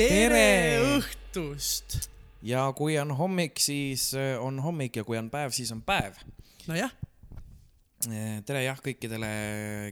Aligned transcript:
tere 0.00 0.78
õhtust! 0.80 2.08
ja 2.42 2.72
kui 2.72 2.94
on 2.98 3.10
hommik, 3.18 3.58
siis 3.60 4.14
äh, 4.14 4.38
on 4.40 4.62
hommik 4.62 4.96
ja 4.96 5.04
kui 5.04 5.18
on 5.18 5.28
päev, 5.30 5.50
siis 5.52 5.72
on 5.74 5.82
päev. 5.82 6.16
nojah, 6.70 6.94
tere 8.00 8.62
jah 8.64 8.78
kõikidele, 8.80 9.30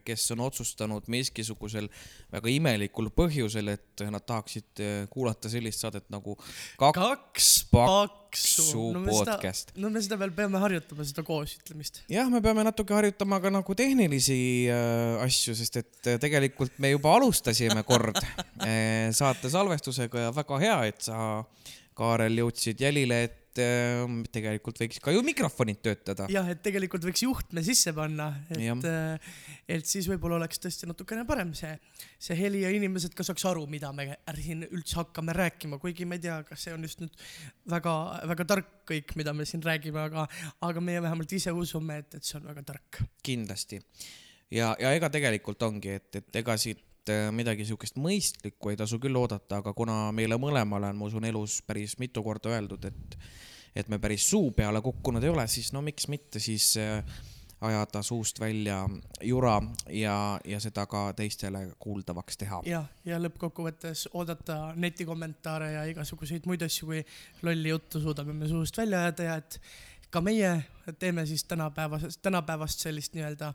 kes 0.06 0.30
on 0.32 0.40
otsustanud 0.46 1.08
miskisugusel 1.12 1.90
väga 2.32 2.52
imelikul 2.54 3.10
põhjusel, 3.12 3.68
et 3.74 4.04
nad 4.08 4.24
tahaksid 4.24 4.80
äh, 4.80 5.02
kuulata 5.12 5.50
sellist 5.52 5.84
saadet 5.84 6.06
nagu 6.12 6.36
Kaks, 6.80 7.68
kaks 7.68 8.18
paksu 8.28 8.86
no 8.94 9.02
podcast. 9.04 9.74
no 9.76 9.90
me 9.92 10.00
seda 10.04 10.16
veel 10.20 10.32
peame 10.36 10.60
harjutama, 10.62 11.04
seda 11.08 11.24
koosütlemist. 11.26 12.02
jah, 12.12 12.30
me 12.32 12.40
peame 12.44 12.64
natuke 12.66 12.96
harjutama 12.96 13.40
ka 13.44 13.52
nagu 13.52 13.76
tehnilisi 13.76 14.38
äh, 14.72 15.20
asju, 15.24 15.56
sest 15.58 15.80
et 15.82 16.10
äh, 16.14 16.16
tegelikult 16.22 16.80
me 16.80 16.94
juba 16.94 17.12
alustasime 17.18 17.84
kord 17.88 18.16
äh, 18.20 19.10
saate 19.16 19.52
salvestusega 19.52 20.28
ja 20.28 20.32
väga 20.36 20.62
hea, 20.64 20.78
et 20.92 21.10
sa, 21.10 21.42
Kaarel, 21.98 22.36
jõudsid 22.38 22.78
jälile, 22.78 23.24
et 23.26 23.37
äh, 23.62 24.04
tegelikult 24.34 24.80
võiks 24.82 25.00
ka 25.02 25.14
ju 25.14 25.22
mikrofonid 25.26 25.80
töötada. 25.84 26.28
jah, 26.32 26.46
et 26.52 26.62
tegelikult 26.64 27.06
võiks 27.08 27.24
juhtme 27.24 27.64
sisse 27.66 27.94
panna, 27.96 28.30
et, 28.54 28.88
et 29.78 29.88
siis 29.88 30.08
võib-olla 30.10 30.38
oleks 30.40 30.60
tõesti 30.62 30.88
natukene 30.90 31.24
parem 31.28 31.54
see, 31.56 31.72
see 32.20 32.36
heli 32.38 32.64
ja 32.66 32.72
inimesed 32.74 33.16
ka 33.16 33.26
saaks 33.26 33.46
aru, 33.48 33.66
mida 33.70 33.92
me 33.96 34.10
siin 34.38 34.66
üldse 34.68 35.00
hakkame 35.00 35.34
rääkima, 35.36 35.80
kuigi 35.82 36.06
ma 36.08 36.18
ei 36.18 36.24
tea, 36.28 36.40
kas 36.48 36.66
see 36.66 36.74
on 36.76 36.84
just 36.86 37.02
nüüd 37.02 37.14
väga-väga 37.70 38.48
tark 38.48 38.74
kõik, 38.88 39.14
mida 39.20 39.34
me 39.36 39.46
siin 39.48 39.62
räägime, 39.64 40.00
aga, 40.08 40.26
aga 40.64 40.82
meie 40.84 41.02
vähemalt 41.04 41.32
ise 41.36 41.52
usume, 41.54 42.00
et, 42.02 42.18
et 42.18 42.24
see 42.24 42.38
on 42.40 42.48
väga 42.48 42.64
tark. 42.72 43.02
kindlasti. 43.24 43.80
ja, 44.54 44.74
ja 44.80 44.92
ega 44.96 45.10
tegelikult 45.12 45.62
ongi, 45.66 45.98
et, 45.98 46.20
et 46.20 46.40
ega 46.42 46.56
siit 46.60 47.12
äh, 47.12 47.28
midagi 47.34 47.66
siukest 47.68 47.98
mõistlikku 48.00 48.72
ei 48.72 48.80
tasu 48.80 49.00
küll 49.02 49.16
oodata, 49.20 49.60
aga 49.62 49.74
kuna 49.76 50.08
meile 50.16 50.40
mõlemale 50.40 50.92
on, 50.92 51.00
ma 51.00 51.10
usun, 51.10 51.28
elus 51.28 51.60
päris 51.66 51.98
mitu 52.00 52.24
korda 52.24 52.54
öeldud, 52.56 52.88
et, 52.88 53.18
et 53.78 53.88
me 53.88 53.98
päris 54.02 54.26
suu 54.30 54.50
peale 54.52 54.82
kukkunud 54.82 55.24
ei 55.24 55.30
ole, 55.30 55.46
siis 55.46 55.72
no 55.72 55.82
miks 55.86 56.08
mitte 56.10 56.42
siis 56.42 56.72
äh, 56.82 57.02
ajada 57.60 58.02
suust 58.02 58.40
välja 58.40 58.88
jura 59.22 59.62
ja, 59.90 60.40
ja 60.44 60.60
seda 60.60 60.86
ka 60.86 61.12
teistele 61.16 61.64
kuuldavaks 61.78 62.38
teha. 62.38 62.60
ja, 62.66 62.84
ja 63.04 63.18
lõppkokkuvõttes 63.22 64.06
oodata 64.14 64.58
netikommentaare 64.76 65.72
ja 65.72 65.84
igasuguseid 65.90 66.46
muid 66.46 66.62
asju, 66.66 66.90
kui 66.92 67.02
lolli 67.42 67.74
juttu 67.74 68.02
suudame 68.02 68.36
me 68.36 68.50
suust 68.50 68.78
välja 68.78 69.02
ajada 69.06 69.30
ja 69.30 69.38
et 69.42 69.60
ka 70.10 70.22
meie 70.24 70.50
teeme 70.98 71.26
siis 71.26 71.44
tänapäevasest, 71.44 72.22
tänapäevast 72.22 72.80
sellist 72.80 73.14
nii-öelda 73.16 73.52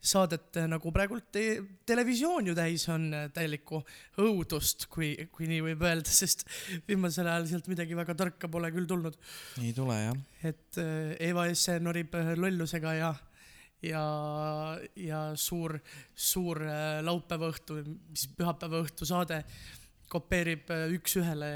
saadet, 0.00 0.58
nagu 0.70 0.92
praegult 0.94 1.30
te 1.34 1.44
televisioon 1.86 2.46
ju 2.46 2.54
täis 2.54 2.86
on 2.92 3.08
äh, 3.14 3.26
täielikku 3.34 3.80
õudust, 4.22 4.86
kui, 4.92 5.12
kui 5.34 5.48
nii 5.50 5.62
võib 5.70 5.82
öelda, 5.86 6.12
sest 6.20 6.46
viimasel 6.88 7.26
ajal 7.30 7.48
sealt 7.50 7.70
midagi 7.72 7.98
väga 7.98 8.14
tarka 8.18 8.50
pole 8.50 8.70
küll 8.74 8.86
tulnud. 8.90 9.18
ei 9.62 9.72
tule 9.76 9.98
jah. 10.02 10.20
et 10.42 10.82
äh, 10.82 11.16
Eva 11.30 11.48
Esse 11.50 11.80
norib 11.82 12.14
äh, 12.14 12.34
lollusega 12.38 12.94
ja, 12.94 13.14
ja, 13.82 14.04
ja 15.08 15.22
suur, 15.34 15.78
suur 16.14 16.62
äh, 16.62 17.00
laupäeva 17.06 17.50
õhtu, 17.50 17.82
mis 18.12 18.28
pühapäeva 18.38 18.84
õhtu 18.84 19.08
saade 19.08 19.42
kopeerib 20.12 20.70
äh, 20.70 20.86
üks-ühele 20.94 21.50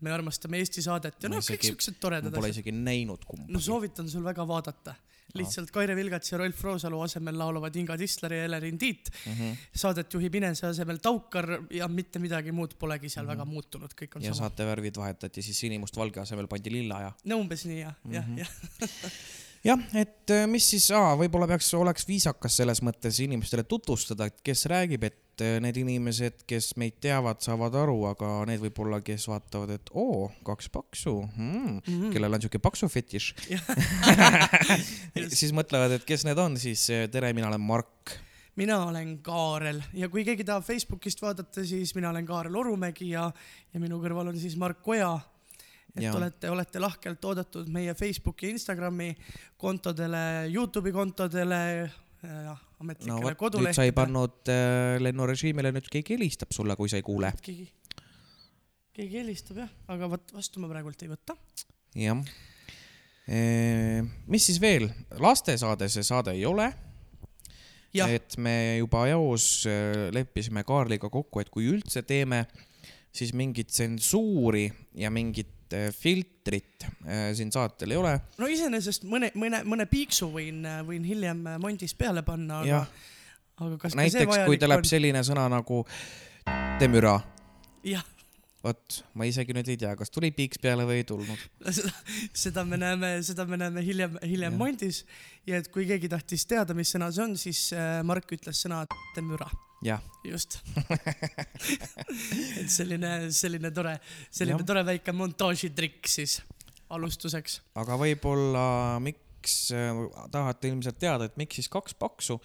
Me 0.00 0.10
armastame 0.12 0.58
Eesti 0.62 0.82
saadet 0.82 1.22
ja 1.22 1.28
noh, 1.28 1.42
kõik 1.44 1.62
siuksed 1.70 1.98
toredad 2.00 2.32
pole 2.32 2.48
asjad. 2.50 2.60
isegi 2.60 2.72
näinud 2.72 3.24
kumbagi. 3.28 3.52
no 3.52 3.60
soovitan 3.60 4.08
sul 4.08 4.24
väga 4.24 4.46
vaadata. 4.48 4.94
lihtsalt 5.34 5.70
Kaire 5.70 5.94
Vilgats 5.94 6.32
ja 6.32 6.38
Rolf 6.38 6.62
Roosalu 6.64 7.00
asemel 7.04 7.36
laulavad 7.38 7.76
Inga 7.76 7.96
Tisler 7.98 8.32
ja 8.34 8.44
Elerin 8.48 8.78
Tiit. 8.78 9.10
mm. 9.26 9.32
-hmm. 9.32 9.56
saadet 9.74 10.12
juhib 10.14 10.34
Inese 10.34 10.66
asemel 10.66 10.96
Taukar 10.98 11.46
ja 11.70 11.88
mitte 11.88 12.18
midagi 12.18 12.52
muud 12.52 12.74
polegi 12.78 13.08
seal 13.08 13.24
Mhm. 13.26 13.30
väga 13.32 13.44
muutunud, 13.44 13.90
kõik 13.94 14.16
on 14.16 14.22
ja 14.22 14.34
sama. 14.34 14.48
saatevärvid 14.48 14.96
vahetati 14.96 15.42
siis 15.42 15.58
sinimustvalge 15.60 16.20
asemel 16.20 16.46
pandi 16.48 16.70
lilla 16.72 17.00
ja. 17.00 17.12
no 17.24 17.36
umbes 17.38 17.64
nii 17.64 17.80
jah, 17.80 17.94
jah, 18.10 18.26
Mhm. 18.26 18.38
jah. 18.38 18.50
jah, 19.64 19.78
et 19.94 20.30
äh, 20.30 20.46
mis 20.48 20.70
siis, 20.70 20.88
võib-olla 20.90 21.46
peaks, 21.46 21.74
oleks 21.74 22.06
viisakas 22.08 22.56
selles 22.56 22.80
mõttes 22.82 23.20
inimestele 23.22 23.62
tutvustada, 23.68 24.26
et 24.26 24.40
kes 24.42 24.66
räägib, 24.66 25.04
et 25.04 25.18
äh, 25.44 25.58
need 25.62 25.76
inimesed, 25.80 26.44
kes 26.48 26.72
meid 26.80 26.98
teavad, 27.02 27.40
saavad 27.44 27.74
aru, 27.82 27.96
aga 28.10 28.30
need 28.48 28.60
võib-olla, 28.64 29.00
kes 29.04 29.26
vaatavad, 29.30 29.74
et 29.78 29.90
oo, 29.94 30.30
kaks 30.46 30.68
paksu 30.74 31.16
hmm, 31.36 31.80
Mhm. 31.86 32.10
kellel 32.14 32.34
on 32.38 32.42
siuke 32.42 32.58
paksu 32.62 32.88
fetiš 32.88 33.30
siis 35.40 35.52
mõtlevad, 35.56 35.96
et 35.98 36.04
kes 36.08 36.24
need 36.28 36.38
on, 36.40 36.56
siis 36.60 36.86
äh, 36.94 37.06
tere, 37.12 37.32
mina 37.36 37.48
olen 37.50 37.60
Mark. 37.60 38.14
mina 38.56 38.80
olen 38.86 39.18
Kaarel 39.24 39.82
ja 39.96 40.08
kui 40.12 40.24
keegi 40.26 40.44
tahab 40.44 40.64
Facebookist 40.66 41.22
vaadata, 41.22 41.64
siis 41.64 41.94
mina 41.96 42.10
olen 42.10 42.26
Kaarel 42.26 42.56
Orumägi 42.56 43.12
ja, 43.14 43.30
ja 43.72 43.80
minu 43.80 44.00
kõrval 44.02 44.32
on 44.32 44.38
siis 44.40 44.56
Mark 44.60 44.86
Oja. 44.88 45.14
et 45.96 46.04
ja. 46.04 46.14
olete, 46.14 46.50
olete 46.50 46.78
lahkelt 46.82 47.24
oodatud 47.24 47.68
meie 47.72 47.94
Facebooki 47.94 48.50
Instagrami 48.54 49.14
kontodele, 49.58 50.46
Youtube'i 50.52 50.92
kontodele 50.92 51.90
ja 52.22 52.52
no 52.52 52.56
ametlikele 52.84 53.20
nüüd 53.24 53.40
kodulehtedele. 53.40 53.76
sa 53.76 53.86
ei 53.88 53.94
pannud 53.96 54.50
äh, 54.52 54.98
lennurežiimile, 55.02 55.72
nüüd 55.76 55.88
keegi 55.92 56.16
helistab 56.16 56.52
sulle, 56.56 56.76
kui 56.76 56.90
sa 56.92 57.00
ei 57.00 57.06
kuule. 57.06 57.32
keegi, 57.44 57.66
keegi 58.96 59.22
helistab 59.22 59.62
jah, 59.64 59.72
aga 59.92 60.10
vot 60.14 60.36
vastu 60.36 60.62
ma 60.62 60.70
praegult 60.72 61.02
ei 61.04 61.12
võta. 61.12 61.36
jah. 61.98 62.22
mis 64.26 64.46
siis 64.48 64.58
veel, 64.60 64.88
lastesaade 65.22 65.86
see 65.92 66.02
saade 66.06 66.34
ei 66.34 66.46
ole 66.48 66.66
jah, 67.94 68.10
et 68.10 68.36
me 68.38 68.78
juba 68.80 69.04
eos 69.10 69.66
äh, 69.68 70.08
leppisime 70.14 70.64
Kaarliga 70.66 71.10
kokku, 71.12 71.42
et 71.42 71.50
kui 71.52 71.68
üldse 71.70 72.02
teeme, 72.06 72.44
siis 73.14 73.32
mingit 73.36 73.70
tsensuuri 73.72 74.68
ja 74.98 75.10
mingit 75.14 75.59
äh, 75.76 75.88
filtrit 75.94 76.84
äh, 76.84 77.30
siin 77.36 77.52
saatel 77.54 77.94
ei 77.94 78.00
ole. 78.00 78.14
no 78.40 78.50
iseenesest 78.50 79.06
mõne, 79.08 79.32
mõne, 79.38 79.62
mõne 79.68 79.86
piiksu 79.90 80.30
võin, 80.34 80.64
võin 80.86 81.06
hiljem 81.06 81.42
Mondis 81.62 81.94
peale 81.98 82.24
panna, 82.26 82.62
aga, 82.64 82.84
aga 83.60 83.82
kas 83.84 83.98
näiteks 83.98 84.46
kui 84.46 84.60
tuleb 84.60 84.82
on? 84.82 84.88
selline 84.88 85.24
sõna 85.26 85.48
nagu 85.52 85.84
temüra, 86.80 87.18
jah 87.86 88.06
vot 88.60 89.00
ma 89.16 89.24
isegi 89.24 89.54
nüüd 89.56 89.70
ei 89.72 89.78
tea, 89.80 89.94
kas 89.96 90.12
tuli 90.12 90.28
piiks 90.36 90.60
peale 90.60 90.84
või 90.88 91.00
ei 91.00 91.06
tulnud. 91.08 91.44
seda, 92.42 92.64
me 92.68 92.76
näeme, 92.80 93.14
seda 93.24 93.46
me 93.48 93.56
näeme 93.60 93.84
hiljem, 93.84 94.18
hiljem. 94.20 94.58
Mondis 94.60 95.04
ja 95.48 95.60
et 95.60 95.70
kui 95.72 95.86
keegi 95.88 96.10
tahtis 96.12 96.44
teada, 96.50 96.76
mis 96.76 96.92
sõna 96.92 97.08
see 97.14 97.24
on, 97.24 97.38
siis 97.40 97.62
Mark 98.04 98.28
ütles 98.36 98.60
sõna 98.60 98.82
müra, 99.24 99.48
jah, 99.84 100.02
just 100.26 100.58
et 102.60 102.70
selline, 102.70 103.12
selline 103.34 103.70
tore, 103.74 103.96
selline 104.28 104.58
Jah. 104.58 104.66
tore 104.72 104.84
väike 104.92 105.14
montaažitrikk 105.16 106.10
siis 106.10 106.40
alustuseks. 106.90 107.60
aga 107.80 107.96
võib-olla 108.00 108.66
miks 109.04 109.70
äh, 109.76 110.04
tahate 110.32 110.72
ilmselt 110.72 111.00
teada, 111.00 111.30
et 111.30 111.40
miks 111.40 111.60
siis 111.60 111.72
kaks 111.72 111.96
paksu? 111.98 112.40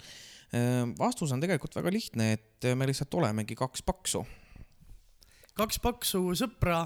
vastus 0.96 1.32
on 1.34 1.40
tegelikult 1.42 1.74
väga 1.74 1.90
lihtne, 1.90 2.28
et 2.36 2.66
me 2.78 2.86
lihtsalt 2.86 3.12
olemegi 3.18 3.56
kaks 3.58 3.82
paksu 3.84 4.22
kaks 5.56 5.80
paksu 5.82 6.20
sõpra, 6.38 6.84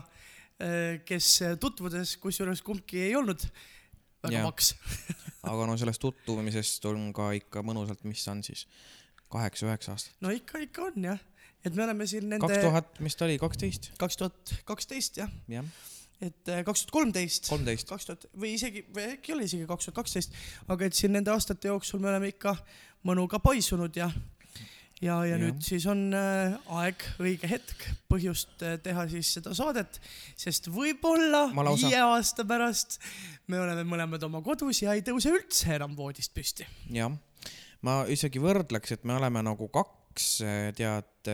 kes 1.07 1.29
tutvudes, 1.61 2.17
kusjuures 2.23 2.63
kumbki 2.65 3.05
ei 3.09 3.15
olnud 3.19 3.45
väga 4.23 4.37
Jah. 4.37 4.47
paks. 4.47 4.75
aga 5.51 5.67
no 5.69 5.77
sellest 5.81 6.03
tutvumisest 6.03 6.85
on 6.91 7.11
ka 7.17 7.31
ikka 7.39 7.65
mõnusalt, 7.67 8.03
mis 8.09 8.23
on 8.33 8.43
siis 8.47 8.67
kaheksa-üheksa 9.33 9.95
aastat. 9.95 10.17
no 10.25 10.33
ikka, 10.35 10.63
ikka 10.67 10.89
on 10.91 11.09
jah, 11.11 11.23
et 11.65 11.77
me 11.77 11.87
oleme 11.87 12.09
siin 12.11 12.29
nende 12.29 12.47
kaks 12.47 12.65
tuhat, 12.67 13.01
mis 13.05 13.17
ta 13.17 13.27
oli, 13.29 13.39
kaksteist? 13.43 13.93
kaks 14.01 14.21
tuhat 14.21 14.55
kaksteist 14.69 15.23
jah, 15.23 15.33
jah, 15.51 15.71
et 16.21 16.53
äh, 16.53 16.65
kaks 16.67 16.85
tuhat 16.85 16.97
kolmteist 16.99 17.49
kolmteist. 17.53 17.89
kaks 17.91 18.11
tuhat 18.11 18.29
või 18.35 18.55
isegi, 18.59 18.85
või 18.95 19.15
äkki 19.15 19.37
oli 19.37 19.49
isegi 19.51 19.69
kaks 19.71 19.89
tuhat 19.89 20.03
kaksteist, 20.03 20.37
aga 20.69 20.89
et 20.89 20.99
siin 20.99 21.17
nende 21.17 21.33
aastate 21.35 21.73
jooksul 21.73 22.03
me 22.03 22.13
oleme 22.13 22.33
ikka 22.35 22.57
mõnuga 23.09 23.41
paisunud 23.43 23.97
ja 23.97 24.11
ja, 25.01 25.17
ja 25.25 25.35
Jah. 25.35 25.41
nüüd 25.41 25.63
siis 25.65 25.87
on 25.91 26.11
äh, 26.17 26.57
aeg, 26.81 27.05
õige 27.23 27.49
hetk, 27.51 27.87
põhjust 28.11 28.65
äh, 28.67 28.77
teha 28.85 29.07
siis 29.11 29.33
seda 29.39 29.55
saadet, 29.57 30.01
sest 30.39 30.69
võib-olla 30.73 31.47
viie 31.73 32.01
aasta 32.05 32.45
pärast 32.49 32.99
me 33.51 33.61
oleme 33.63 33.87
mõlemad 33.89 34.25
oma 34.29 34.43
kodus 34.45 34.83
ja 34.85 34.95
ei 34.97 35.05
tõuse 35.07 35.33
üldse 35.33 35.77
enam 35.79 35.97
voodist 35.97 36.35
püsti. 36.37 36.69
jah, 36.93 37.13
ma 37.87 38.01
isegi 38.09 38.43
võrdleks, 38.43 38.97
et 38.97 39.07
me 39.09 39.17
oleme 39.17 39.45
nagu 39.47 39.71
kaks, 39.73 40.27
tead, 40.77 41.31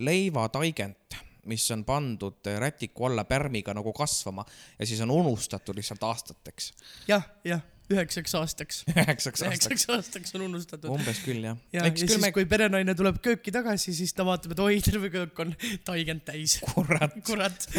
leivataiget, 0.00 1.18
mis 1.50 1.66
on 1.74 1.82
pandud 1.88 2.48
rätiku 2.62 3.08
alla 3.08 3.24
pärmiga 3.28 3.74
nagu 3.76 3.92
kasvama 3.96 4.44
ja 4.78 4.86
siis 4.86 5.00
on 5.04 5.10
unustatud 5.10 5.76
lihtsalt 5.76 6.02
aastateks. 6.04 6.72
jah, 7.08 7.24
jah, 7.44 7.64
üheksaks 7.90 8.34
aastaks. 8.38 8.84
üheksaks 8.92 9.42
aastaks. 9.42 9.66
üheksaks 9.66 9.86
aastaks 9.94 10.34
on 10.38 10.42
unustatud. 10.48 10.88
umbes 10.94 11.18
küll 11.24 11.42
jah. 11.44 11.56
ja, 11.74 11.84
ja 11.84 11.90
küll 11.94 12.06
siis 12.06 12.22
me..., 12.22 12.32
kui 12.34 12.44
perenaine 12.50 12.94
tuleb 12.96 13.16
kööki 13.24 13.50
tagasi, 13.54 13.90
siis 13.96 14.12
ta 14.16 14.22
vaatab, 14.26 14.50
et 14.56 14.62
oi, 14.64 14.74
terve 14.84 15.08
köök 15.12 15.34
on 15.44 15.50
taigend 15.86 16.22
täis. 16.28 16.52
kurat, 16.74 17.14
kurat. 17.28 17.58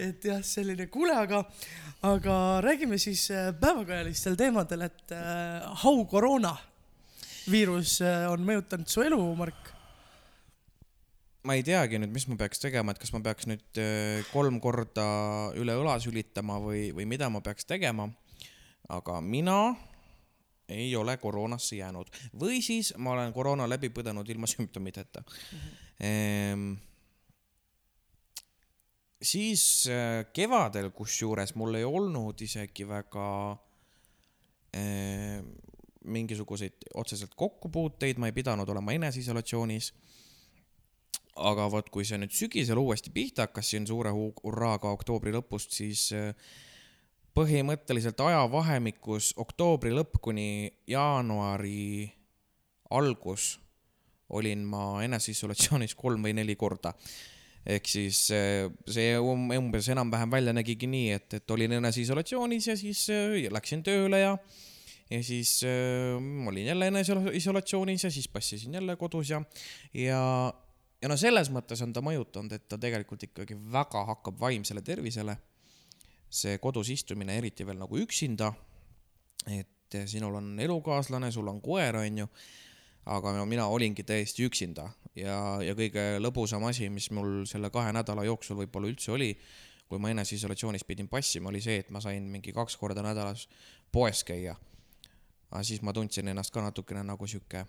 et 0.00 0.24
jah, 0.30 0.40
selline, 0.46 0.86
kuule, 0.92 1.14
aga, 1.16 1.42
aga 2.08 2.36
räägime 2.64 2.98
siis 3.00 3.26
äh, 3.34 3.50
päevakajalistel 3.60 4.38
teemadel, 4.40 4.86
et 4.88 5.14
äh, 5.16 5.66
how 5.84 6.04
koroona 6.10 6.54
viirus 7.50 7.98
äh, 8.04 8.24
on 8.30 8.44
mõjutanud 8.46 8.90
su 8.90 9.04
elu, 9.04 9.20
Mark? 9.38 9.70
ma 11.48 11.56
ei 11.56 11.62
teagi 11.64 11.96
nüüd, 12.00 12.12
mis 12.12 12.26
ma 12.28 12.36
peaks 12.40 12.60
tegema, 12.60 12.92
et 12.92 13.00
kas 13.00 13.14
ma 13.14 13.22
peaks 13.24 13.48
nüüd 13.48 13.80
äh, 13.80 14.24
kolm 14.32 14.60
korda 14.60 15.06
üle 15.58 15.76
õla 15.80 15.96
sülitama 16.02 16.58
või, 16.60 16.90
või 16.96 17.08
mida 17.08 17.30
ma 17.32 17.40
peaks 17.44 17.68
tegema. 17.68 18.10
aga 18.90 19.20
mina 19.22 19.76
ei 20.70 20.90
ole 20.96 21.16
koroonasse 21.16 21.76
jäänud 21.76 22.10
või 22.40 22.60
siis 22.62 22.92
ma 22.98 23.14
olen 23.14 23.32
koroona 23.32 23.68
läbi 23.68 23.90
põdenud 23.94 24.28
ilma 24.28 24.46
sümptomiteta 24.50 25.22
mm. 25.22 25.58
-hmm. 26.00 26.76
Siis 29.22 29.86
äh, 29.90 30.26
kevadel, 30.32 30.90
kusjuures 30.96 31.54
mul 31.54 31.74
ei 31.80 31.84
olnud 31.84 32.40
isegi 32.40 32.86
väga 32.88 33.26
äh, 34.76 35.42
mingisuguseid 36.04 36.88
otseselt 36.94 37.34
kokkupuuteid, 37.36 38.18
ma 38.18 38.30
ei 38.30 38.36
pidanud 38.36 38.68
olema 38.68 38.96
eneseisolatsioonis 38.96 39.92
aga 41.40 41.68
vot, 41.72 41.88
kui 41.92 42.04
see 42.04 42.18
nüüd 42.20 42.32
sügisel 42.34 42.80
uuesti 42.80 43.12
pihta 43.14 43.46
hakkas 43.46 43.70
siin 43.72 43.86
suure 43.88 44.12
hu- 44.14 44.34
hurraaga 44.42 44.90
oktoobri 44.96 45.32
lõpust, 45.34 45.72
siis 45.76 46.08
äh, 46.16 46.34
põhimõtteliselt 47.36 48.20
ajavahemikus 48.20 49.32
oktoobri 49.40 49.92
lõpp 49.94 50.18
kuni 50.22 50.70
jaanuari 50.90 52.10
algus 52.90 53.54
olin 54.30 54.64
ma 54.66 55.02
eneseisolatsioonis 55.04 55.94
kolm 55.98 56.26
või 56.26 56.34
neli 56.38 56.56
korda. 56.58 56.92
Ehk 57.66 57.86
siis 57.86 58.30
äh, 58.32 58.70
see 58.88 59.12
um- 59.18 59.52
umbes 59.58 59.88
enam-vähem 59.92 60.32
välja 60.32 60.54
nägigi 60.56 60.88
nii, 60.88 61.10
et, 61.12 61.34
et 61.40 61.50
olin 61.50 61.76
eneseisolatsioonis 61.80 62.70
ja 62.72 62.76
siis 62.76 63.06
äh, 63.12 63.36
läksin 63.52 63.84
tööle 63.84 64.22
ja 64.22 64.38
ja 65.10 65.22
siis 65.26 65.60
äh, 65.66 66.48
olin 66.48 66.66
jälle 66.66 66.86
eneseisolatsioonis 66.88 68.04
ja 68.04 68.10
siis 68.10 68.28
passisin 68.28 68.74
jälle 68.74 68.96
kodus 68.96 69.30
ja, 69.30 69.42
ja 69.94 70.20
ja 71.02 71.08
no 71.08 71.16
selles 71.16 71.50
mõttes 71.52 71.80
on 71.84 71.92
ta 71.96 72.02
mõjutanud, 72.04 72.52
et 72.52 72.66
ta 72.68 72.78
tegelikult 72.80 73.24
ikkagi 73.28 73.56
väga 73.72 74.04
hakkab 74.12 74.40
vaimsele 74.40 74.82
tervisele. 74.82 75.36
see 76.30 76.58
kodus 76.62 76.88
istumine, 76.94 77.34
eriti 77.38 77.66
veel 77.66 77.78
nagu 77.78 77.96
üksinda. 77.98 78.52
et 79.50 79.96
sinul 80.06 80.34
on 80.34 80.60
elukaaslane, 80.60 81.32
sul 81.32 81.48
on 81.48 81.60
koer, 81.60 81.96
onju. 81.96 82.28
aga 83.06 83.32
no 83.32 83.46
mina 83.46 83.66
olingi 83.66 84.02
täiesti 84.02 84.44
üksinda 84.44 84.90
ja, 85.18 85.36
ja 85.64 85.74
kõige 85.78 86.04
lõbusam 86.22 86.64
asi, 86.68 86.88
mis 86.92 87.10
mul 87.14 87.44
selle 87.50 87.70
kahe 87.74 87.92
nädala 87.94 88.24
jooksul 88.28 88.60
võib-olla 88.62 88.90
üldse 88.90 89.12
oli, 89.14 89.32
kui 89.90 89.98
ma 89.98 90.12
eneseisolatsioonis 90.14 90.86
pidin 90.86 91.08
passima, 91.10 91.50
oli 91.50 91.62
see, 91.64 91.80
et 91.82 91.90
ma 91.90 92.02
sain 92.02 92.26
mingi 92.30 92.54
kaks 92.54 92.76
korda 92.78 93.02
nädalas 93.02 93.48
poes 93.92 94.22
käia. 94.24 94.56
aga 95.50 95.62
siis 95.66 95.82
ma 95.82 95.92
tundsin 95.92 96.28
ennast 96.28 96.54
ka 96.54 96.62
natukene 96.62 97.02
nagu 97.02 97.26
sihuke 97.26 97.64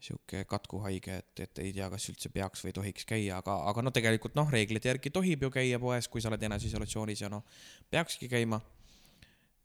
sihuke 0.00 0.44
katkuhaige, 0.44 1.16
et, 1.16 1.40
et 1.40 1.58
ei 1.58 1.72
tea, 1.72 1.88
kas 1.90 2.10
üldse 2.12 2.28
peaks 2.28 2.62
või 2.66 2.74
tohiks 2.76 3.06
käia, 3.08 3.38
aga, 3.40 3.56
aga 3.70 3.82
no 3.82 3.90
tegelikult 3.94 4.36
noh, 4.36 4.50
reeglite 4.52 4.90
järgi 4.90 5.10
tohib 5.10 5.46
ju 5.46 5.50
käia 5.50 5.80
poes, 5.82 6.08
kui 6.12 6.20
sa 6.20 6.28
oled 6.28 6.42
eneseisolatsioonis 6.48 7.24
ja 7.24 7.30
noh, 7.32 7.44
peakski 7.90 8.28
käima. 8.28 8.60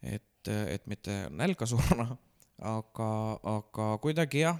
et, 0.02 0.48
et 0.48 0.88
mitte 0.88 1.28
nälga 1.30 1.68
surra, 1.70 2.08
aga, 2.72 3.10
aga 3.58 3.90
kuidagi 4.02 4.46
jah, 4.46 4.58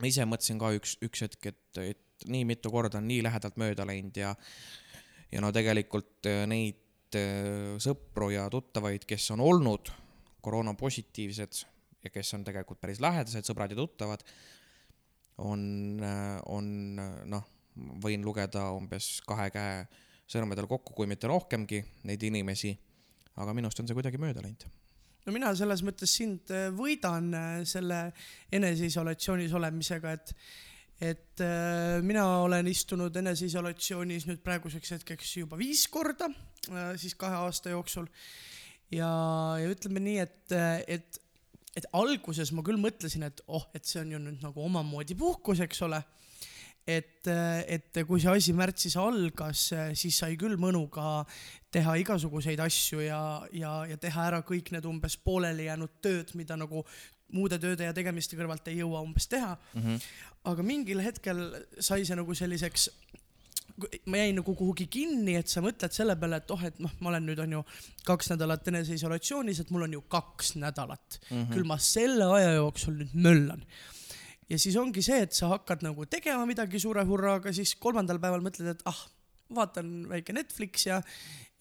ma 0.00 0.08
ise 0.08 0.26
mõtlesin 0.28 0.60
ka 0.60 0.72
üks, 0.76 0.96
üks 1.04 1.24
hetk, 1.26 1.50
et, 1.52 1.80
et 1.82 2.28
nii 2.30 2.46
mitu 2.48 2.72
korda 2.72 3.00
on 3.00 3.08
nii 3.08 3.24
lähedalt 3.24 3.58
mööda 3.60 3.86
läinud 3.88 4.16
ja 4.16 4.34
ja 5.30 5.42
no 5.44 5.52
tegelikult 5.54 6.26
äh, 6.28 6.42
neid 6.50 7.18
äh, 7.18 7.76
sõpru 7.82 8.32
ja 8.34 8.48
tuttavaid, 8.52 9.06
kes 9.08 9.30
on 9.36 9.44
olnud 9.44 9.92
koroonapositiivsed 10.40 11.62
ja 12.04 12.10
kes 12.12 12.34
on 12.34 12.44
tegelikult 12.46 12.80
päris 12.80 13.00
lähedased 13.02 13.46
sõbrad 13.46 13.72
ja 13.74 13.78
tuttavad, 13.78 14.24
on, 15.44 16.00
on 16.48 16.70
noh, 17.28 17.44
võin 18.00 18.24
lugeda 18.24 18.70
umbes 18.76 19.18
kahe 19.28 19.50
käe 19.52 19.82
sõrmedel 20.30 20.68
kokku, 20.70 20.94
kui 20.96 21.08
mitte 21.10 21.28
rohkemgi 21.30 21.82
neid 22.08 22.22
inimesi. 22.24 22.76
aga 23.40 23.54
minust 23.56 23.80
on 23.80 23.88
see 23.88 23.96
kuidagi 23.96 24.18
mööda 24.20 24.42
läinud. 24.44 24.64
No 25.26 25.34
mina 25.34 25.52
selles 25.56 25.84
mõttes 25.86 26.12
sind 26.16 26.50
äh, 26.54 26.68
võidan 26.74 27.30
äh, 27.36 27.54
selle 27.68 28.08
eneseisolatsioonis 28.56 29.54
olemisega, 29.56 30.16
et 30.18 30.34
et 31.00 31.40
äh, 31.40 31.96
mina 32.04 32.26
olen 32.42 32.68
istunud 32.68 33.14
eneseisolatsioonis 33.16 34.26
nüüd 34.28 34.42
praeguseks 34.44 34.98
hetkeks 34.98 35.30
juba 35.38 35.56
viis 35.56 35.86
korda, 35.88 36.28
siis 37.00 37.14
kahe 37.16 37.38
aasta 37.40 37.72
jooksul. 37.72 38.08
ja, 38.92 39.08
ja 39.62 39.70
ütleme 39.72 40.02
nii, 40.04 40.18
et, 40.20 40.56
et, 40.92 41.20
et 41.76 41.86
alguses 41.96 42.52
ma 42.52 42.64
küll 42.66 42.76
mõtlesin, 42.80 43.24
et 43.24 43.40
oh, 43.48 43.64
et 43.72 43.88
see 43.88 44.02
on 44.02 44.12
ju 44.12 44.20
nüüd 44.26 44.44
nagu 44.44 44.66
omamoodi 44.66 45.16
puhkus, 45.16 45.64
eks 45.64 45.80
ole. 45.88 46.02
et, 46.86 47.26
et 47.26 48.00
kui 48.08 48.20
see 48.20 48.32
asi 48.32 48.52
märtsis 48.56 48.96
algas, 48.96 49.70
siis 49.94 50.18
sai 50.22 50.36
küll 50.40 50.56
mõnuga 50.60 51.24
teha 51.70 51.96
igasuguseid 52.02 52.60
asju 52.60 53.04
ja, 53.04 53.20
ja, 53.52 53.74
ja 53.90 53.96
teha 54.00 54.26
ära 54.30 54.42
kõik 54.46 54.72
need 54.74 54.88
umbes 54.90 55.16
pooleli 55.16 55.68
jäänud 55.68 56.00
tööd, 56.02 56.34
mida 56.34 56.56
nagu 56.58 56.84
muude 57.34 57.60
tööde 57.62 57.86
ja 57.86 57.94
tegemiste 57.94 58.38
kõrvalt 58.38 58.66
ei 58.70 58.80
jõua 58.80 59.04
umbes 59.04 59.28
teha 59.30 59.56
Mm 59.74 59.82
-hmm. 59.82 60.00
aga 60.44 60.62
mingil 60.62 61.00
hetkel 61.00 61.38
sai 61.78 62.04
see 62.04 62.16
nagu 62.16 62.34
selliseks, 62.34 62.88
ma 64.06 64.16
jäin 64.16 64.36
nagu 64.36 64.54
kuhugi 64.54 64.86
kinni, 64.86 65.36
et 65.36 65.48
sa 65.48 65.60
mõtled 65.60 65.92
selle 65.92 66.16
peale, 66.16 66.36
et 66.36 66.50
oh, 66.50 66.64
et 66.64 66.78
noh, 66.78 66.90
ma 67.00 67.08
olen 67.08 67.26
nüüd 67.26 67.38
on 67.38 67.52
ju 67.52 67.62
kaks 68.04 68.30
nädalat 68.30 68.68
eneseisolatsioonis, 68.68 69.60
et 69.60 69.70
mul 69.70 69.86
on 69.86 69.92
ju 69.92 70.00
kaks 70.00 70.54
nädalat 70.56 71.20
mm, 71.30 71.36
-hmm. 71.36 71.54
küll 71.54 71.64
ma 71.64 71.78
selle 71.78 72.24
aja 72.24 72.52
jooksul 72.52 72.94
nüüd 72.94 73.14
möllan. 73.14 73.64
Ja 74.50 74.58
siis 74.58 74.76
ongi 74.80 75.02
see, 75.04 75.22
et 75.26 75.36
sa 75.36 75.52
hakkad 75.54 75.84
nagu 75.86 76.06
tegema 76.10 76.46
midagi 76.48 76.80
suure 76.82 77.04
hurraaga, 77.06 77.52
siis 77.54 77.76
kolmandal 77.80 78.20
päeval 78.22 78.42
mõtled, 78.44 78.74
et 78.74 78.84
ah, 78.90 78.98
vaatan 79.54 80.04
väike 80.10 80.34
Netflix 80.34 80.86
ja 80.88 81.00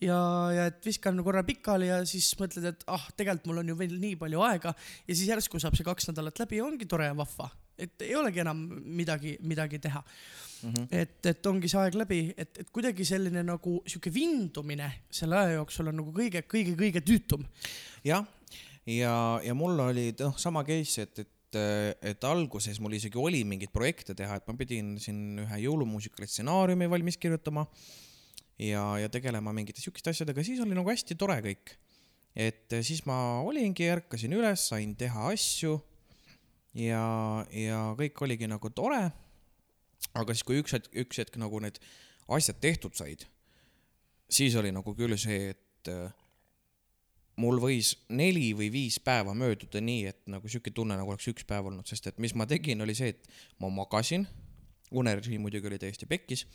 ja, 0.04 0.18
ja 0.56 0.68
et 0.70 0.86
viskan 0.86 1.18
korra 1.26 1.44
pikali 1.48 1.90
ja 1.90 2.02
siis 2.08 2.30
mõtled, 2.40 2.70
et 2.72 2.86
ah, 2.92 3.08
tegelikult 3.18 3.50
mul 3.50 3.64
on 3.64 3.72
ju 3.74 3.78
veel 3.80 3.98
nii 4.00 4.16
palju 4.20 4.44
aega 4.48 4.74
ja 4.74 5.16
siis 5.16 5.28
järsku 5.28 5.60
saab 5.62 5.76
see 5.78 5.88
kaks 5.88 6.10
nädalat 6.12 6.40
läbi 6.40 6.60
ja 6.60 6.68
ongi 6.68 6.88
tore 6.90 7.10
ja 7.10 7.18
vahva, 7.18 7.50
et 7.80 8.06
ei 8.08 8.16
olegi 8.16 8.44
enam 8.44 8.62
midagi, 9.00 9.36
midagi 9.44 9.82
teha 9.84 10.02
mm. 10.02 10.74
-hmm. 10.74 10.88
et, 10.92 11.26
et 11.34 11.52
ongi 11.52 11.72
see 11.72 11.82
aeg 11.82 12.00
läbi, 12.00 12.22
et, 12.38 12.62
et 12.64 12.70
kuidagi 12.72 13.06
selline 13.06 13.44
nagu 13.44 13.80
sihuke 13.86 14.14
vindumine 14.14 14.92
selle 15.12 15.38
aja 15.38 15.58
jooksul 15.60 15.92
on 15.92 16.00
nagu 16.02 16.16
kõige, 16.16 16.46
kõige, 16.48 16.78
kõige 16.80 17.04
tüütum. 17.04 17.46
jah, 18.04 18.26
ja, 18.86 19.16
ja 19.44 19.54
mul 19.54 19.80
oli 19.80 20.14
noh, 20.20 20.38
sama 20.38 20.64
case, 20.64 21.02
et, 21.02 21.20
et, 21.20 21.34
et 21.58 22.26
alguses 22.28 22.80
mul 22.84 22.94
isegi 22.98 23.18
oli 23.18 23.42
mingeid 23.48 23.72
projekte 23.74 24.16
teha, 24.18 24.38
et 24.38 24.48
ma 24.50 24.56
pidin 24.60 24.96
siin 25.02 25.40
ühe 25.46 25.62
jõulumuusikali 25.64 26.28
stsenaariumi 26.30 26.90
valmis 26.92 27.18
kirjutama 27.18 27.66
ja, 28.60 28.84
ja 29.02 29.10
tegelema 29.12 29.54
mingite 29.56 29.82
siukeste 29.82 30.14
asjadega, 30.14 30.44
siis 30.46 30.62
oli 30.64 30.78
nagu 30.78 30.92
hästi 30.92 31.18
tore 31.20 31.40
kõik. 31.46 31.74
et 32.36 32.76
siis 32.86 33.02
ma 33.10 33.42
olingi, 33.42 33.90
ärkasin 33.90 34.36
üles, 34.38 34.68
sain 34.70 34.94
teha 34.96 35.32
asju 35.32 35.80
ja, 36.78 37.04
ja 37.56 37.82
kõik 37.98 38.22
oligi 38.26 38.50
nagu 38.50 38.70
tore. 38.70 39.10
aga 40.14 40.34
siis, 40.36 40.46
kui 40.46 40.62
üks 40.62 40.76
hetk, 40.76 40.94
üks 40.94 41.22
hetk 41.22 41.38
nagu 41.42 41.60
need 41.64 41.80
asjad 42.30 42.60
tehtud 42.62 42.96
said, 42.98 43.26
siis 44.30 44.56
oli 44.60 44.72
nagu 44.76 44.94
küll 44.96 45.18
see, 45.18 45.56
et 45.56 45.94
mul 47.40 47.60
võis 47.64 47.94
neli 48.12 48.52
või 48.58 48.68
viis 48.74 49.00
päeva 49.04 49.34
mööduda 49.38 49.82
nii, 49.84 50.12
et 50.12 50.20
nagu 50.32 50.50
sihuke 50.52 50.74
tunne, 50.76 50.98
nagu 51.00 51.14
oleks 51.14 51.30
üks 51.32 51.48
päev 51.48 51.70
olnud, 51.72 51.88
sest 51.88 52.12
et 52.12 52.20
mis 52.20 52.36
ma 52.36 52.48
tegin, 52.50 52.82
oli 52.84 52.96
see, 52.98 53.14
et 53.16 53.30
ma 53.64 53.72
magasin, 53.74 54.26
unerežiim 54.92 55.42
muidugi 55.46 55.70
oli 55.70 55.80
täiesti 55.80 56.10
pekkis. 56.10 56.46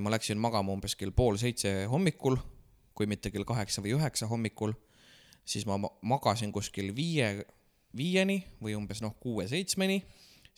ma 0.00 0.08
läksin 0.08 0.38
magama 0.40 0.72
umbes 0.72 0.94
kell 0.96 1.12
pool 1.12 1.36
seitse 1.36 1.84
hommikul, 1.92 2.38
kui 2.96 3.06
mitte 3.06 3.30
kell 3.30 3.44
kaheksa 3.44 3.82
või 3.84 3.92
üheksa 3.98 4.26
hommikul, 4.26 4.72
siis 5.44 5.66
ma 5.68 5.76
ma- 5.78 5.92
magasin 6.02 6.52
kuskil 6.52 6.94
viie, 6.96 7.44
viieni 7.96 8.40
või 8.64 8.74
umbes 8.78 9.02
noh, 9.04 9.12
kuue-seitsmeni, 9.20 10.00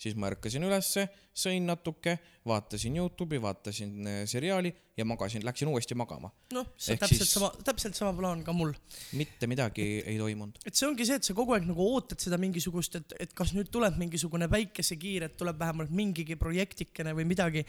siis 0.01 0.15
ma 0.17 0.31
ärkasin 0.31 0.63
ülesse, 0.65 1.05
sõin 1.37 1.67
natuke, 1.69 2.15
vaatasin 2.47 2.95
Youtube'i, 2.97 3.39
vaatasin 3.41 4.07
äh, 4.07 4.21
seriaali 4.29 4.71
ja 4.97 5.05
magasin, 5.05 5.43
läksin 5.45 5.69
uuesti 5.69 5.95
magama. 5.95 6.31
noh, 6.55 6.71
see 6.75 6.95
Ehk 6.95 7.03
täpselt 7.03 7.21
siis- 7.21 7.33
sama, 7.37 7.51
täpselt 7.63 7.95
sama 7.95 8.13
plaan 8.17 8.41
ka 8.43 8.53
mul. 8.53 8.73
mitte 9.13 9.47
midagi 9.47 9.85
ei 10.05 10.17
toimunud. 10.17 10.57
et 10.65 10.75
see 10.75 10.87
ongi 10.87 11.05
see, 11.05 11.19
et 11.21 11.27
sa 11.27 11.35
kogu 11.37 11.53
aeg 11.53 11.67
nagu 11.69 11.85
ootad 11.93 12.19
seda 12.19 12.39
mingisugust, 12.41 12.97
et, 12.97 13.15
et 13.27 13.33
kas 13.37 13.53
nüüd 13.57 13.69
tuleb 13.71 13.99
mingisugune 14.01 14.49
päikesekiir, 14.49 15.27
et 15.29 15.37
tuleb 15.37 15.59
vähemalt 15.61 15.93
mingigi 15.93 16.35
projektikene 16.35 17.13
või 17.17 17.27
midagi 17.29 17.65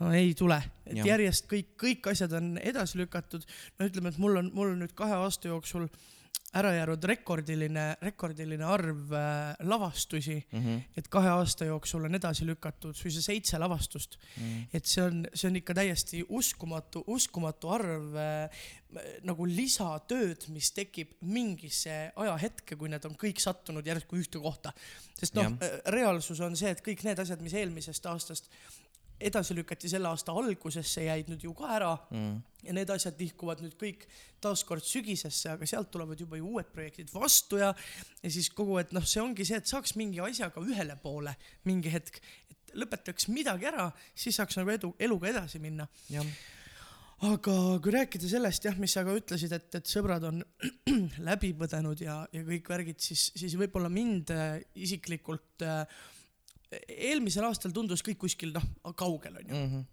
no,. 0.00 0.10
ei 0.10 0.34
tule, 0.34 0.58
et 0.86 0.98
ja. 1.00 1.06
järjest 1.14 1.46
kõik, 1.50 1.72
kõik 1.78 2.10
asjad 2.12 2.34
on 2.40 2.56
edasi 2.58 2.98
lükatud. 2.98 3.46
no 3.78 3.86
ütleme, 3.86 4.10
et 4.10 4.18
mul 4.18 4.42
on, 4.42 4.50
mul 4.54 4.74
on 4.74 4.84
nüüd 4.84 4.94
kahe 4.98 5.22
aasta 5.22 5.54
jooksul 5.54 5.86
ära 6.54 6.72
jäänud 6.74 7.04
rekordiline, 7.04 7.84
rekordiline 8.02 8.64
arv 8.64 9.12
äh, 9.12 9.56
lavastusi, 9.66 10.36
Mm 10.52 10.62
-hmm. 10.62 10.80
et 10.96 11.08
kahe 11.08 11.28
aasta 11.28 11.64
jooksul 11.64 12.04
on 12.04 12.14
edasi 12.14 12.46
lükatud 12.46 12.94
suisa 12.94 13.22
seitse 13.22 13.58
lavastust. 13.58 14.16
Mm. 14.36 14.66
et 14.72 14.86
see 14.86 15.04
on, 15.04 15.26
see 15.34 15.48
on 15.48 15.56
ikka 15.56 15.74
täiesti 15.74 16.24
uskumatu, 16.28 17.04
uskumatu 17.06 17.68
arv 17.68 18.14
äh, 18.14 18.50
nagu 19.22 19.46
lisatööd, 19.46 20.48
mis 20.48 20.70
tekib 20.72 21.16
mingisse 21.20 22.12
ajahetke, 22.16 22.76
kui 22.76 22.88
need 22.88 23.04
on 23.04 23.16
kõik 23.18 23.40
sattunud 23.42 23.86
järsku 23.86 24.16
ühte 24.16 24.40
kohta. 24.40 24.72
sest 25.18 25.34
noh 25.34 25.44
Jah., 25.44 25.80
reaalsus 25.86 26.40
on 26.40 26.56
see, 26.56 26.70
et 26.70 26.82
kõik 26.84 27.04
need 27.04 27.18
asjad, 27.18 27.40
mis 27.42 27.54
eelmisest 27.54 28.06
aastast 28.06 28.50
edasi 29.20 29.54
lükati 29.56 29.88
selle 29.90 30.10
aasta 30.10 30.34
algusesse, 30.36 31.04
jäid 31.06 31.30
nüüd 31.30 31.44
ju 31.46 31.54
ka 31.56 31.70
ära 31.76 31.92
Mm. 32.10 32.42
ja 32.62 32.72
need 32.76 32.90
asjad 32.90 33.16
nihkuvad 33.18 33.62
nüüd 33.64 33.76
kõik 33.80 34.04
taaskord 34.42 34.84
sügisesse, 34.84 35.50
aga 35.50 35.66
sealt 35.66 35.90
tulevad 35.90 36.20
juba 36.20 36.36
ju 36.36 36.50
uued 36.54 36.68
projektid 36.72 37.12
vastu 37.12 37.60
ja, 37.60 37.72
ja 38.22 38.30
siis 38.30 38.50
kogu, 38.50 38.78
et 38.78 38.92
noh, 38.92 39.04
see 39.06 39.22
ongi 39.22 39.46
see, 39.48 39.56
et 39.56 39.70
saaks 39.70 39.96
mingi 39.96 40.20
asjaga 40.22 40.60
ühele 40.60 40.98
poole 41.02 41.34
mingi 41.64 41.92
hetk, 41.92 42.20
et 42.50 42.76
lõpetaks 42.76 43.30
midagi 43.32 43.70
ära, 43.70 43.88
siis 44.14 44.36
saaks 44.36 44.58
nagu 44.60 44.70
edu, 44.74 44.92
eluga 44.98 45.30
edasi 45.32 45.62
minna. 45.62 45.88
aga 47.26 47.54
kui 47.82 47.94
rääkida 47.94 48.28
sellest 48.28 48.66
jah, 48.68 48.76
mis 48.78 48.92
sa 48.92 49.04
ka 49.06 49.14
ütlesid, 49.16 49.52
et, 49.56 49.70
et 49.78 49.88
sõbrad 49.88 50.26
on 50.28 50.42
läbi 51.28 51.54
põdenud 51.56 52.02
ja, 52.04 52.20
ja 52.32 52.44
kõik 52.44 52.68
värgid, 52.68 53.00
siis, 53.00 53.30
siis 53.36 53.56
võib-olla 53.56 53.88
mind 53.92 54.34
äh, 54.34 54.60
isiklikult 54.74 55.64
äh, 55.64 55.86
eelmisel 56.72 57.46
aastal 57.48 57.74
tundus 57.74 58.02
kõik 58.06 58.18
kuskil 58.24 58.54
noh, 58.54 58.64
kaugel 58.98 59.38
onju. 59.42 59.54
Mhm. 59.54 59.84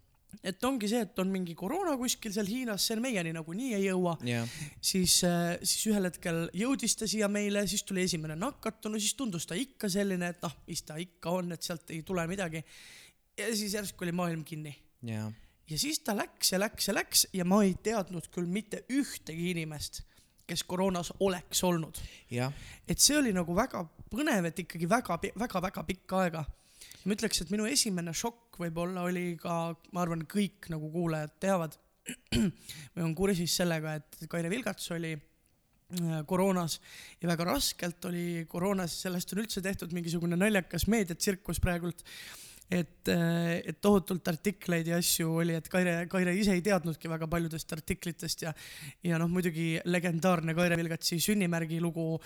et 0.42 0.64
ongi 0.66 0.88
see, 0.90 1.00
et 1.06 1.18
on 1.22 1.28
mingi 1.30 1.54
koroona 1.54 1.92
kuskil 1.96 2.32
seal 2.34 2.48
Hiinas, 2.50 2.88
see 2.88 2.98
meieni 2.98 3.30
nagunii 3.36 3.76
ei 3.76 3.84
jõua, 3.84 4.16
jah, 4.26 4.56
siis, 4.82 5.20
siis 5.62 5.84
ühel 5.92 6.08
hetkel 6.08 6.48
jõudis 6.58 6.98
ta 6.98 7.06
siia 7.06 7.28
meile, 7.30 7.62
siis 7.70 7.84
tuli 7.86 8.02
esimene 8.02 8.34
nakatunu, 8.40 8.98
siis 8.98 9.14
tundus 9.14 9.46
ta 9.46 9.54
ikka 9.54 9.88
selline, 9.92 10.32
et 10.34 10.42
noh, 10.42 10.56
mis 10.66 10.82
ta 10.82 10.98
ikka 10.98 11.36
on, 11.38 11.54
et 11.54 11.62
sealt 11.62 11.94
ei 11.94 12.02
tule 12.02 12.26
midagi. 12.26 12.64
ja 13.38 13.54
siis 13.54 13.78
järsku 13.78 14.04
oli 14.04 14.12
maailm 14.12 14.42
kinni 14.44 14.74
jah, 15.06 15.30
ja 15.70 15.78
siis 15.78 16.00
ta 16.04 16.16
läks 16.16 16.52
ja 16.52 16.60
läks 16.60 16.88
ja 16.88 16.94
läks 16.94 17.26
ja 17.32 17.44
ma 17.44 17.62
ei 17.64 17.74
teadnud 17.82 18.28
küll 18.34 18.50
mitte 18.50 18.84
ühtegi 18.92 19.50
inimest, 19.54 20.02
kes 20.46 20.64
koroonas 20.64 21.12
oleks 21.20 21.64
olnud. 21.64 21.98
et 22.88 22.98
see 22.98 23.16
oli 23.18 23.32
nagu 23.32 23.54
väga 23.56 23.84
põnev, 24.12 24.50
et 24.50 24.58
ikkagi 24.64 24.88
väga-väga-väga 24.88 25.84
pikka 25.88 26.24
aega. 26.24 26.44
Ma 27.04 27.16
ütleks, 27.16 27.42
et 27.42 27.52
minu 27.52 27.66
esimene 27.68 28.14
šokk 28.16 28.58
võib-olla 28.62 29.04
oli 29.08 29.34
ka, 29.40 29.74
ma 29.92 30.04
arvan, 30.04 30.24
kõik 30.30 30.70
nagu 30.72 30.90
kuulajad 30.92 31.34
teavad 31.42 31.76
või 32.94 33.04
on 33.04 33.14
kursis 33.16 33.56
sellega, 33.60 33.98
et 34.00 34.26
Kaire 34.30 34.50
Vilgats 34.52 34.90
oli 34.94 35.12
äh, 35.14 36.18
koroonas 36.28 36.78
ja 37.20 37.30
väga 37.30 37.48
raskelt 37.48 38.08
oli 38.10 38.44
koroonas, 38.50 38.96
sellest 39.06 39.34
on 39.34 39.44
üldse 39.44 39.62
tehtud 39.64 39.92
mingisugune 39.96 40.38
naljakas 40.40 40.88
meediatsirkus 40.92 41.60
praegult. 41.64 42.04
et, 42.72 43.08
et 43.10 43.78
tohutult 43.84 44.26
artikleid 44.28 44.88
ja 44.88 44.96
asju 45.00 45.28
oli, 45.42 45.54
et 45.58 45.68
Kaire, 45.68 46.06
Kaire 46.10 46.32
ise 46.36 46.54
ei 46.56 46.62
teadnudki 46.64 47.10
väga 47.12 47.28
paljudest 47.30 47.72
artiklitest 47.76 48.44
ja, 48.46 48.54
ja 49.04 49.18
noh, 49.20 49.28
muidugi 49.30 49.74
legendaarne 49.84 50.54
Kaire 50.56 50.78
Vilgatsi 50.80 51.18
sünnimärgi 51.22 51.80
lugu, 51.84 52.16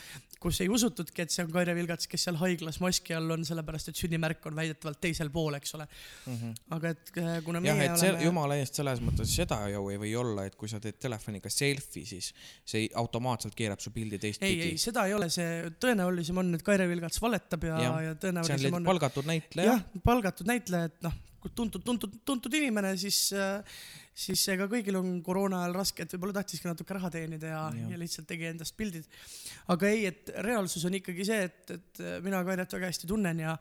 kus 0.40 0.60
ei 0.62 0.70
usutudki, 0.70 1.24
et 1.24 1.34
see 1.34 1.44
on 1.44 1.50
Kaire 1.52 1.74
Vilgats, 1.74 2.06
kes 2.10 2.28
seal 2.28 2.38
haiglas 2.40 2.78
maski 2.84 3.16
all 3.18 3.34
on, 3.34 3.42
sellepärast 3.48 3.90
et 3.90 3.98
sünnimärk 3.98 4.46
on 4.48 4.56
väidetavalt 4.58 5.00
teisel 5.02 5.32
pool, 5.34 5.58
eks 5.58 5.74
ole. 5.78 5.88
aga 6.76 6.94
et 6.94 7.12
äh, 7.18 7.32
kuna 7.44 7.60
meie 7.64 7.74
jah, 7.74 7.84
et 7.88 8.06
oleme 8.06 8.28
jumala 8.28 8.60
eest 8.62 8.78
selles 8.78 9.02
mõttes 9.04 9.34
seda 9.34 9.60
ju 9.72 9.84
ei 9.90 9.98
või 10.00 10.14
olla, 10.22 10.46
et 10.46 10.56
kui 10.58 10.70
sa 10.70 10.80
teed 10.82 11.00
telefoniga 11.02 11.50
selfie, 11.52 12.06
siis 12.06 12.30
see 12.64 12.86
ei- 12.86 12.92
automaatselt 12.98 13.58
keerab 13.58 13.82
su 13.82 13.90
pildi 13.94 14.16
ei, 14.16 14.22
teistpidi. 14.28 14.70
Ei, 14.70 14.78
seda 14.80 15.04
ei 15.10 15.18
ole, 15.18 15.28
see 15.34 15.68
tõenäolisem 15.82 16.38
on, 16.40 16.54
et 16.54 16.64
Kaire 16.66 16.86
Vilgats 16.90 17.20
valetab 17.22 17.66
ja, 17.68 17.82
ja 17.82 18.14
on 18.14 18.22
tõenäolisem 18.22 18.78
on, 18.78 18.86
palgatud 18.86 19.26
näitleja. 19.28 19.74
Jah, 19.74 19.84
palgatud 20.04 20.27
näitleja, 20.48 20.90
et 20.90 21.02
noh, 21.06 21.14
tuntud, 21.54 21.82
tuntud, 21.84 22.16
tuntud 22.26 22.54
inimene, 22.58 22.92
siis, 23.00 23.18
siis 24.18 24.42
ega 24.52 24.66
kõigil 24.70 24.98
on 24.98 25.18
koroona 25.24 25.62
ajal 25.64 25.76
raske, 25.78 26.04
et 26.04 26.14
võib-olla 26.14 26.40
tahtiski 26.40 26.68
natuke 26.68 26.96
raha 26.96 27.10
teenida 27.14 27.52
ja, 27.52 27.60
ja. 27.76 27.92
Ja 27.92 28.00
lihtsalt 28.00 28.28
tegi 28.28 28.48
endast 28.50 28.76
pildid. 28.76 29.06
aga 29.74 29.92
ei, 29.92 30.06
et 30.10 30.32
reaalsus 30.44 30.84
on 30.88 30.98
ikkagi 30.98 31.28
see, 31.28 31.46
et, 31.48 31.76
et 31.76 32.02
mina 32.24 32.42
Kairet 32.46 32.74
väga 32.78 32.90
hästi 32.90 33.10
tunnen 33.10 33.44
ja 33.46 33.56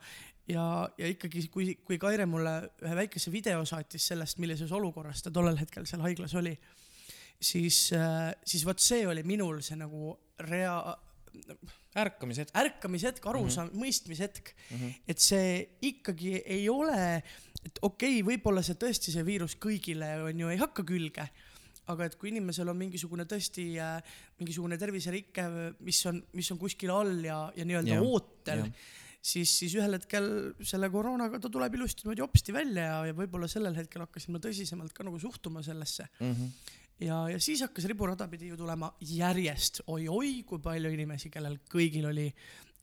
ja, 0.48 0.64
ja 0.98 1.08
ikkagi, 1.12 1.46
kui, 1.52 1.74
kui 1.84 1.98
Kaire 2.00 2.26
mulle 2.26 2.54
ühe 2.82 2.94
väikese 3.02 3.32
video 3.32 3.64
saatis 3.68 4.06
sellest, 4.12 4.38
millises 4.42 4.72
olukorras 4.72 5.22
ta 5.22 5.32
tollel 5.34 5.58
hetkel 5.60 5.86
seal 5.88 6.02
haiglas 6.06 6.34
oli, 6.40 6.54
siis, 7.40 7.90
siis 8.44 8.64
vot 8.66 8.80
see 8.82 9.04
oli 9.08 9.24
minul 9.28 9.60
see 9.64 9.76
nagu 9.78 10.14
rea-, 10.48 10.96
ärkamishetk 11.98 12.56
ärkamishetk, 12.56 13.26
arusaam- 13.26 13.68
mm, 13.68 13.74
-hmm. 13.74 13.84
mõistmishetk 13.84 14.52
mm. 14.54 14.76
-hmm. 14.76 14.94
et 15.08 15.18
see 15.18 15.50
ikkagi 15.82 16.42
ei 16.44 16.68
ole, 16.68 17.22
et 17.64 17.78
okei 17.82 18.20
okay,, 18.20 18.26
võib-olla 18.30 18.62
see 18.62 18.78
tõesti, 18.78 19.14
see 19.14 19.24
viirus 19.26 19.56
kõigile 19.56 20.10
on 20.28 20.40
ju, 20.40 20.48
ei 20.48 20.60
hakka 20.60 20.84
külge, 20.84 21.28
aga 21.88 22.04
et 22.04 22.16
kui 22.20 22.30
inimesel 22.30 22.68
on 22.68 22.76
mingisugune 22.76 23.24
tõesti 23.24 23.66
äh, 23.80 23.98
mingisugune 24.38 24.78
terviserike, 24.78 25.48
mis 25.80 26.00
on, 26.06 26.22
mis 26.32 26.50
on 26.52 26.58
kuskil 26.58 26.92
all 26.94 27.24
ja, 27.24 27.52
ja 27.56 27.64
nii-öelda 27.64 27.98
Jah, 27.98 28.04
ootel 28.04 28.66
jah., 28.66 28.88
siis, 29.28 29.50
siis 29.60 29.74
ühel 29.76 29.96
hetkel 29.96 30.28
selle 30.66 30.90
koroonaga 30.92 31.40
ta 31.42 31.50
tuleb 31.52 31.74
ilusti 31.74 32.04
niimoodi 32.04 32.22
hopsti 32.24 32.54
välja 32.54 32.84
ja, 32.84 32.98
ja 33.10 33.16
võib-olla 33.16 33.48
sellel 33.50 33.76
hetkel 33.76 34.04
hakkasin 34.04 34.36
ma 34.36 34.42
tõsisemalt 34.42 34.94
ka 34.94 35.06
nagu 35.06 35.18
suhtuma 35.20 35.62
sellesse 35.66 36.08
Mm 36.20 36.34
-hmm. 36.34 36.76
ja, 37.00 37.22
ja 37.32 37.40
siis 37.40 37.62
hakkas 37.64 37.88
riburada 37.90 38.28
pidi 38.28 38.52
ju 38.52 38.56
tulema 38.56 38.90
järjest 39.00 39.82
oi-oi, 39.86 40.42
kui 40.46 40.62
palju 40.62 40.92
inimesi, 40.94 41.30
kellel 41.30 41.58
kõigil 41.70 42.08
oli 42.10 42.28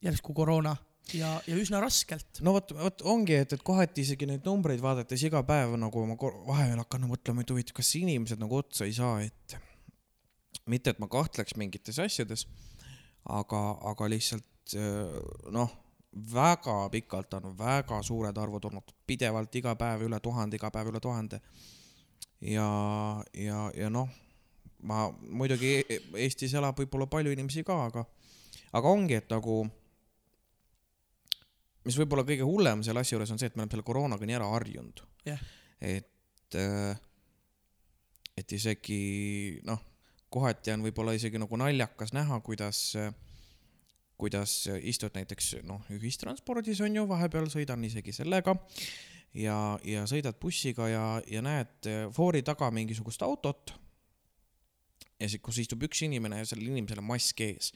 järsku 0.05 0.34
koroona 0.36 0.75
ja, 1.13 1.36
ja 1.48 1.57
üsna 1.60 1.81
raskelt. 1.84 2.41
no 2.45 2.55
vot, 2.55 2.74
vot 2.77 3.05
ongi, 3.12 3.38
et, 3.43 3.53
et 3.53 3.63
kohati 3.65 4.05
isegi 4.05 4.27
neid 4.29 4.45
numbreid 4.48 4.81
vaadates 4.84 5.24
iga 5.27 5.43
päev 5.48 5.75
nagu 5.79 6.05
ma 6.10 6.17
vahepeal 6.17 6.81
hakkan 6.84 7.07
mõtlema, 7.10 7.45
et 7.45 7.53
huvitav, 7.53 7.77
kas 7.79 7.93
inimesed 8.00 8.41
nagu 8.41 8.60
otsa 8.62 8.88
ei 8.88 8.95
saa, 8.95 9.19
et 9.25 9.57
mitte, 10.72 10.93
et 10.93 11.01
ma 11.01 11.10
kahtleks 11.12 11.57
mingites 11.60 12.00
asjades, 12.01 12.48
aga, 13.29 13.62
aga 13.91 14.10
lihtsalt 14.10 14.77
äh, 14.79 15.17
noh, 15.53 15.74
väga 16.34 16.77
pikalt 16.93 17.34
on 17.38 17.51
väga 17.57 18.01
suured 18.03 18.38
arvud 18.38 18.69
olnud, 18.69 18.93
pidevalt 19.07 19.55
iga 19.60 19.75
päev 19.79 20.05
üle 20.07 20.19
tuhande, 20.24 20.57
iga 20.57 20.72
päev 20.72 20.93
üle 20.93 21.01
tuhande. 21.03 21.41
ja, 22.41 22.67
ja, 23.34 23.62
ja 23.75 23.89
noh, 23.89 24.10
ma 24.86 25.07
muidugi 25.12 25.79
E- 25.81 26.01
Eestis 26.25 26.53
elab 26.57 26.77
võib-olla 26.79 27.07
palju 27.10 27.34
inimesi 27.34 27.63
ka, 27.65 27.77
aga, 27.89 28.05
aga 28.75 28.91
ongi, 28.91 29.17
et 29.19 29.31
nagu 29.34 29.63
mis 31.86 31.98
võib-olla 32.01 32.25
kõige 32.27 32.45
hullem 32.48 32.84
selle 32.86 33.01
asja 33.01 33.15
juures 33.15 33.34
on 33.34 33.41
see, 33.41 33.50
et 33.51 33.57
me 33.57 33.63
oleme 33.63 33.75
selle 33.75 33.88
koroonaga 33.88 34.27
nii 34.27 34.38
ära 34.38 34.50
harjunud 34.53 35.03
Jah.. 35.25 35.41
et, 35.81 36.57
et 38.38 38.55
isegi 38.57 39.01
noh, 39.67 39.81
kohati 40.34 40.74
on 40.75 40.86
võib-olla 40.86 41.15
isegi 41.17 41.41
nagu 41.41 41.57
naljakas 41.62 42.13
näha, 42.15 42.39
kuidas, 42.45 42.81
kuidas 44.19 44.57
istud 44.81 45.15
näiteks 45.17 45.55
noh, 45.67 45.86
ühistranspordis 45.93 46.81
on 46.86 47.01
ju, 47.01 47.05
vahepeal 47.10 47.50
sõidan 47.53 47.86
isegi 47.88 48.15
sellega 48.15 48.57
ja, 49.36 49.58
ja 49.84 50.06
sõidad 50.10 50.38
bussiga 50.42 50.88
ja, 50.89 51.06
ja 51.27 51.44
näed 51.46 51.89
foori 52.15 52.44
taga 52.46 52.72
mingisugust 52.74 53.24
autot. 53.25 53.75
Ja 55.20 55.30
siis, 55.30 55.42
kus 55.44 55.62
istub 55.63 55.84
üks 55.88 56.01
inimene 56.04 56.42
ja 56.42 56.48
sellel 56.48 56.74
inimesel 56.74 57.00
on 57.04 57.08
mask 57.13 57.39
ees. 57.46 57.72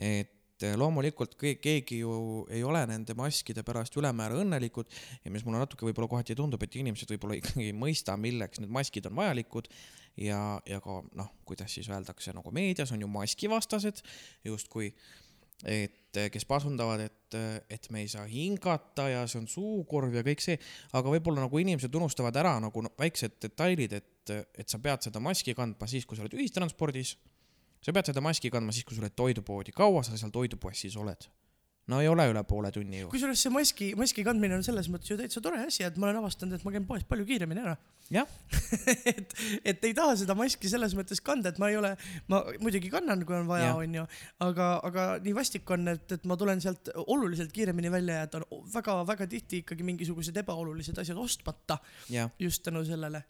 et 0.00 0.38
loomulikult 0.76 1.34
ke- 1.38 1.56
keegi 1.60 1.98
ju 2.02 2.12
ei 2.50 2.62
ole 2.64 2.84
nende 2.86 3.14
maskide 3.18 3.64
pärast 3.66 3.96
ülemäära 3.98 4.38
õnnelikud. 4.42 4.88
Ja 5.24 5.32
mis 5.34 5.44
mulle 5.44 5.62
natuke 5.62 5.86
võib-olla 5.86 6.10
kohati 6.10 6.36
tundub, 6.38 6.62
et 6.62 6.76
inimesed 6.76 7.10
võib-olla 7.14 7.36
ikkagi 7.40 7.70
ei 7.70 7.76
mõista, 7.76 8.16
milleks 8.16 8.62
need 8.62 8.72
maskid 8.72 9.08
on 9.10 9.18
vajalikud. 9.18 9.68
Ja, 10.20 10.60
ja 10.68 10.80
ka 10.84 11.00
noh, 11.16 11.32
kuidas 11.48 11.72
siis 11.72 11.88
öeldakse 11.88 12.34
nagu 12.36 12.52
meedias 12.52 12.92
on 12.92 13.00
ju 13.00 13.08
maskivastased. 13.08 14.02
Justkui, 14.44 14.92
et 15.62 16.20
kes 16.32 16.44
pasundavad, 16.44 17.00
et, 17.00 17.36
et 17.72 17.86
me 17.90 18.02
ei 18.02 18.08
saa 18.10 18.26
hingata 18.28 19.08
ja 19.08 19.22
see 19.30 19.40
on 19.40 19.48
suukorv 19.48 20.14
ja 20.18 20.24
kõik 20.26 20.42
see, 20.44 20.58
aga 20.92 21.12
võib-olla 21.14 21.46
nagu 21.46 21.60
inimesed 21.62 21.94
unustavad 21.96 22.36
ära 22.36 22.58
nagu 22.60 22.84
no, 22.84 22.92
väiksed 23.00 23.38
detailid, 23.40 23.94
et, 23.96 24.34
et 24.58 24.68
sa 24.68 24.80
pead 24.82 25.08
seda 25.08 25.22
maski 25.24 25.54
kandma 25.56 25.88
siis, 25.88 26.04
kui 26.06 26.18
sa 26.18 26.26
oled 26.26 26.36
ühistranspordis. 26.36 27.16
sa 27.82 27.94
pead 27.96 28.12
seda 28.12 28.20
maski 28.20 28.50
kandma 28.52 28.74
siis, 28.74 28.84
kui 28.84 28.98
sa 28.98 29.06
oled 29.06 29.16
toidupoodi, 29.16 29.72
kaua 29.72 30.04
sa 30.04 30.18
seal 30.18 30.34
toidupoes 30.34 30.84
siis 30.84 30.98
oled? 31.00 31.30
No 31.90 31.98
ei 32.02 32.08
ole 32.08 32.28
üle 32.30 32.42
poole 32.46 32.70
tunni 32.74 33.00
ju. 33.00 33.08
kusjuures 33.10 33.40
see 33.42 33.50
maski, 33.52 33.88
maski 33.98 34.22
kandmine 34.26 34.54
on 34.54 34.62
selles 34.66 34.88
mõttes 34.92 35.10
ju 35.10 35.16
täitsa 35.18 35.42
tore 35.42 35.58
asi, 35.64 35.82
et 35.86 35.96
ma 35.98 36.08
olen 36.08 36.20
avastanud, 36.20 36.54
et 36.54 36.66
ma 36.66 36.72
käin 36.74 36.86
poes 36.86 37.02
palju 37.08 37.26
kiiremini 37.26 37.64
ära. 37.64 37.74
jah, 38.12 38.28
et, 39.12 39.34
et 39.72 39.86
ei 39.88 39.94
taha 39.96 40.14
seda 40.20 40.36
maski 40.38 40.70
selles 40.70 40.94
mõttes 40.98 41.22
kanda, 41.24 41.50
et 41.50 41.58
ma 41.62 41.72
ei 41.72 41.78
ole, 41.80 41.92
ma 42.30 42.42
muidugi 42.62 42.90
kannan, 42.92 43.24
kui 43.26 43.36
on 43.38 43.50
vaja, 43.50 43.74
onju, 43.80 44.06
aga, 44.46 44.68
aga 44.88 45.06
nii 45.24 45.34
vastik 45.36 45.74
on, 45.74 45.90
et, 45.94 46.06
et 46.18 46.26
ma 46.30 46.38
tulen 46.38 46.62
sealt 46.62 46.92
oluliselt 47.02 47.54
kiiremini 47.54 47.90
välja 47.92 48.20
ja 48.20 48.28
et 48.28 48.36
on 48.38 48.46
väga-väga 48.74 49.26
tihti 49.32 49.64
ikkagi 49.64 49.86
mingisugused 49.86 50.38
ebaolulised 50.44 50.98
asjad 51.02 51.18
ostmata 51.18 51.80
just 52.38 52.62
tänu 52.62 52.84
sellele. 52.86 53.24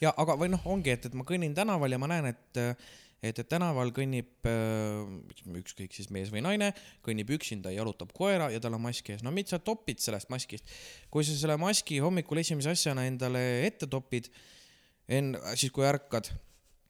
ja 0.00 0.14
aga, 0.16 0.38
või 0.40 0.48
noh, 0.54 0.64
ongi, 0.64 0.96
et, 0.96 1.10
et 1.10 1.18
ma 1.18 1.28
kõnnin 1.28 1.52
tänaval 1.56 1.92
ja 1.92 2.00
ma 2.00 2.08
näen, 2.08 2.32
et 2.32 2.64
et, 3.22 3.38
et 3.38 3.48
tänaval 3.50 3.90
kõnnib 3.94 4.46
äh, 4.46 5.54
ükskõik 5.58 5.94
siis 5.96 6.10
mees 6.14 6.30
või 6.34 6.42
naine, 6.44 6.70
kõnnib 7.04 7.30
üksinda, 7.34 7.72
jalutab 7.74 8.12
koera 8.16 8.50
ja 8.52 8.60
tal 8.62 8.76
on 8.78 8.84
mask 8.84 9.10
ees. 9.10 9.24
no 9.26 9.32
mis 9.34 9.50
sa 9.50 9.58
topid 9.58 10.02
sellest 10.02 10.30
maskist? 10.30 10.68
kui 11.10 11.26
sa 11.26 11.34
selle 11.34 11.58
maski 11.60 11.98
hommikul 12.04 12.42
esimese 12.44 12.74
asjana 12.76 13.08
endale 13.10 13.42
ette 13.66 13.88
topid, 13.90 14.30
enn-, 15.10 15.38
siis 15.58 15.74
kui 15.74 15.86
ärkad 15.88 16.30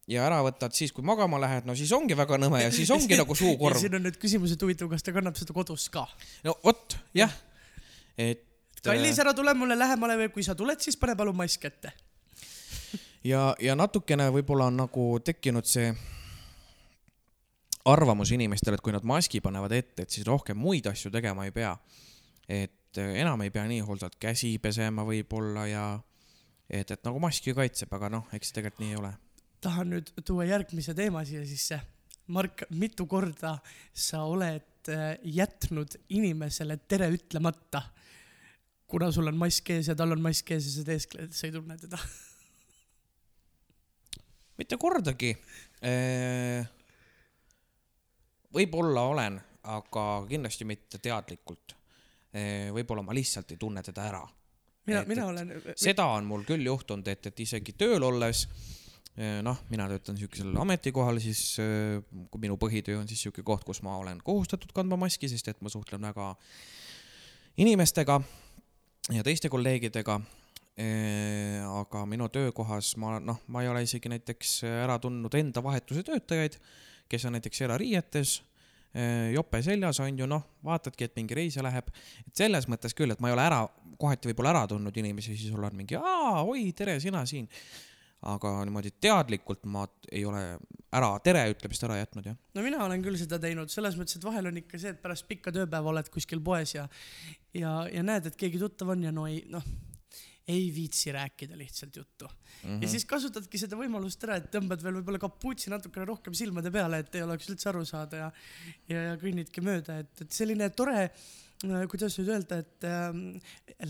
ja 0.09 0.25
ära 0.27 0.41
võtad 0.45 0.77
siis, 0.77 0.93
kui 0.93 1.05
magama 1.07 1.41
lähed, 1.41 1.69
no 1.69 1.77
siis 1.79 1.93
ongi 1.97 2.17
väga 2.17 2.39
nõme 2.41 2.61
ja 2.63 2.73
siis 2.75 2.91
ongi 2.93 3.17
nagu 3.23 3.37
suukorv. 3.37 3.81
siin 3.81 3.97
on 3.97 4.05
nüüd 4.09 4.21
küsimus, 4.21 4.53
et 4.53 4.65
huvitav, 4.65 4.91
kas 4.93 5.07
ta 5.07 5.17
kannab 5.17 5.39
seda 5.41 5.57
kodus 5.57 5.89
ka? 5.93 6.05
no 6.45 6.59
vot, 6.65 6.99
jah. 7.17 7.33
et. 8.21 8.45
kallis, 8.85 9.21
ära 9.25 9.33
tule 9.37 9.57
mulle 9.57 9.79
lähemale 9.79 10.21
või 10.25 10.35
kui 10.37 10.45
sa 10.45 10.57
tuled, 10.59 10.81
siis 10.85 11.01
pane 11.01 11.17
palun 11.17 11.37
mask 11.41 11.65
ette. 11.69 11.95
ja, 13.25 13.49
ja 13.65 13.81
natukene 13.81 14.29
võib-olla 14.37 14.69
on 14.69 14.81
nagu 14.85 15.11
tekkinud 15.25 15.69
see 15.69 15.89
arvamus 17.93 18.33
inimestel, 18.35 18.77
et 18.77 18.85
kui 18.85 18.95
nad 18.95 19.07
maski 19.07 19.41
panevad 19.45 19.73
ette, 19.77 20.05
et 20.05 20.13
siis 20.13 20.27
rohkem 20.29 20.59
muid 20.61 20.87
asju 20.91 21.13
tegema 21.15 21.47
ei 21.49 21.55
pea. 21.55 21.77
et 22.49 22.97
äh, 22.97 23.19
enam 23.21 23.43
ei 23.45 23.51
pea 23.53 23.67
nii 23.69 23.83
hooldalt 23.85 24.17
käsi 24.21 24.55
pesema 24.59 25.05
võib-olla 25.05 25.67
ja 25.69 25.85
et, 26.69 26.91
et 26.91 27.03
nagu 27.05 27.21
mask 27.21 27.45
ju 27.47 27.55
kaitseb, 27.57 27.93
aga 27.93 28.09
noh, 28.13 28.29
eks 28.33 28.55
tegelikult 28.57 28.85
nii 28.85 28.95
ei 28.95 29.01
ole. 29.01 29.13
tahan 29.61 29.93
nüüd 29.93 30.13
tuua 30.25 30.47
järgmise 30.49 30.95
teema 30.95 31.25
siia 31.27 31.45
sisse. 31.47 31.81
Mark, 32.29 32.67
mitu 32.71 33.07
korda 33.09 33.55
sa 33.93 34.23
oled 34.29 34.91
äh, 34.93 35.17
jätnud 35.25 35.97
inimesele 36.13 36.77
tere 36.89 37.09
ütlemata, 37.13 37.83
kuna 38.89 39.11
sul 39.13 39.29
on 39.29 39.37
mask 39.41 39.71
ees 39.73 39.89
ja 39.89 39.97
tal 39.97 40.13
on 40.17 40.23
mask 40.25 40.53
ees 40.53 40.69
ja 40.69 40.75
sa 40.79 40.85
teeskled, 40.89 41.29
et 41.29 41.37
sa 41.37 41.49
ei 41.49 41.55
tunne 41.57 41.77
teda? 41.81 42.01
mitte 44.59 44.77
kordagi. 44.81 45.37
Võib-olla 48.55 49.03
olen, 49.13 49.41
aga 49.69 50.05
kindlasti 50.29 50.65
mitte 50.65 50.99
teadlikult. 51.03 51.75
võib-olla 52.73 53.03
ma 53.03 53.15
lihtsalt 53.17 53.51
ei 53.53 53.57
tunne 53.57 53.83
teda 53.83 54.05
ära 54.05 54.21
mina, 54.89 55.05
mina 55.07 55.27
olen, 55.27 55.53
seda 55.77 56.07
on 56.17 56.27
mul 56.29 56.45
küll 56.49 56.67
juhtunud, 56.67 57.09
et, 57.11 57.29
et 57.31 57.45
isegi 57.45 57.75
tööl 57.79 58.05
olles, 58.05 58.45
noh, 59.45 59.61
mina 59.73 59.89
töötan 59.91 60.19
siukesel 60.19 60.57
ametikohal, 60.63 61.21
siis 61.23 61.59
kui 61.59 62.43
minu 62.43 62.59
põhitöö 62.61 63.01
on 63.01 63.09
siis 63.11 63.27
siuke 63.27 63.45
koht, 63.47 63.67
kus 63.69 63.83
ma 63.87 63.97
olen 64.01 64.23
kohustatud 64.25 64.73
kandma 64.77 64.99
maski, 65.01 65.31
sest 65.31 65.51
et 65.53 65.63
ma 65.65 65.73
suhtlen 65.73 66.05
väga 66.09 66.33
inimestega 67.59 68.21
ja 69.17 69.25
teiste 69.27 69.51
kolleegidega. 69.53 70.21
aga 70.79 72.05
minu 72.07 72.29
töökohas 72.31 72.93
ma 73.03 73.17
noh, 73.19 73.41
ma 73.51 73.65
ei 73.65 73.69
ole 73.69 73.83
isegi 73.83 74.09
näiteks 74.13 74.61
ära 74.69 74.99
tundnud 75.03 75.35
enda 75.35 75.63
vahetuse 75.63 76.05
töötajaid, 76.07 76.55
kes 77.09 77.27
on 77.29 77.37
näiteks 77.37 77.61
erariietes, 77.67 78.39
jope 79.33 79.61
seljas 79.63 80.01
on 80.01 80.19
ju 80.19 80.27
noh, 80.27 80.45
vaatadki, 80.65 81.09
et 81.09 81.19
mingi 81.19 81.37
reisija 81.37 81.63
läheb, 81.67 81.91
et 82.27 82.41
selles 82.41 82.67
mõttes 82.73 82.97
küll, 82.97 83.13
et 83.13 83.21
ma 83.21 83.29
ei 83.29 83.37
ole 83.37 83.45
ära, 83.45 83.61
kohati 84.01 84.31
võib-olla 84.31 84.55
ära 84.55 84.65
tundnud 84.71 84.97
inimesi, 84.97 85.37
siis 85.37 85.53
sul 85.53 85.65
on 85.65 85.77
mingi 85.77 85.99
aa, 86.01 86.41
oi, 86.43 86.71
tere, 86.77 86.99
sina 87.01 87.25
siin. 87.29 87.49
aga 88.29 88.51
niimoodi 88.67 88.91
teadlikult 88.99 89.67
ma 89.71 89.85
ei 90.11 90.25
ole 90.27 90.41
ära, 90.91 91.11
tere 91.23 91.45
ütlemist 91.53 91.85
ära 91.87 92.01
jätnud 92.01 92.27
jah. 92.27 92.35
no 92.55 92.65
mina 92.65 92.81
olen 92.85 93.03
küll 93.05 93.19
seda 93.21 93.39
teinud, 93.39 93.71
selles 93.71 93.95
mõttes, 93.95 94.17
et 94.19 94.25
vahel 94.25 94.51
on 94.51 94.57
ikka 94.59 94.81
see, 94.81 94.91
et 94.91 95.03
pärast 95.03 95.29
pikka 95.29 95.53
tööpäeva 95.55 95.93
oled 95.93 96.09
kuskil 96.11 96.41
poes 96.43 96.75
ja, 96.75 96.89
ja, 97.55 97.85
ja 97.93 98.03
näed, 98.03 98.27
et 98.27 98.41
keegi 98.41 98.59
tuttav 98.59 98.91
on 98.97 99.05
ja 99.07 99.13
no 99.15 99.29
ei, 99.31 99.45
noh, 99.53 99.63
ei 100.49 100.69
viitsi 100.75 101.13
rääkida 101.13 101.59
lihtsalt 101.59 101.97
juttu 101.97 102.25
mm. 102.29 102.39
Mhm. 102.63 102.77
-hmm. 102.77 102.83
ja 102.83 102.89
siis 102.89 103.05
kasutadki 103.05 103.59
seda 103.59 103.77
võimalust 103.77 104.25
ära, 104.25 104.39
et 104.41 104.49
tõmbad 104.55 104.83
veel 104.83 104.99
võib-olla 105.01 105.21
kapuutsi 105.23 105.71
natukene 105.71 106.07
rohkem 106.09 106.35
silmade 106.35 106.71
peale, 106.75 107.03
et 107.05 107.15
ei 107.15 107.23
oleks 107.23 107.51
üldse 107.53 107.69
aru 107.69 107.85
saada 107.85 108.23
ja, 108.25 108.31
ja, 108.89 109.03
ja 109.11 109.19
kõnnidki 109.21 109.65
mööda, 109.65 109.99
et, 110.05 110.25
et 110.25 110.33
selline 110.33 110.71
tore, 110.71 111.09
kuidas 111.91 112.19
nüüd 112.19 112.31
öelda, 112.35 112.61
et 112.63 112.87
ähm, 112.87 113.25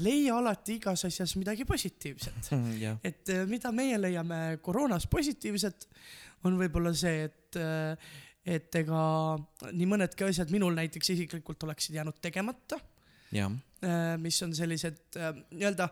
leia 0.01 0.39
alati 0.39 0.79
igas 0.79 1.05
asjas 1.05 1.37
midagi 1.37 1.67
positiivset. 1.69 2.51
jah, 2.85 2.99
et 3.05 3.29
äh, 3.35 3.45
mida 3.47 3.73
meie 3.73 4.01
leiame 4.01 4.59
koroonas 4.63 5.07
positiivset, 5.07 5.89
on 6.47 6.59
võib-olla 6.59 6.93
see, 6.95 7.27
et, 7.27 7.59
et 8.47 8.77
ega 8.79 9.01
nii 9.73 9.89
mõnedki 9.91 10.29
asjad 10.29 10.53
minul 10.55 10.77
näiteks 10.77 11.11
isiklikult 11.17 11.67
oleksid 11.67 11.99
jäänud 11.99 12.21
tegemata, 12.23 12.79
jah, 13.35 13.51
mis 14.23 14.39
on 14.47 14.55
sellised 14.57 15.19
äh, 15.19 15.35
nii-öelda 15.51 15.89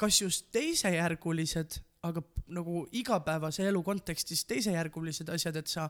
kas 0.00 0.20
just 0.22 0.50
teisejärgulised, 0.54 1.80
aga 2.04 2.22
nagu 2.52 2.84
igapäevase 2.92 3.66
elu 3.70 3.82
kontekstis 3.82 4.44
teisejärgulised 4.48 5.30
asjad, 5.32 5.56
et 5.56 5.70
sa 5.72 5.88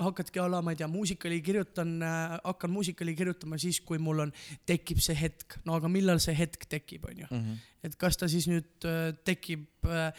hakkadki 0.00 0.40
a 0.40 0.46
la, 0.48 0.60
ma 0.64 0.72
ei 0.72 0.78
tea, 0.80 0.88
muusikali 0.88 1.38
kirjutan, 1.44 1.98
hakkan 2.44 2.70
muusikali 2.72 3.14
kirjutama 3.16 3.58
siis, 3.60 3.80
kui 3.84 4.00
mul 4.02 4.24
on, 4.24 4.32
tekib 4.68 5.02
see 5.04 5.16
hetk, 5.18 5.58
no 5.68 5.76
aga 5.76 5.90
millal 5.92 6.20
see 6.22 6.34
hetk 6.36 6.66
tekib, 6.70 7.04
onju. 7.10 7.28
Mhm. 7.30 7.60
et 7.82 7.96
kas 7.98 8.16
ta 8.16 8.28
siis 8.30 8.46
nüüd 8.46 8.86
äh, 8.86 9.10
tekib 9.26 9.88
äh, 9.90 10.12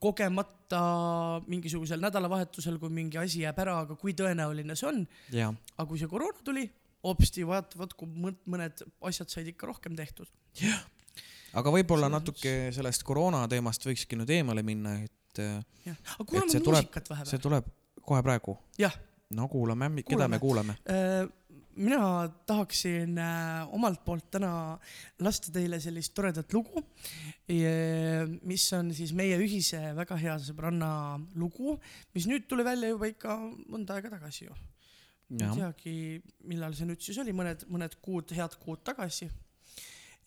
kogemata 0.00 1.42
mingisugusel 1.44 2.00
nädalavahetusel, 2.00 2.78
kui 2.80 2.88
mingi 2.88 3.20
asi 3.20 3.42
jääb 3.44 3.58
ära, 3.60 3.82
aga 3.84 3.98
kui 4.00 4.14
tõenäoline 4.16 4.76
see 4.78 4.88
on, 4.88 5.02
jah, 5.30 5.52
aga 5.76 5.88
kui 5.90 6.00
see 6.00 6.08
koroona 6.08 6.40
tuli, 6.46 6.64
hopsti, 7.04 7.44
vaat, 7.46 7.76
vaat 7.78 7.92
kui 7.98 8.08
mõned 8.08 8.84
asjad 9.04 9.28
said 9.28 9.52
ikka 9.52 9.68
rohkem 9.68 9.98
tehtud. 9.98 10.30
Aga 11.58 11.74
võib-olla 11.74 12.08
natuke 12.12 12.54
sellest 12.74 13.04
koroona 13.06 13.44
teemast 13.50 13.84
võikski 13.86 14.18
nüüd 14.20 14.32
eemale 14.32 14.64
minna, 14.66 14.96
et 15.04 15.42
äh, 15.42 15.60
aga 16.16 16.26
kuulame 16.28 16.62
muusikat 16.64 17.12
vahepeal 17.12 17.34
see. 17.34 17.42
tuleb 17.42 17.68
kohe 18.02 18.24
praegu. 18.24 18.56
no 19.36 19.48
kuulame, 19.48 19.92
keda 20.06 20.28
me 20.28 20.40
kuulame? 20.42 20.76
Äh, 20.90 21.28
mina 21.76 22.28
tahaksin 22.46 23.18
äh, 23.18 23.74
omalt 23.74 24.02
poolt 24.04 24.30
täna 24.34 24.78
lasta 25.24 25.52
teile 25.52 25.80
sellist 25.80 26.14
toredat 26.14 26.52
lugu, 26.52 26.82
mis 27.48 28.66
on 28.76 28.92
siis 28.96 29.14
meie 29.16 29.38
ühise 29.40 29.80
väga 29.96 30.18
hea 30.20 30.36
sõbranna 30.40 30.90
lugu, 31.40 31.78
mis 32.14 32.28
nüüd 32.28 32.48
tuli 32.48 32.64
välja 32.64 32.92
juba 32.92 33.08
ikka 33.12 33.38
mõnda 33.72 33.96
aega 33.96 34.12
tagasi 34.16 34.46
ju. 34.48 34.58
ei, 35.32 35.48
teagi, 35.48 35.94
millal 36.48 36.76
see 36.76 36.88
nüüd 36.88 37.00
siis 37.00 37.20
oli, 37.22 37.32
mõned, 37.36 37.64
mõned 37.72 37.96
kuud, 38.04 38.32
head 38.36 38.56
kuud 38.60 38.84
tagasi. 38.84 39.30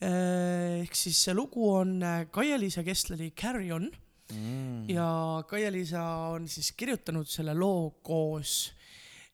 Ehk 0.05 0.95
siis 0.97 1.19
see 1.27 1.35
lugu 1.35 1.69
on 1.71 1.97
äh, 2.03 2.25
Kaia-Liisa 2.31 2.83
Kessleri 2.85 3.31
Carry 3.31 3.71
on 3.71 3.89
mm. 4.33 4.89
ja 4.89 5.07
Kaia-Liisa 5.49 6.03
on 6.35 6.47
siis 6.51 6.71
kirjutanud 6.77 7.29
selle 7.29 7.55
loo 7.57 7.95
koos 8.03 8.73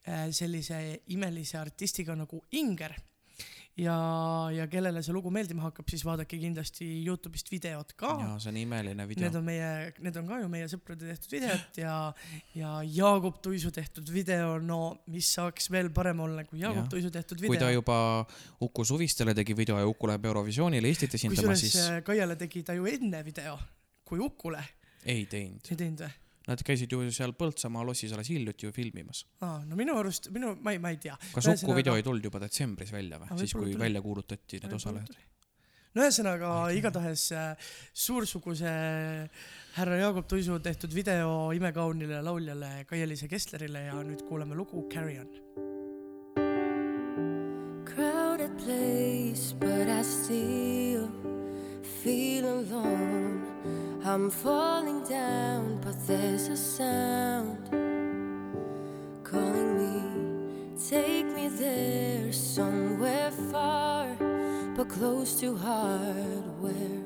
äh, 0.08 0.30
sellise 0.32 1.02
imelise 1.14 1.58
artistiga 1.62 2.16
nagu 2.16 2.44
Inger. 2.52 2.96
ja, 3.80 3.96
ja 4.52 4.66
kellele 4.72 5.02
see 5.04 5.14
lugu 5.16 5.32
meeldima 5.34 5.64
hakkab, 5.68 5.88
siis 5.92 6.04
vaadake 6.06 6.40
kindlasti 6.42 6.88
Youtube'ist 7.06 7.52
videot 7.52 7.94
ka. 8.00 8.12
ja 8.20 8.36
see 8.42 8.52
on 8.52 8.60
imeline 8.62 9.08
video 9.08 9.28
Need. 9.28 9.38
on 9.40 9.46
meie, 9.48 9.70
need 10.04 10.18
on 10.20 10.28
ka 10.28 10.40
ju 10.42 10.50
meie 10.52 10.68
sõprade 10.72 11.08
tehtud 11.08 11.36
videod 11.38 11.80
ja, 11.80 11.96
ja 12.58 12.74
Jaagup 12.88 13.42
Tuisu 13.44 13.72
tehtud 13.76 14.10
video, 14.12 14.58
no 14.60 14.82
mis 15.12 15.32
saaks 15.38 15.72
veel 15.74 15.92
parem 15.96 16.24
olla 16.28 16.46
kui 16.48 16.62
Jaagup 16.64 16.84
Jah. 16.84 16.92
Tuisu 16.96 17.14
tehtud 17.14 17.44
kui 17.44 17.56
ta 17.56 17.70
video. 17.70 17.80
juba 17.80 18.00
Uku 18.68 18.86
Suvistele 18.88 19.36
tegi 19.38 19.56
video 19.58 19.80
ja 19.80 19.88
Uku 19.88 20.12
läheb 20.12 20.28
Eurovisioonile 20.32 20.92
Eestit 20.92 21.16
esindama, 21.16 21.40
kusjuures 21.40 21.66
siis 21.68 21.80
äh, 21.86 22.02
Kaiale 22.06 22.36
tegi 22.40 22.66
ta 22.68 22.76
ju 22.78 22.90
enne 22.90 23.24
video 23.28 23.58
kui 24.08 24.20
Ukule, 24.20 24.66
ei 25.08 25.24
teinud. 25.32 25.64
ei 25.72 25.80
teinud 25.80 26.04
või? 26.04 26.18
Nad 26.48 26.64
käisid 26.66 26.90
ju 26.92 27.04
seal 27.14 27.36
Põltsamaa 27.38 27.84
lossis 27.86 28.14
alles 28.16 28.30
hiljuti 28.34 28.66
ju 28.66 28.72
filmimas. 28.74 29.26
aa, 29.46 29.60
no 29.66 29.76
minu 29.78 29.94
arust, 30.00 30.32
minu, 30.34 30.56
ma 30.62 30.72
ei, 30.74 30.80
ma 30.82 30.90
ei 30.90 30.98
tea. 30.98 31.18
kas 31.36 31.48
Uku 31.54 31.76
video 31.78 31.94
ei 31.96 32.04
tulnud 32.04 32.24
juba 32.26 32.40
detsembris 32.42 32.92
välja 32.92 33.20
või 33.22 33.38
siis 33.44 33.54
kui 33.54 33.68
tuli. 33.72 33.80
välja 33.84 34.02
kuulutati 34.02 34.60
need 34.64 34.74
osalejad? 34.74 35.14
no 35.94 36.02
ühesõnaga 36.06 36.52
igatahes 36.74 37.28
äh, 37.36 37.72
suursuguse 37.94 38.74
härra 39.78 39.98
Jaagup 40.02 40.28
Tuisu 40.28 40.58
tehtud 40.64 40.94
video 40.96 41.52
imekaunile 41.54 42.22
lauljale 42.26 42.86
Kaia-Liisa 42.90 43.28
Kesslerile 43.28 43.86
ja 43.90 44.00
nüüd 44.04 44.24
kuulame 44.28 44.56
lugu 44.56 44.88
Carry 44.90 45.20
on. 45.20 45.30
crowded 47.86 48.58
place, 48.58 49.52
but 49.60 49.88
I 49.90 50.02
still 50.02 51.10
feel 52.02 52.46
alone. 52.46 53.41
I'm 54.04 54.32
falling 54.32 55.04
down, 55.04 55.80
but 55.80 55.96
there's 56.08 56.48
a 56.48 56.58
sound 56.58 57.70
calling 59.24 59.78
me, 59.78 60.80
take 60.90 61.28
me 61.28 61.48
there 61.50 62.32
somewhere 62.34 63.30
far, 63.52 64.08
but 64.76 64.90
close 64.90 65.40
to 65.42 65.56
heart 65.56 66.46
where 66.60 67.04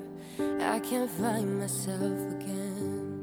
I 0.62 0.80
can 0.80 1.10
find 1.10 1.60
myself 1.60 2.18
again. 2.40 3.20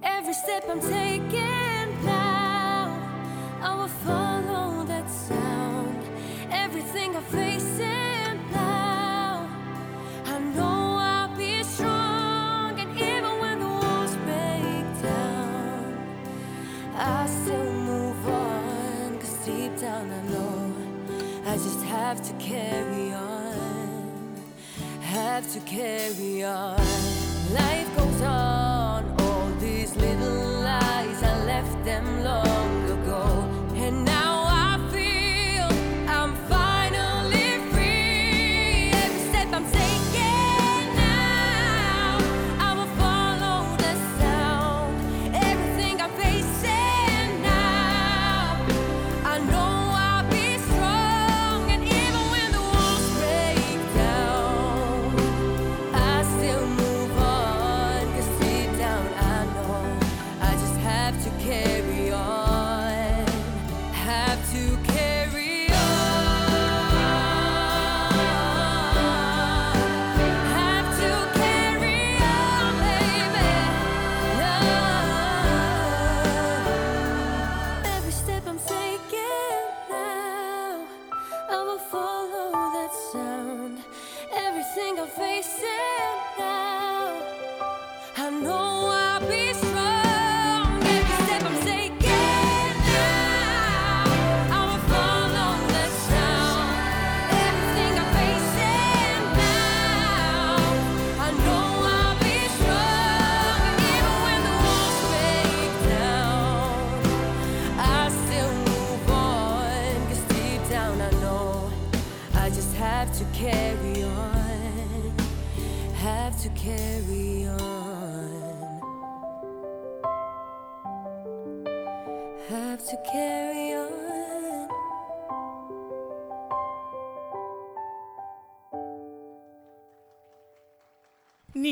Every 0.00 0.34
step 0.34 0.66
I'm 0.70 0.80
taking 0.80 2.04
now, 2.04 2.96
I 3.60 3.74
will 3.74 3.88
follow 3.88 4.23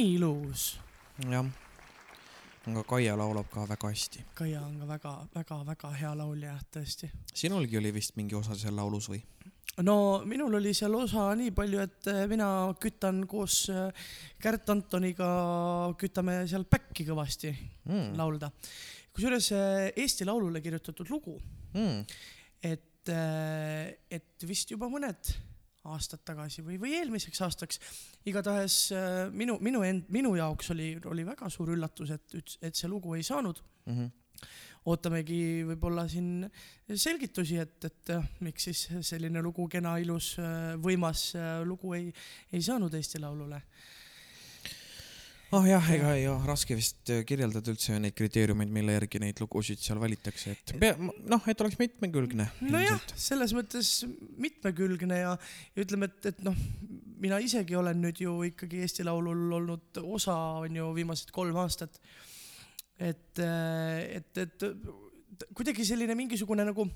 nii 0.03 0.15
ilus. 0.19 0.63
jah, 1.31 1.47
aga 2.67 2.83
Kaia 2.89 3.15
laulab 3.19 3.47
ka 3.53 3.65
väga 3.71 3.91
hästi. 3.93 4.25
Kaia 4.39 4.63
on 4.67 4.81
ka 4.83 4.87
väga-väga-väga 4.91 5.91
hea 6.01 6.13
laulja, 6.19 6.57
tõesti. 6.75 7.11
sinulgi 7.35 7.79
oli 7.79 7.93
vist 7.95 8.17
mingi 8.19 8.35
osa 8.39 8.57
seal 8.59 8.75
laulus 8.77 9.09
või? 9.13 9.21
no 9.87 10.23
minul 10.29 10.59
oli 10.59 10.73
seal 10.77 10.95
osa 10.99 11.29
nii 11.39 11.53
palju, 11.57 11.81
et 11.87 12.09
äh, 12.11 12.25
mina 12.29 12.49
kütan 12.83 13.23
koos 13.31 13.69
äh, 13.73 13.93
Kärt 14.43 14.69
Antoniga, 14.75 15.29
kütame 15.99 16.43
seal 16.51 16.67
back'i 16.71 17.07
kõvasti 17.09 17.55
Mm. 17.83 18.13
laulda. 18.19 18.51
kusjuures 19.13 19.49
äh, 19.53 19.93
Eesti 19.97 20.25
Laulule 20.29 20.61
kirjutatud 20.63 21.09
lugu, 21.11 21.39
Mm. 21.75 22.05
et, 22.63 23.09
et 24.11 24.45
vist 24.47 24.71
juba 24.71 24.87
mõned 24.93 25.33
aastad 25.91 26.23
tagasi 26.27 26.63
või, 26.63 26.79
või 26.81 26.95
eelmiseks 26.99 27.41
aastaks, 27.43 27.81
igatahes 28.29 28.77
äh, 28.95 29.07
minu, 29.35 29.59
minu 29.65 29.83
end, 29.87 30.07
minu 30.15 30.35
jaoks 30.39 30.71
oli, 30.75 30.95
oli 31.11 31.25
väga 31.27 31.51
suur 31.51 31.73
üllatus, 31.75 32.13
et, 32.15 32.37
et 32.63 32.79
see 32.79 32.91
lugu 32.91 33.17
ei 33.17 33.25
saanud. 33.27 33.63
Mm 33.87 33.97
-hmm. 33.97 34.11
ootamegi 34.87 35.65
võib-olla 35.67 36.07
siin 36.09 36.49
selgitusi, 36.95 37.59
et, 37.59 37.85
et 37.85 38.11
äh, 38.15 38.29
miks 38.41 38.69
siis 38.69 38.89
selline 39.01 39.43
lugu, 39.43 39.69
kena, 39.69 39.97
ilus, 39.99 40.37
võimas 40.79 41.35
äh, 41.35 41.63
lugu 41.67 41.95
ei, 41.95 42.13
ei 42.53 42.63
saanud 42.63 42.95
Eesti 42.95 43.19
Laulule. 43.19 43.63
Oh 45.57 45.67
jah, 45.69 45.89
ega 45.95 46.15
ei 46.17 46.25
ole 46.31 46.47
raske 46.49 46.77
vist 46.79 47.11
äh, 47.13 47.23
kirjeldada 47.29 47.73
üldse 47.73 47.99
neid 48.01 48.17
kriteeriumeid, 48.17 48.73
mille 48.73 48.97
järgi 48.97 49.21
neid 49.23 49.43
lugusid 49.43 49.83
seal 49.83 50.01
valitakse, 50.03 50.57
et 50.57 50.75
noh, 51.29 51.45
et 51.51 51.65
oleks 51.65 51.79
mitmekülgne. 51.81 52.49
nojah, 52.73 53.05
selles 53.19 53.55
mõttes 53.57 53.93
mitmekülgne 54.41 55.21
ja, 55.23 55.37
ja 55.77 55.85
ütleme, 55.85 56.09
et, 56.09 56.33
et 56.33 56.43
noh, 56.47 56.57
mina 57.23 57.39
isegi 57.43 57.77
olen 57.79 58.01
nüüd 58.03 58.25
ju 58.25 58.39
ikkagi 58.49 58.83
Eesti 58.87 59.07
Laulul 59.07 59.53
olnud 59.61 60.03
osa, 60.03 60.37
on 60.65 60.81
ju, 60.81 60.91
viimased 60.97 61.33
kolm 61.35 61.61
aastat. 61.63 62.01
et, 62.99 63.39
et, 63.39 64.45
et 64.47 64.69
kuidagi 65.57 65.85
selline 65.87 66.17
mingisugune 66.17 66.65
nagu 66.69 66.87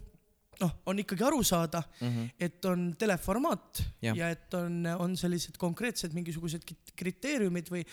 noh, 0.60 0.76
on 0.90 1.00
ikkagi 1.02 1.24
aru 1.26 1.42
saada, 1.44 1.82
mm. 2.00 2.08
-hmm. 2.08 2.28
et 2.40 2.64
on 2.64 2.86
teleformaat 2.98 3.82
ja, 4.02 4.14
ja 4.16 4.30
et 4.30 4.54
on, 4.54 4.86
on 4.98 5.16
sellised 5.16 5.58
konkreetsed 5.60 6.14
mingisugused 6.16 6.64
kriteeriumid 6.96 7.70
või 7.72 7.84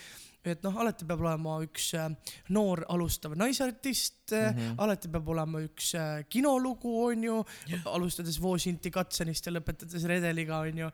et 0.44 0.64
noh, 0.64 0.76
alati 0.80 1.06
peab 1.08 1.22
olema 1.24 1.58
üks 1.64 1.90
äh, 1.98 2.08
noor 2.52 2.84
alustav 2.88 3.36
naisartist 3.36 4.32
mm. 4.32 4.56
-hmm. 4.56 4.74
alati 4.78 5.08
peab 5.08 5.28
olema 5.28 5.62
üks 5.64 5.94
äh, 5.94 6.24
kinolugu, 6.28 6.94
onju, 7.10 7.44
alustades 7.84 8.40
Voosinti 8.42 8.90
Katsenist 8.90 9.46
ja 9.46 9.52
lõpetades 9.52 10.04
Redeliga, 10.08 10.58
onju. 10.58 10.90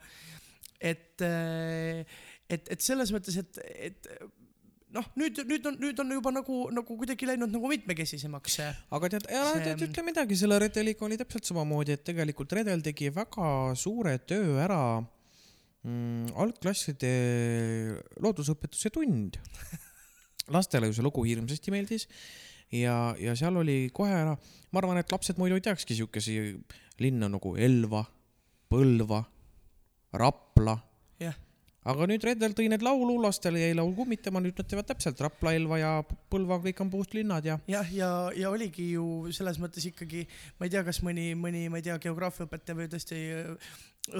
et, 0.80 1.22
et, 2.48 2.68
et 2.70 2.80
selles 2.80 3.10
mõttes, 3.12 3.36
et, 3.36 3.58
et 3.90 4.08
noh, 4.94 5.06
nüüd, 5.20 5.38
nüüd 5.48 5.68
on, 5.70 5.78
nüüd 5.80 6.02
on 6.02 6.12
juba 6.16 6.32
nagu, 6.34 6.58
nagu 6.74 6.96
kuidagi 6.98 7.28
läinud 7.28 7.52
nagu 7.52 7.70
mitmekesisemaks 7.70 8.58
aga 8.96 9.10
tead, 9.14 9.28
tead, 9.28 9.84
ütle 9.86 10.04
midagi, 10.06 10.38
selle 10.38 10.58
Redeliga 10.62 11.06
oli 11.06 11.18
täpselt 11.20 11.48
samamoodi, 11.48 11.96
et 11.96 12.04
tegelikult 12.06 12.52
Redel 12.58 12.82
tegi 12.84 13.10
väga 13.14 13.50
suure 13.78 14.16
töö 14.26 14.58
ära 14.62 14.80
mm, 14.98 16.34
algklasside 16.42 17.14
loodusõpetuse 18.24 18.92
tund. 18.94 19.40
lastele 20.54 20.90
ju 20.90 20.96
see 20.96 21.06
lugu 21.06 21.22
hirmsasti 21.22 21.70
meeldis 21.70 22.08
ja, 22.74 23.14
ja 23.20 23.36
seal 23.38 23.60
oli 23.60 23.84
kohe 23.94 24.14
ära, 24.14 24.34
ma 24.70 24.82
arvan, 24.82 24.98
et 24.98 25.12
lapsed 25.12 25.38
muidu 25.38 25.58
ei 25.58 25.66
teakski 25.66 25.94
siukesi 25.98 26.40
linnu 27.02 27.30
nagu 27.30 27.54
Elva, 27.58 28.02
Põlva, 28.70 29.24
Rapla 30.18 30.76
aga 31.88 32.06
nüüd 32.10 32.24
Redel 32.26 32.54
tõi 32.56 32.68
need 32.72 32.84
laulu, 32.84 33.16
lastele 33.22 33.62
jäi 33.62 33.74
laul 33.76 33.92
kummitama, 33.96 34.42
nüüd 34.44 34.58
nad 34.60 34.68
teevad 34.68 34.88
täpselt 34.90 35.20
Rapla, 35.24 35.54
Elva 35.56 35.80
ja 35.80 35.92
Põlva, 36.32 36.60
kõik 36.64 36.82
on 36.84 36.92
puust 36.92 37.14
linnad 37.16 37.46
ja 37.46 37.58
jah, 37.70 37.92
ja, 37.94 38.10
ja 38.36 38.50
oligi 38.52 38.90
ju 38.94 39.30
selles 39.34 39.60
mõttes 39.62 39.86
ikkagi, 39.88 40.26
ma 40.58 40.68
ei 40.68 40.74
tea, 40.74 40.84
kas 40.86 41.02
mõni, 41.06 41.30
mõni, 41.38 41.66
ma 41.72 41.80
ei 41.80 41.86
tea, 41.86 41.98
geograafiaõpetaja 42.02 42.78
või 42.78 42.90
tõesti 42.92 43.20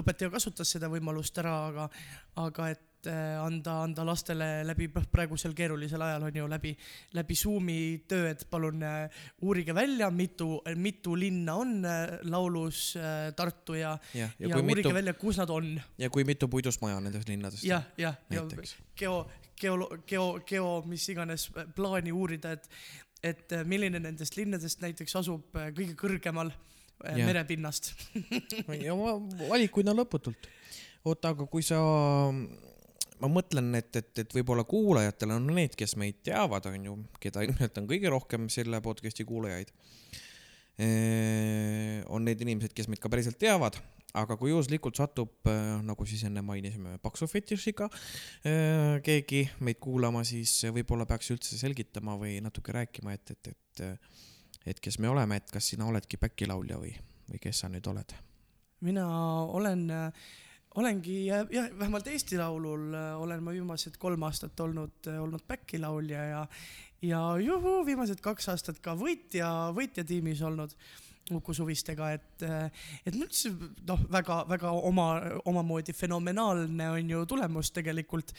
õpetaja 0.00 0.32
kasutas 0.32 0.70
seda 0.72 0.90
võimalust 0.92 1.36
ära, 1.42 1.56
aga, 1.70 1.90
aga 2.40 2.70
et 2.74 2.86
äh, 3.08 3.38
anda, 3.40 3.80
anda 3.84 4.04
lastele 4.06 4.48
läbi 4.66 4.88
noh, 4.94 5.06
praegusel 5.12 5.54
keerulisel 5.56 6.02
ajal 6.04 6.26
on 6.28 6.38
ju 6.40 6.48
läbi, 6.50 6.72
läbi 7.16 7.36
Zoomi 7.36 7.76
töö, 8.08 8.30
et 8.30 8.46
palun 8.50 8.82
äh, 8.86 9.22
uurige 9.42 9.74
välja, 9.74 10.10
mitu, 10.10 10.60
mitu 10.76 11.16
linna 11.16 11.54
on 11.62 11.84
äh, 11.84 12.16
laulus 12.28 12.94
Tartu 13.36 13.74
ja, 13.78 13.96
ja, 14.14 14.26
ja, 14.26 14.30
ja 14.38 14.48
ja 14.48 14.56
uurige 14.56 14.88
mitu, 14.88 14.94
välja, 14.94 15.14
kus 15.14 15.38
nad 15.40 15.50
on. 15.50 15.74
ja 15.98 16.10
kui 16.10 16.24
mitu 16.24 16.48
puidust 16.48 16.82
maja 16.82 17.00
nendest 17.00 17.28
linnadest 17.28 17.64
jah, 17.64 17.86
jah, 17.98 18.16
ja 18.30 18.46
geo, 18.96 19.20
geo, 19.60 19.90
geo, 20.06 20.26
geo, 20.46 20.72
mis 20.88 21.08
iganes 21.12 21.50
plaani 21.76 22.12
uurida, 22.12 22.56
et, 22.56 22.68
et 23.22 23.60
milline 23.68 24.02
nendest 24.02 24.36
linnadest 24.36 24.82
näiteks 24.84 25.16
asub 25.22 25.56
kõige 25.76 25.94
kõrgemal 25.98 26.52
Jah. 27.04 27.26
merepinnast. 27.26 27.94
ja 28.86 28.94
valikuid 29.48 29.88
on 29.88 30.02
lõputult. 30.02 30.48
oota, 31.04 31.32
aga 31.32 31.46
kui 31.48 31.64
sa, 31.64 31.78
ma 33.20 33.30
mõtlen, 33.32 33.70
et, 33.78 33.92
et, 33.96 34.10
et 34.24 34.34
võib-olla 34.34 34.64
kuulajatel 34.68 35.36
on 35.36 35.48
need, 35.54 35.76
kes 35.78 35.96
meid 36.00 36.20
teavad, 36.26 36.66
on 36.70 36.90
ju, 36.90 36.98
keda 37.22 37.44
ilmselt 37.46 37.80
on 37.82 37.88
kõige 37.90 38.12
rohkem 38.12 38.48
selle 38.52 38.82
podcast'i 38.84 39.26
kuulajaid. 39.28 39.72
on 42.08 42.24
need 42.24 42.40
inimesed, 42.40 42.72
kes 42.72 42.86
meid 42.88 43.02
ka 43.02 43.10
päriselt 43.12 43.36
teavad, 43.36 43.76
aga 44.16 44.36
kui 44.40 44.50
juhuslikult 44.50 44.98
satub, 44.98 45.50
nagu 45.86 46.06
siis 46.08 46.22
enne 46.26 46.42
mainisime, 46.44 46.96
paksu 47.02 47.28
fetišiga 47.30 47.88
eh, 48.48 48.98
keegi 49.06 49.44
meid 49.66 49.80
kuulama, 49.82 50.24
siis 50.26 50.54
võib-olla 50.74 51.06
peaks 51.10 51.30
üldse 51.34 51.58
selgitama 51.60 52.16
või 52.20 52.38
natuke 52.44 52.74
rääkima, 52.74 53.14
et, 53.16 53.34
et, 53.36 53.52
et, 53.52 53.84
et 54.74 54.82
kes 54.82 54.98
me 55.02 55.10
oleme, 55.12 55.40
et 55.40 55.54
kas 55.54 55.72
sina 55.74 55.88
oledki 55.90 56.20
back'i-laulja 56.20 56.80
või, 56.80 56.94
või 57.30 57.42
kes 57.42 57.64
sa 57.64 57.72
nüüd 57.72 57.86
oled? 57.92 58.16
mina 58.80 59.04
olen, 59.52 59.82
olengi 60.78 61.24
jah, 61.26 61.46
vähemalt 61.78 62.06
Eesti 62.06 62.38
Laulul 62.38 62.94
äh, 62.94 63.14
olen 63.20 63.42
ma 63.42 63.54
viimased 63.54 63.98
kolm 63.98 64.22
aastat 64.28 64.60
olnud, 64.60 65.10
olnud 65.18 65.42
back'i 65.48 65.80
laulja 65.82 66.24
ja, 66.24 66.42
ja 67.02 67.22
juhu, 67.42 67.80
viimased 67.86 68.22
kaks 68.22 68.50
aastat 68.52 68.78
ka 68.84 68.94
võitja, 68.98 69.50
võitja 69.76 70.04
tiimis 70.06 70.42
olnud 70.46 70.76
Uku 71.30 71.54
Suvistega, 71.54 72.08
et, 72.16 72.42
et 73.06 73.14
üldse 73.14 73.52
noh, 73.86 74.00
väga-väga 74.10 74.72
oma, 74.74 75.04
omamoodi 75.46 75.92
fenomenaalne 75.94 76.88
on 76.90 77.12
ju 77.12 77.20
tulemus 77.30 77.70
tegelikult 77.76 78.32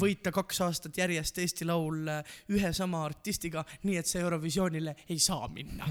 võita 0.00 0.32
kaks 0.32 0.60
aastat 0.64 0.96
järjest 0.96 1.38
Eesti 1.44 1.66
Laul 1.68 2.08
ühe 2.54 2.70
sama 2.72 3.02
artistiga, 3.04 3.64
nii 3.84 3.98
et 4.00 4.08
see 4.08 4.22
Eurovisioonile 4.24 4.94
ei 5.12 5.18
saa 5.20 5.48
minna. 5.52 5.90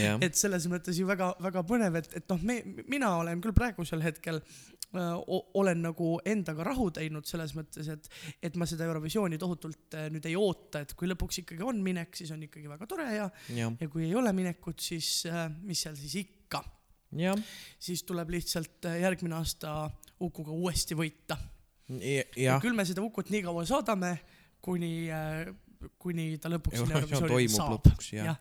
jah, 0.00 0.16
et 0.22 0.38
selles 0.38 0.66
mõttes 0.70 0.96
ju 0.98 1.06
väga-väga 1.08 1.62
põnev, 1.68 1.98
et, 2.00 2.08
et 2.22 2.28
noh, 2.32 2.40
me, 2.48 2.60
mina 2.88 3.12
olen 3.20 3.42
küll 3.44 3.52
praegusel 3.56 4.02
hetkel 4.04 4.40
o- 4.92 5.46
olen 5.60 5.80
nagu 5.86 6.08
endaga 6.28 6.64
rahu 6.68 6.90
teinud 6.92 7.24
selles 7.28 7.54
mõttes, 7.56 7.88
et, 7.88 8.08
et 8.44 8.56
ma 8.60 8.66
seda 8.68 8.84
Eurovisiooni 8.88 9.38
tohutult 9.40 9.96
äh, 9.96 10.08
nüüd 10.12 10.26
ei 10.28 10.34
oota, 10.36 10.82
et 10.84 10.92
kui 10.98 11.08
lõpuks 11.08 11.40
ikkagi 11.42 11.64
on 11.64 11.80
minek, 11.84 12.12
siis 12.18 12.32
on 12.34 12.42
ikkagi 12.44 12.68
väga 12.68 12.88
tore 12.90 13.06
ja, 13.08 13.28
jah, 13.56 13.72
ja 13.80 13.88
kui 13.92 14.04
ei 14.08 14.12
ole 14.18 14.32
minekut, 14.36 14.80
siis 14.84 14.91
äh, 15.30 15.48
mis 15.62 15.80
seal 15.86 15.96
siis 15.98 16.14
ikka, 16.24 16.62
siis 17.82 18.02
tuleb 18.08 18.30
lihtsalt 18.34 18.88
äh, 18.90 19.00
järgmine 19.06 19.38
aasta 19.40 19.90
Ukuga 20.22 20.52
uuesti 20.54 20.94
võita. 20.94 21.36
ja 22.38 22.60
küll 22.62 22.76
me 22.78 22.84
seda 22.88 23.02
Ukut 23.02 23.30
nii 23.34 23.42
kaua 23.42 23.64
saadame, 23.66 24.12
kuni, 24.62 25.08
kuni 25.98 26.38
ta 26.38 26.48
lõpuks 26.52 26.78
sinna 26.78 27.00
Eurovisioon 27.00 27.26
Eurovisioonile 27.26 27.56
saab. 27.56 27.88
jah 28.12 28.26
jah, 28.30 28.38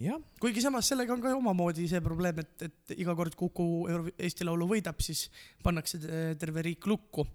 jah, 0.00 0.20
kuigi 0.40 0.62
samas 0.64 0.88
sellega 0.92 1.14
on 1.16 1.22
ka 1.24 1.32
omamoodi 1.36 1.86
see 1.90 2.00
probleem, 2.04 2.42
et, 2.44 2.66
et 2.68 2.94
iga 2.98 3.14
kord, 3.18 3.34
kui 3.38 3.48
Uku 3.50 3.66
Euro- 3.92 4.12
Eesti 4.18 4.46
Laulu 4.48 4.68
võidab, 4.74 5.00
siis 5.04 5.26
pannakse 5.64 6.00
te- 6.02 6.34
terve 6.40 6.64
riik 6.68 6.86
lukku. 6.86 7.26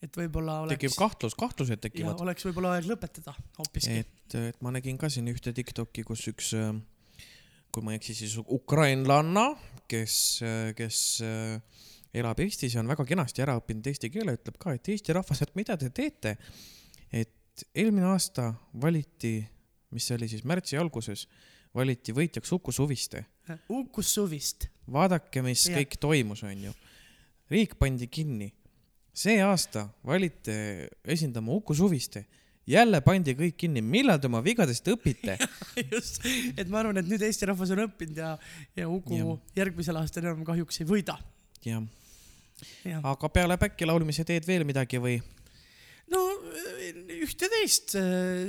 et 0.00 0.14
võib-olla 0.16 0.62
tekib 0.70 0.94
oleks, 0.94 0.96
kahtlus, 0.96 1.34
kahtlused 1.36 1.76
ja 1.76 1.80
tekivad. 1.88 2.20
oleks 2.24 2.46
võib-olla 2.46 2.70
aeg 2.76 2.86
lõpetada 2.88 3.34
hoopiski. 3.58 3.98
et, 4.00 4.36
et 4.48 4.62
ma 4.64 4.72
nägin 4.72 4.96
ka 5.00 5.10
siin 5.12 5.28
ühte 5.28 5.52
Tiktoki, 5.52 6.04
kus 6.08 6.24
üks, 6.32 6.54
kui 7.70 7.84
ma 7.86 7.94
ei 7.94 8.00
eksi, 8.00 8.16
siis 8.18 8.36
ukrainlanna, 8.40 9.46
kes, 9.90 10.14
kes 10.78 11.00
äh, 11.26 11.82
elab 12.14 12.40
Eestis 12.42 12.74
ja 12.74 12.82
on 12.82 12.90
väga 12.90 13.06
kenasti 13.06 13.44
ära 13.44 13.56
õppinud 13.60 13.86
eesti 13.90 14.10
keele, 14.10 14.34
ütleb 14.38 14.58
ka, 14.60 14.74
et 14.74 14.90
Eesti 14.90 15.14
rahvas, 15.16 15.42
et 15.44 15.54
mida 15.58 15.76
te 15.78 15.90
teete. 15.94 16.36
et 17.12 17.66
eelmine 17.74 18.06
aasta 18.10 18.52
valiti, 18.82 19.38
mis 19.90 20.06
see 20.06 20.16
oli 20.16 20.28
siis 20.30 20.46
märtsi 20.46 20.78
alguses, 20.78 21.26
valiti 21.74 22.14
võitjaks 22.14 22.52
Uku 22.56 22.72
Suviste 22.74 23.26
Ukus 23.68 24.14
Suvist. 24.14 24.68
vaadake, 24.90 25.42
mis 25.42 25.66
ja. 25.68 25.78
kõik 25.78 25.96
toimus, 26.00 26.42
onju. 26.46 26.72
riik 27.50 27.76
pandi 27.78 28.06
kinni. 28.06 28.52
see 29.12 29.40
aasta 29.42 29.88
valite 30.06 30.88
esindama 31.04 31.52
Uku 31.52 31.74
Suviste. 31.74 32.26
Jälle 32.68 33.00
pandi 33.04 33.34
kõik 33.38 33.56
kinni, 33.60 33.82
millal 33.82 34.20
te 34.20 34.28
oma 34.28 34.42
vigadest 34.44 34.88
õpite? 34.92 35.36
just, 35.92 36.24
et 36.56 36.68
ma 36.68 36.82
arvan, 36.82 37.00
et 37.00 37.08
nüüd 37.08 37.22
Eesti 37.26 37.48
rahvas 37.50 37.72
on 37.74 37.84
õppinud 37.86 38.20
ja, 38.20 38.34
ja 38.78 38.88
Uku 38.90 39.18
Jah. 39.18 39.34
järgmisel 39.62 40.00
aastal 40.00 40.26
enam 40.26 40.44
kahjuks 40.46 40.82
ei 40.82 40.88
võida. 40.88 41.18
jah, 41.66 41.84
jah, 42.84 43.04
aga 43.12 43.32
peale 43.32 43.58
päkki 43.60 43.88
laulmise 43.88 44.24
teed 44.28 44.46
veel 44.48 44.66
midagi 44.68 45.00
või? 45.02 45.18
no 46.12 46.26
üht-teist 47.24 47.94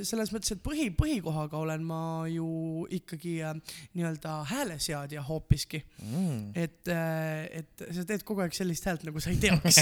selles 0.07 0.31
mõttes, 0.33 0.53
et 0.55 0.61
põhi, 0.63 0.87
põhikohaga 0.95 1.59
olen 1.59 1.83
ma 1.85 2.01
ju 2.31 2.85
ikkagi 2.91 3.37
äh, 3.45 3.55
nii-öelda 3.97 4.37
hääleseadja 4.49 5.23
hoopiski. 5.27 5.81
Mm. 6.01 6.51
et, 6.55 6.87
et 6.87 7.83
sa 7.93 8.05
teed 8.07 8.23
kogu 8.27 8.43
aeg 8.43 8.55
sellist 8.55 8.85
häält, 8.87 9.05
nagu 9.07 9.21
sa 9.23 9.31
ei 9.31 9.39
teaks 9.41 9.81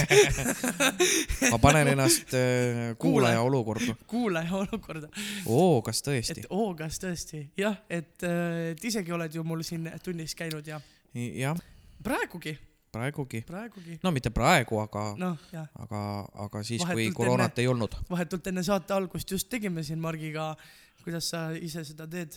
ma 1.52 1.58
panen 1.62 1.92
ennast 1.94 2.34
äh, 2.36 2.82
kuulaja 3.00 3.42
olukorda. 3.46 3.96
kuulaja 4.10 4.62
olukorda, 4.62 5.10
oo, 5.46 5.80
kas 5.86 6.02
tõesti 6.06 6.44
et? 6.44 6.50
oo, 6.50 6.72
kas 6.78 7.00
tõesti 7.02 7.44
jah, 7.60 7.78
et, 7.90 8.16
et 8.22 8.88
isegi 8.90 9.14
oled 9.16 9.34
ju 9.34 9.44
mul 9.46 9.64
siin 9.66 9.88
tunnis 10.04 10.36
käinud 10.38 10.66
ja 10.66 10.80
jah, 11.14 11.58
praegugi, 12.04 12.56
praegugi. 12.92 13.42
praegugi, 13.46 13.98
no 14.02 14.12
mitte 14.14 14.32
praegu, 14.34 14.80
aga, 14.82 15.04
jah, 15.52 15.66
aga, 15.84 16.02
aga 16.46 16.62
siis, 16.66 16.82
kui 16.84 17.06
enne- 17.06 17.16
koroonat 17.16 17.58
ei 17.62 17.68
olnud. 17.70 17.94
vahetult 18.10 18.50
enne 18.50 18.64
saate 18.66 18.94
algust 18.96 19.30
just 19.30 19.48
tegime 19.52 19.84
siin 19.86 20.00
Margiga, 20.02 20.52
kuidas 21.04 21.30
sa 21.32 21.50
ise 21.56 21.84
seda 21.86 22.06
teed. 22.10 22.36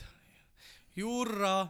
Jurra, 0.96 1.68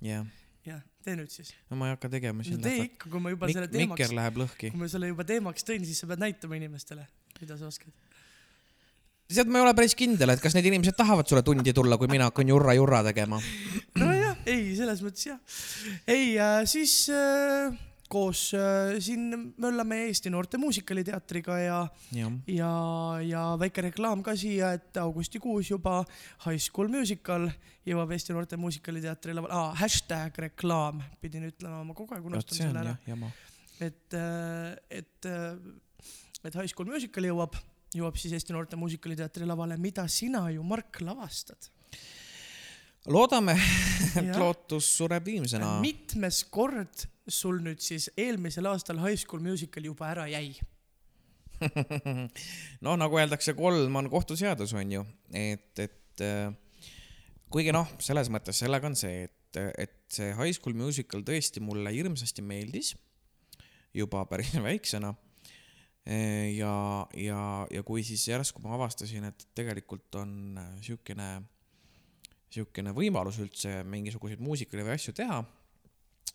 jah, 0.00 0.24
jah, 0.64 0.80
tee 1.04 1.16
nüüd 1.18 1.32
siis. 1.32 1.52
no 1.68 1.76
ma 1.80 1.90
ei 1.90 1.96
hakka 1.96 2.10
tegema 2.16 2.40
no 2.40 2.48
siin 2.48 2.60
tee. 2.64 2.88
ikka, 2.88 3.10
kui 3.12 3.20
ma 3.20 3.32
juba 3.34 3.50
selle 3.50 3.68
Mik-, 3.68 3.76
teemaks 3.76 4.00
mikker, 4.00 4.14
läheb 4.16 4.42
lõhki. 4.44 4.70
kui 4.72 4.80
ma 4.80 4.88
selle 4.88 5.10
juba 5.12 5.26
teemaks 5.28 5.66
tõin, 5.68 5.84
siis 5.88 6.00
sa 6.00 6.08
pead 6.10 6.22
näitama 6.24 6.56
inimestele, 6.60 7.04
mida 7.42 7.58
sa 7.60 7.68
oskad. 7.68 7.92
tead, 9.28 9.50
ma 9.52 9.60
ei 9.60 9.66
ole 9.66 9.74
päris 9.76 9.96
kindel, 9.98 10.32
et 10.32 10.40
kas 10.40 10.56
need 10.56 10.70
inimesed 10.70 10.96
tahavad 10.96 11.28
sulle 11.28 11.44
tundi 11.44 11.76
tulla, 11.76 12.00
kui 12.00 12.08
mina 12.08 12.30
hakkan 12.30 12.48
jurra-jurra 12.48 13.02
tegema. 13.10 13.40
nojah, 14.00 14.40
ei, 14.48 14.72
selles 14.80 15.04
mõttes 15.04 15.28
jah. 15.28 15.60
ei 16.08 16.32
äh,, 16.40 16.62
siis 16.64 16.96
äh, 17.12 17.76
koos 18.08 18.52
äh, 18.56 18.96
siin 19.02 19.52
möllame 19.60 20.00
Eesti 20.06 20.30
Noorte 20.32 20.58
Muusikaliteatriga 20.60 21.58
ja, 21.60 21.78
jah, 22.14 22.34
ja, 22.50 22.72
ja 23.24 23.42
väike 23.60 23.84
reklaam 23.88 24.22
ka 24.26 24.34
siia, 24.38 24.72
et 24.78 24.96
augustikuus 25.02 25.70
juba 25.70 26.00
High 26.46 26.60
School 26.62 26.90
Musical 26.92 27.48
jõuab 27.88 28.12
Eesti 28.16 28.36
Noorte 28.36 28.58
Muusikaliteatri 28.60 29.36
lavale 29.36 29.54
ah,, 29.54 29.72
hashtag 29.78 30.40
reklaam 30.48 31.02
pidin 31.22 31.48
ütlema, 31.50 31.82
ma 31.86 31.96
kogu 31.96 32.16
aeg 32.16 32.28
unustan 32.32 32.62
selle 32.62 32.84
ära 32.84 32.94
jah, 32.96 33.08
jama. 33.14 33.32
et, 33.84 34.18
et, 35.00 35.32
et 36.44 36.54
High 36.54 36.70
School 36.72 36.90
Musical 36.92 37.28
jõuab, 37.30 37.58
jõuab 37.96 38.20
siis 38.20 38.36
Eesti 38.38 38.56
Noorte 38.56 38.80
Muusikaliteatri 38.80 39.48
lavale, 39.48 39.80
mida 39.80 40.08
sina 40.12 40.48
ju, 40.54 40.64
Mark, 40.66 41.02
lavastad. 41.04 41.70
Loodame, 43.06 43.54
et 44.20 44.34
lootus 44.36 44.88
sureb 44.98 45.28
viimsena. 45.30 45.78
mitmes 45.84 46.42
kord 46.50 47.06
sul 47.28 47.60
nüüd 47.64 47.82
siis 47.84 48.08
eelmisel 48.16 48.66
aastal 48.70 49.00
High 49.02 49.20
School 49.20 49.44
Musical 49.44 49.86
juba 49.90 50.10
ära 50.10 50.26
jäi? 50.30 50.56
noh, 52.84 52.94
nagu 52.98 53.18
öeldakse, 53.18 53.54
kolm 53.58 53.96
on 53.98 54.08
kohtuseadus, 54.10 54.74
on 54.78 54.92
ju, 54.94 55.04
et, 55.34 55.72
et 55.82 56.22
äh, 56.22 56.52
kuigi 57.50 57.74
noh, 57.74 57.88
selles 58.02 58.30
mõttes 58.32 58.60
sellega 58.62 58.90
on 58.90 58.96
see, 58.98 59.26
et, 59.26 59.60
et 59.74 59.96
see 60.12 60.30
High 60.36 60.54
School 60.56 60.76
Musical 60.78 61.24
tõesti 61.26 61.62
mulle 61.64 61.92
hirmsasti 61.94 62.44
meeldis 62.46 62.94
juba 63.96 64.24
päris 64.30 64.54
väiksena. 64.68 65.14
ja, 66.08 66.74
ja, 67.20 67.40
ja 67.70 67.82
kui 67.84 68.04
siis 68.06 68.22
järsku 68.28 68.62
ma 68.64 68.76
avastasin, 68.78 69.28
et 69.28 69.48
tegelikult 69.58 70.14
on 70.20 70.56
äh, 70.56 70.76
siukene 72.54 72.94
võimalus 72.96 73.40
üldse 73.42 73.82
mingisuguseid 73.84 74.40
muusikali 74.40 74.86
või 74.86 74.96
asju 74.96 75.14
teha, 75.16 75.42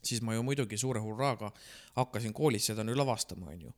siis 0.04 0.22
ma 0.22 0.36
ju 0.36 0.44
muidugi 0.46 0.78
suure 0.78 1.02
hurraaga 1.02 1.50
hakkasin 1.96 2.34
koolis 2.36 2.70
seda 2.70 2.84
nüüd 2.86 2.98
lavastama, 3.00 3.50
onju 3.54 3.72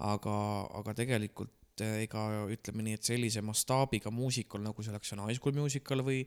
aga, 0.00 0.36
aga 0.80 0.94
tegelikult 0.96 1.82
eh, 1.82 2.02
ega 2.06 2.24
ütleme 2.52 2.84
nii, 2.86 2.98
et 2.98 3.08
sellise 3.08 3.42
mastaabiga 3.44 4.12
muusikal, 4.14 4.62
nagu 4.64 4.84
selleks 4.84 5.14
on 5.16 5.24
High 5.26 5.38
School 5.38 5.56
Musical 5.56 6.04
või, 6.06 6.22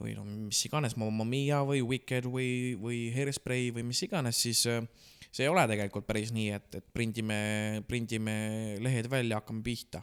või 0.00 0.16
no 0.16 0.24
mis 0.26 0.62
iganes, 0.68 0.96
Mamma 1.00 1.26
Mia 1.28 1.62
või 1.68 1.82
Wicked 1.86 2.28
või, 2.32 2.74
või 2.80 3.04
Hairspray 3.14 3.70
või 3.74 3.86
mis 3.92 4.02
iganes, 4.06 4.40
siis 4.44 4.64
eh, 4.70 4.82
see 5.30 5.46
ei 5.46 5.52
ole 5.52 5.64
tegelikult 5.70 6.08
päris 6.08 6.34
nii, 6.34 6.50
et, 6.58 6.78
et 6.80 6.92
prindime, 6.94 7.40
prindime 7.88 8.36
lehed 8.82 9.10
välja, 9.12 9.40
hakkame 9.40 9.64
pihta. 9.66 10.02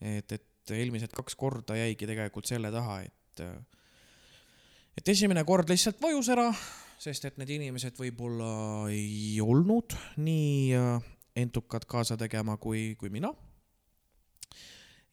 et, 0.00 0.32
et 0.32 0.74
eelmised 0.76 1.12
kaks 1.14 1.36
korda 1.38 1.76
jäigi 1.78 2.08
tegelikult 2.08 2.48
selle 2.48 2.72
taha, 2.74 3.00
et, 3.06 3.42
et 4.96 5.08
esimene 5.12 5.44
kord 5.48 5.70
lihtsalt 5.70 6.00
vajus 6.02 6.30
ära, 6.34 6.46
sest 7.00 7.28
et 7.28 7.40
need 7.40 7.52
inimesed 7.58 7.98
võib-olla 8.00 8.50
ei 8.92 9.36
olnud 9.44 9.96
nii 10.24 10.76
äh, 10.76 11.10
entukad 11.36 11.84
kaasa 11.88 12.16
tegema 12.20 12.56
kui, 12.56 12.94
kui 13.00 13.12
mina. 13.12 13.32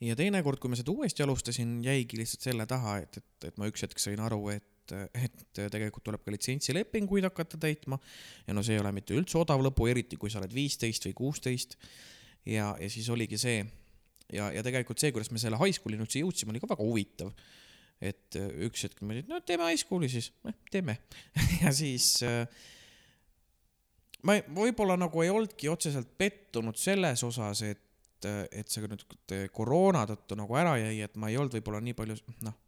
ja 0.03 0.15
teinekord, 0.19 0.59
kui 0.59 0.71
ma 0.71 0.79
seda 0.79 0.93
uuesti 0.93 1.23
alustasin, 1.23 1.81
jäigi 1.83 2.19
lihtsalt 2.19 2.47
selle 2.47 2.67
taha, 2.67 2.99
et, 3.03 3.19
et, 3.19 3.49
et 3.49 3.59
ma 3.59 3.67
üks 3.71 3.83
hetk 3.85 3.99
sain 3.99 4.23
aru, 4.23 4.47
et 4.55 4.69
et, 4.91 5.43
tegelikult 5.55 6.03
tuleb 6.03 6.23
ka 6.25 6.31
litsentsilepinguid 6.33 7.23
hakata 7.23 7.55
täitma 7.55 7.95
ja 8.43 8.55
no 8.55 8.59
see 8.65 8.75
ei 8.75 8.81
ole 8.81 8.91
mitte 8.91 9.15
üldse 9.15 9.37
odav 9.39 9.61
lõbu, 9.63 9.87
eriti 9.87 10.17
kui 10.19 10.31
sa 10.31 10.41
oled 10.41 10.51
viisteist 10.51 11.07
või 11.07 11.15
kuusteist 11.21 11.77
ja, 12.43 12.73
ja 12.75 12.89
siis 12.91 13.07
oligi 13.13 13.39
see 13.39 13.61
ja, 14.33 14.49
ja 14.51 14.63
tegelikult 14.65 14.99
see, 14.99 15.13
kuidas 15.15 15.31
me 15.31 15.39
selle 15.41 15.59
high 15.61 15.75
school'ini 15.77 16.03
üldse 16.03 16.19
jõudsime, 16.19 16.51
oli 16.51 16.61
ka 16.63 16.69
väga 16.73 16.83
huvitav. 16.83 17.31
Et 18.01 18.37
äh, 18.39 18.49
üks 18.67 18.87
hetk 18.87 19.01
me 19.01 19.17
olime, 19.17 19.27
no 19.31 19.41
teeme 19.45 19.69
high 19.69 19.79
school'i 19.79 20.09
siis, 20.11 20.31
teeme 20.71 20.97
ja 21.63 21.73
siis 21.75 22.15
äh, 22.27 22.43
ma 24.27 24.37
võib-olla 24.55 24.97
nagu 24.99 25.23
ei 25.23 25.31
olnudki 25.33 25.71
otseselt 25.71 26.13
pettunud 26.17 26.79
selles 26.79 27.23
osas, 27.27 27.63
et, 27.67 28.27
et 28.51 28.69
see 28.71 28.87
nüüd 28.87 29.05
koroona 29.55 30.05
tõttu 30.09 30.37
nagu 30.39 30.55
ära 30.59 30.77
jäi, 30.79 31.01
et 31.05 31.17
ma 31.19 31.31
ei 31.31 31.39
olnud 31.39 31.55
võib-olla 31.57 31.81
nii 31.83 31.97
palju, 31.97 32.19
noh, 32.47 32.59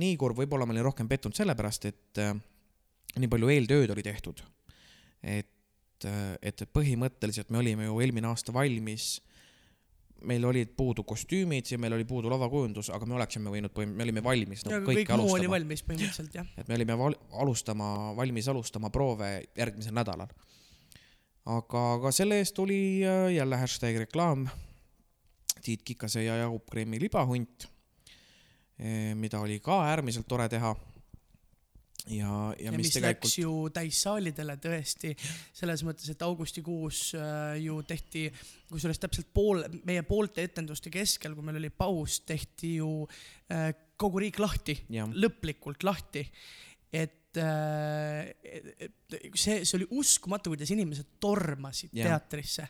nii 0.00 0.16
kurb, 0.20 0.38
võib-olla 0.42 0.66
ma 0.68 0.74
olin 0.76 0.88
rohkem 0.88 1.08
pettunud 1.10 1.36
sellepärast, 1.38 1.88
et 1.90 2.22
äh, 2.22 2.34
nii 3.20 3.30
palju 3.30 3.52
eeltööd 3.54 3.94
oli 3.94 4.04
tehtud. 4.04 4.42
et, 5.24 6.04
et 6.42 6.64
põhimõtteliselt 6.76 7.48
me 7.54 7.62
olime 7.62 7.86
ju 7.86 8.00
eelmine 8.02 8.28
aasta 8.28 8.52
valmis, 8.52 9.22
meil 10.26 10.44
olid 10.48 10.72
puudu 10.76 11.04
kostüümid 11.06 11.68
ja 11.70 11.78
meil 11.80 11.96
oli 11.96 12.06
puudu 12.08 12.30
lavakujundus, 12.32 12.90
aga 12.94 13.06
me 13.06 13.18
oleksime 13.18 13.52
võinud, 13.52 13.78
me 13.92 14.06
olime 14.06 14.24
valmis 14.24 14.64
nagu 14.66 14.82
kõik 14.86 15.04
kõike 15.04 15.14
oli 15.14 15.22
alustama. 15.22 15.54
valmis 15.56 15.84
põhimõtteliselt 15.86 16.36
jah. 16.40 16.50
et 16.58 16.68
me 16.68 16.78
olime 16.78 16.98
val- 16.98 17.18
alustama, 17.44 17.88
valmis 18.16 18.48
alustama 18.52 18.90
proove 18.94 19.30
järgmisel 19.56 19.96
nädalal. 19.96 20.32
aga, 21.44 21.82
aga 21.98 22.12
selle 22.12 22.40
eest 22.42 22.56
tuli 22.56 22.78
äh, 23.04 23.32
jälle 23.36 23.60
hashtag 23.60 24.00
reklaam 24.06 24.48
Tiit 25.64 25.82
Kikase 25.82 26.24
ja 26.24 26.36
Jaagup 26.36 26.66
Kreemi 26.70 26.98
libahunt, 27.00 27.64
mida 29.16 29.38
oli 29.40 29.60
ka 29.64 29.78
äärmiselt 29.88 30.26
tore 30.28 30.48
teha. 30.52 30.74
ja, 32.06 32.16
ja, 32.58 32.66
ja 32.66 32.72
mis, 32.74 32.88
mis 32.88 32.96
tegelikult 32.96 33.28
läks 33.28 33.38
ju 33.38 33.52
täissaalidele 33.74 34.56
tõesti, 34.62 35.14
selles 35.56 35.84
mõttes, 35.86 36.10
et 36.12 36.24
augustikuus 36.26 37.00
äh, 37.18 37.56
ju 37.64 37.78
tehti, 37.88 38.26
kusjuures 38.70 39.00
täpselt 39.00 39.30
pool, 39.34 39.64
meie 39.88 40.04
poolte 40.06 40.44
etenduste 40.44 40.92
keskel, 40.92 41.36
kui 41.36 41.46
meil 41.46 41.62
oli 41.62 41.72
paus, 41.72 42.20
tehti 42.28 42.76
ju 42.80 42.90
äh, 43.52 43.70
kogu 44.00 44.22
riik 44.24 44.40
lahti, 44.42 44.76
lõplikult 45.14 45.86
lahti. 45.86 46.24
Et 46.94 47.20
äh, 47.42 48.30
et 48.44 48.92
see, 49.34 49.64
see 49.66 49.78
oli 49.78 49.86
uskumatu, 49.98 50.52
kuidas 50.52 50.70
inimesed 50.74 51.16
tormasid 51.22 51.94
Jah. 51.96 52.12
teatrisse. 52.12 52.66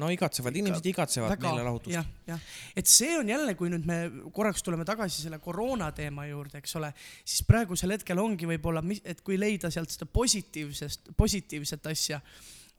no 0.00 0.08
igatsevad 0.12 0.56
inimesed 0.58 0.86
igatsevad 0.90 1.36
meelelahutust. 1.42 1.94
jah, 1.94 2.08
jah, 2.26 2.46
et 2.76 2.88
see 2.90 3.12
on 3.18 3.28
jälle, 3.28 3.54
kui 3.58 3.70
nüüd 3.72 3.86
me 3.88 3.98
korraks 4.34 4.64
tuleme 4.66 4.86
tagasi 4.88 5.22
selle 5.24 5.38
koroona 5.42 5.90
teema 5.96 6.26
juurde, 6.30 6.62
eks 6.62 6.74
ole, 6.80 6.92
siis 7.24 7.44
praegusel 7.48 7.94
hetkel 7.96 8.22
ongi 8.22 8.48
võib-olla, 8.54 8.82
et 9.04 9.22
kui 9.26 9.38
leida 9.40 9.70
sealt 9.70 9.92
seda 9.94 10.08
positiivsest, 10.10 11.12
positiivset 11.16 11.86
asja, 11.92 12.22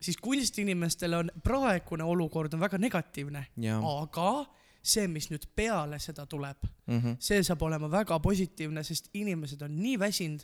siis 0.04 0.20
kunstiinimestel 0.20 1.20
on 1.22 1.32
praegune 1.46 2.04
olukord 2.04 2.58
on 2.58 2.66
väga 2.66 2.82
negatiivne, 2.82 3.48
ja, 3.64 3.80
aga 3.80 4.44
see, 4.84 5.08
mis 5.08 5.30
nüüd 5.32 5.46
peale 5.56 6.00
seda 6.04 6.26
tuleb, 6.30 6.66
mhm, 6.90 7.18
see 7.24 7.44
saab 7.46 7.62
olema 7.64 7.88
väga 7.92 8.18
positiivne, 8.24 8.84
sest 8.84 9.10
inimesed 9.16 9.62
on 9.64 9.78
nii 9.80 10.00
väsinud 10.02 10.44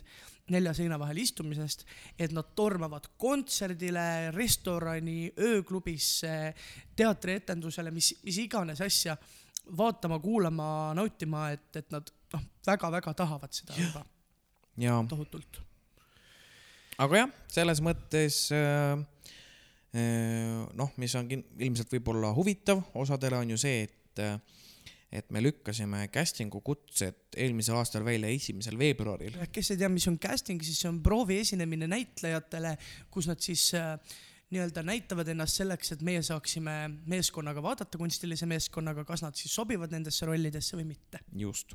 nelja 0.50 0.72
seina 0.74 0.98
vahel 0.98 1.20
istumisest, 1.22 1.84
et 2.18 2.32
nad 2.34 2.54
tormavad 2.58 3.06
kontserdile, 3.20 4.30
restorani, 4.34 5.28
ööklubisse, 5.38 6.54
teatrietendusele, 6.98 7.92
mis, 7.94 8.14
mis 8.24 8.40
iganes 8.42 8.80
asja, 8.82 9.14
vaatama, 9.76 10.18
kuulama, 10.18 10.70
nautima, 10.98 11.50
et, 11.54 11.68
et 11.76 11.92
nad 11.94 12.08
noh, 12.32 12.48
väga-väga 12.66 13.14
tahavad 13.20 13.54
seda 13.54 13.76
juba 13.78 14.02
ja 14.80 14.98
tohutult. 15.08 15.60
aga 17.00 17.24
jah, 17.24 17.32
selles 17.50 17.80
mõttes 17.84 18.42
äh, 18.54 18.98
äh, 19.96 20.66
noh, 20.76 20.92
mis 21.00 21.14
on 21.18 21.30
ilmselt 21.30 21.92
võib-olla 21.96 22.32
huvitav 22.36 22.82
osadele 22.94 23.40
on 23.40 23.54
ju 23.54 23.60
see, 23.60 23.86
et 23.88 23.96
äh, 24.18 24.40
et 25.10 25.30
me 25.34 25.42
lükkasime 25.42 26.04
casting'u 26.14 26.60
kutsed 26.62 27.36
eelmisel 27.36 27.78
aastal 27.80 28.04
välja 28.06 28.30
esimesel 28.30 28.78
veebruaril. 28.78 29.38
kes 29.52 29.72
ei 29.74 29.80
tea, 29.80 29.88
mis 29.90 30.06
on 30.10 30.18
casting, 30.22 30.62
siis 30.62 30.82
see 30.82 30.90
on 30.90 31.00
proovi 31.02 31.40
esinemine 31.42 31.88
näitlejatele, 31.90 32.76
kus 33.10 33.26
nad 33.30 33.42
siis 33.42 33.72
äh, 33.74 33.96
nii-öelda 34.50 34.82
näitavad 34.86 35.28
ennast 35.30 35.60
selleks, 35.60 35.92
et 35.94 36.02
meie 36.06 36.22
saaksime 36.26 36.76
meeskonnaga 37.10 37.62
vaadata, 37.62 37.98
kunstilise 37.98 38.48
meeskonnaga, 38.50 39.04
kas 39.06 39.22
nad 39.22 39.38
siis 39.38 39.54
sobivad 39.54 39.92
nendesse 39.94 40.26
rollidesse 40.26 40.78
või 40.78 40.88
mitte. 40.92 41.22
just. 41.38 41.74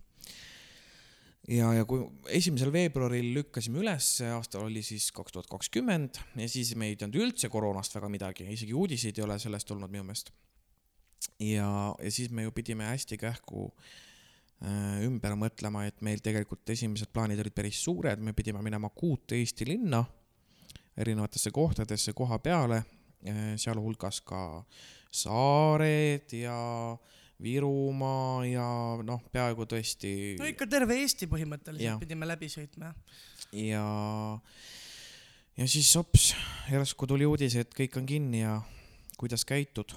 ja, 1.47 1.73
ja 1.75 1.85
kui 1.87 2.03
esimesel 2.39 2.71
veebruaril 2.75 3.33
lükkasime 3.35 3.83
üles, 3.83 4.15
see 4.19 4.31
aasta 4.31 4.63
oli 4.63 4.83
siis 4.83 5.11
kaks 5.15 5.35
tuhat 5.35 5.51
kakskümmend 5.51 6.19
ja 6.39 6.49
siis 6.51 6.71
me 6.75 6.91
ei 6.91 6.95
teadnud 6.99 7.21
üldse 7.27 7.51
koroonast 7.51 7.95
väga 7.95 8.11
midagi, 8.11 8.47
isegi 8.51 8.73
uudiseid 8.73 9.19
ei 9.19 9.27
ole 9.27 9.39
sellest 9.39 9.71
tulnud 9.71 9.91
minu 9.91 10.07
meelest. 10.07 10.31
ja, 11.39 11.69
ja 11.99 12.12
siis 12.12 12.32
me 12.32 12.45
ju 12.45 12.51
pidime 12.56 12.88
hästi 12.89 13.17
kähku 13.21 13.69
äh, 14.63 15.01
ümber 15.06 15.38
mõtlema, 15.39 15.86
et 15.89 16.01
meil 16.06 16.21
tegelikult 16.23 16.69
esimesed 16.69 17.12
plaanid 17.13 17.41
olid 17.43 17.56
päris 17.56 17.82
suured, 17.84 18.21
me 18.21 18.34
pidime 18.34 18.63
minema 18.65 18.89
kuute 18.89 19.39
Eesti 19.39 19.67
linna 19.69 20.04
erinevatesse 20.97 21.51
kohtadesse 21.51 22.13
koha 22.15 22.39
peale, 22.39 22.84
sealhulgas 23.60 24.21
ka 24.23 24.39
saared 25.12 26.32
ja 26.36 26.56
Virumaa 27.43 28.45
ja 28.47 28.65
noh, 29.04 29.23
peaaegu 29.34 29.65
tõesti 29.67 30.38
no 30.39 30.47
ikka 30.47 30.67
terve 30.71 30.95
Eesti 31.01 31.28
põhimõtteliselt 31.28 31.84
ja. 31.84 31.97
pidime 31.99 32.30
läbi 32.30 32.47
sõitma 32.51 32.93
ja, 33.51 33.84
ja 35.58 35.67
siis 35.67 35.91
hops, 35.99 36.30
järsku 36.71 37.08
tuli 37.12 37.28
uudis, 37.28 37.58
et 37.60 37.75
kõik 37.75 37.99
on 37.99 38.08
kinni 38.08 38.45
ja 38.45 38.62
kuidas 39.19 39.43
käitud. 39.47 39.95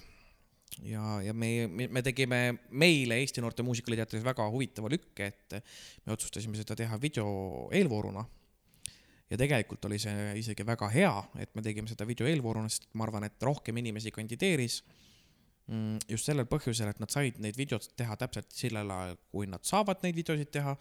ja, 0.82 1.18
ja 1.24 1.34
me, 1.34 1.68
me 1.68 2.02
tegime 2.04 2.40
meile 2.70 3.18
Eesti 3.22 3.42
Noorte 3.42 3.64
Muusikaliteatris 3.66 4.24
väga 4.24 4.46
huvitava 4.52 4.90
lükke, 4.92 5.30
et 5.30 5.58
me 6.06 6.14
otsustasime 6.14 6.58
seda 6.58 6.76
teha 6.78 7.00
video 7.00 7.68
eelvooruna. 7.74 8.24
ja 9.28 9.36
tegelikult 9.36 9.84
oli 9.84 9.98
see 10.00 10.30
isegi 10.40 10.64
väga 10.66 10.88
hea, 10.92 11.12
et 11.42 11.50
me 11.54 11.62
tegime 11.64 11.90
seda 11.90 12.06
video 12.08 12.28
eelvooruna, 12.30 12.70
sest 12.72 12.88
ma 12.94 13.04
arvan, 13.04 13.26
et 13.28 13.42
rohkem 13.44 13.76
inimesi 13.76 14.12
kandideeris 14.14 14.78
mm, 15.66 15.98
just 16.08 16.30
sellel 16.30 16.48
põhjusel, 16.48 16.88
et 16.88 17.02
nad 17.02 17.12
said 17.12 17.36
neid 17.42 17.58
videosid 17.58 17.92
teha 17.98 18.16
täpselt 18.20 18.48
sellel 18.54 18.90
ajal, 18.94 19.20
kui 19.32 19.50
nad 19.50 19.64
saavad 19.68 20.00
neid 20.06 20.16
videosid 20.16 20.52
teha, 20.54 20.76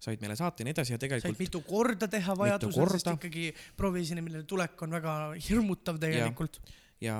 said 0.00 0.22
meile 0.22 0.36
saata 0.38 0.62
ja 0.62 0.68
nii 0.68 0.76
edasi 0.78 0.94
ja 0.94 0.96
said 0.96 1.04
tegelikult 1.04 1.42
mitu 1.42 1.60
korda 1.66 2.08
teha 2.08 2.36
vajadusel, 2.38 2.88
sest 2.94 3.12
ikkagi 3.18 3.50
prooviesinemine 3.76 4.46
tulek 4.48 4.80
on 4.86 4.96
väga 4.96 5.16
hirmutav 5.48 6.00
tegelikult. 6.00 6.62
ja, 7.04 7.18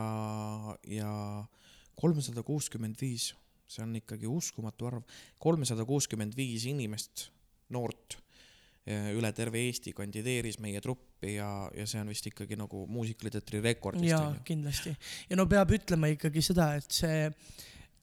ja 0.88 1.10
kolmsada 2.00 2.44
kuuskümmend 2.46 2.98
viis, 3.00 3.30
see 3.70 3.84
on 3.84 3.94
ikkagi 4.00 4.28
uskumatu 4.30 4.88
arv, 4.88 5.04
kolmsada 5.42 5.86
kuuskümmend 5.86 6.34
viis 6.38 6.66
inimest, 6.70 7.28
noort 7.74 8.16
eh, 8.86 9.12
üle 9.16 9.30
terve 9.36 9.62
Eesti 9.66 9.92
kandideeris 9.96 10.58
meie 10.62 10.80
truppi 10.82 11.36
ja, 11.36 11.50
ja 11.76 11.86
see 11.88 12.00
on 12.02 12.10
vist 12.10 12.26
ikkagi 12.30 12.58
nagu 12.58 12.86
muusikaliteatri 12.90 13.62
rekord 13.64 14.02
jaa 14.04 14.32
kindlasti. 14.46 14.94
ja 15.30 15.38
no 15.38 15.46
peab 15.50 15.76
ütlema 15.76 16.10
ikkagi 16.14 16.42
seda, 16.44 16.72
et 16.80 16.90
see, 17.02 17.28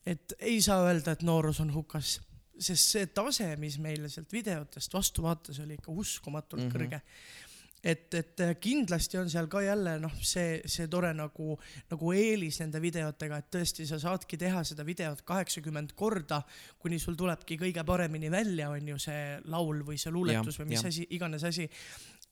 et 0.08 0.38
ei 0.38 0.62
saa 0.64 0.86
öelda, 0.86 1.16
et 1.16 1.26
noorus 1.26 1.60
on 1.64 1.74
hukas, 1.74 2.16
sest 2.58 2.94
see 2.94 3.10
tase, 3.14 3.50
mis 3.60 3.76
meile 3.82 4.10
sealt 4.10 4.32
videotest 4.34 4.94
vastu 4.94 5.24
vaatas, 5.26 5.60
oli 5.62 5.76
ikka 5.78 5.92
uskumatult 5.92 6.64
mm. 6.64 6.70
-hmm. 6.70 6.76
kõrge. 6.78 7.02
et, 7.82 8.14
et 8.14 8.42
kindlasti 8.60 9.18
on 9.20 9.30
seal 9.30 9.48
ka 9.50 9.62
jälle 9.62 9.96
noh, 10.02 10.14
see, 10.24 10.58
see 10.68 10.88
tore 10.90 11.12
nagu, 11.16 11.56
nagu 11.90 12.12
eelis 12.14 12.60
nende 12.62 12.80
videotega, 12.82 13.38
et 13.38 13.50
tõesti, 13.54 13.86
sa 13.88 14.00
saadki 14.02 14.38
teha 14.40 14.64
seda 14.66 14.86
videot 14.86 15.22
kaheksakümmend 15.28 15.94
korda, 15.98 16.40
kuni 16.82 16.98
sul 17.02 17.18
tulebki 17.18 17.58
kõige 17.60 17.84
paremini 17.86 18.30
välja, 18.32 18.70
on 18.74 18.94
ju 18.94 18.98
see 19.02 19.38
laul 19.52 19.84
või 19.86 19.98
see 20.00 20.14
luuletus 20.14 20.56
Jah, 20.56 20.62
või 20.62 20.72
mis 20.74 20.82
jah. 20.82 20.92
asi, 20.92 21.06
iganes 21.14 21.46
asi. 21.46 21.68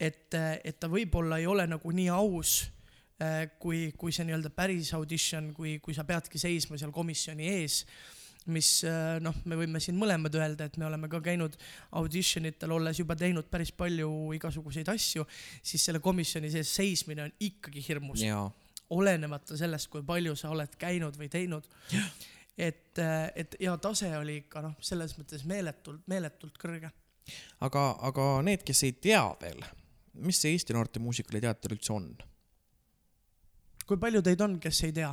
et, 0.01 0.35
et 0.35 0.81
ta 0.81 0.91
võib-olla 0.93 1.39
ei 1.41 1.47
ole 1.47 1.67
nagu 1.71 1.93
nii 1.95 2.11
aus 2.13 2.59
äh, 3.23 3.47
kui, 3.63 3.93
kui 3.97 4.13
see 4.13 4.27
nii-öelda 4.29 4.51
päris 4.57 4.93
audition, 4.99 5.53
kui, 5.55 5.79
kui 5.79 5.95
sa 5.95 6.05
peadki 6.05 6.41
seisma 6.43 6.79
seal 6.81 6.93
komisjoni 6.95 7.49
ees, 7.61 7.85
mis 8.53 8.71
äh, 8.87 9.17
noh, 9.23 9.35
me 9.49 9.59
võime 9.59 9.81
siin 9.83 9.97
mõlemad 9.99 10.35
öelda, 10.39 10.69
et 10.69 10.77
me 10.81 10.87
oleme 10.89 11.09
ka 11.11 11.21
käinud 11.25 11.57
audition 11.99 12.47
itel, 12.49 12.75
olles 12.77 13.01
juba 13.01 13.17
teinud 13.19 13.49
päris 13.51 13.73
palju 13.77 14.11
igasuguseid 14.37 14.89
asju, 14.93 15.27
siis 15.63 15.89
selle 15.89 16.03
komisjoni 16.05 16.51
sees 16.53 16.71
seismine 16.79 17.27
on 17.27 17.35
ikkagi 17.43 17.83
hirmus, 17.89 18.23
olenemata 18.95 19.59
sellest, 19.59 19.91
kui 19.91 20.05
palju 20.07 20.37
sa 20.39 20.53
oled 20.55 20.77
käinud 20.79 21.19
või 21.19 21.31
teinud. 21.33 21.67
et, 22.59 22.99
et 23.35 23.57
ja 23.61 23.75
tase 23.83 24.13
oli 24.19 24.41
ikka 24.45 24.63
noh, 24.65 24.77
selles 24.81 25.17
mõttes 25.19 25.45
meeletult, 25.49 26.07
meeletult 26.07 26.59
kõrge. 26.63 26.93
aga, 27.61 27.89
aga 28.07 28.31
need, 28.47 28.63
kes 28.67 28.85
ei 28.87 28.95
tea 29.09 29.25
veel, 29.43 29.65
mis 30.23 30.39
see 30.41 30.55
Eesti 30.55 30.77
Noorte 30.77 31.03
Muusikaliteater 31.03 31.75
üldse 31.75 31.93
on? 31.93 32.13
kui 33.87 33.99
palju 34.03 34.23
teid 34.23 34.41
on, 34.43 34.61
kes 34.63 34.85
ei 34.87 34.95
tea? 34.95 35.11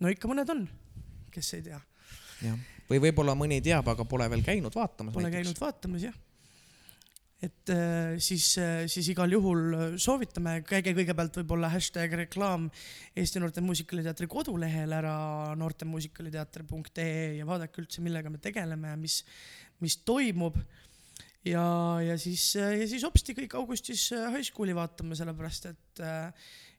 no 0.00 0.10
ikka 0.12 0.28
mõned 0.30 0.50
on, 0.52 0.66
kes 1.36 1.52
ei 1.58 1.66
tea. 1.68 1.80
jah, 2.44 2.62
või 2.90 3.02
võib-olla 3.08 3.36
mõni 3.38 3.60
teab, 3.64 3.88
aga 3.92 4.06
pole 4.08 4.28
veel 4.32 4.46
käinud 4.46 4.74
vaatamas 4.76 5.16
Pole 5.16 5.32
käinud 5.32 5.60
vaatamas 5.60 6.06
jah. 6.08 6.16
et 7.46 7.72
äh, 7.74 8.16
siis, 8.22 8.48
siis 8.92 9.10
igal 9.12 9.32
juhul 9.36 9.98
soovitame, 10.00 10.58
käige 10.68 10.96
kõigepealt 10.96 11.40
võib-olla 11.42 11.70
hashtag 11.74 12.16
reklaam 12.24 12.70
Eesti 13.16 13.42
Noorte 13.42 13.64
Muusikaliteatri 13.64 14.28
kodulehel 14.32 14.96
ära 14.96 15.18
noortemuusikaliteater.ee 15.60 17.36
ja 17.38 17.46
vaadake 17.48 17.84
üldse, 17.84 18.04
millega 18.04 18.32
me 18.32 18.42
tegeleme 18.42 18.94
ja 18.94 18.98
mis, 19.00 19.22
mis 19.84 20.00
toimub 20.08 20.58
ja, 21.46 21.64
ja 22.02 22.18
siis, 22.20 22.54
ja 22.56 22.86
siis 22.88 23.04
hopsti 23.06 23.34
kõik 23.36 23.56
augustis 23.58 24.08
äh, 24.14 24.28
high 24.34 24.46
school'i 24.46 24.74
vaatame, 24.76 25.18
sellepärast 25.18 25.70
et, 25.72 26.02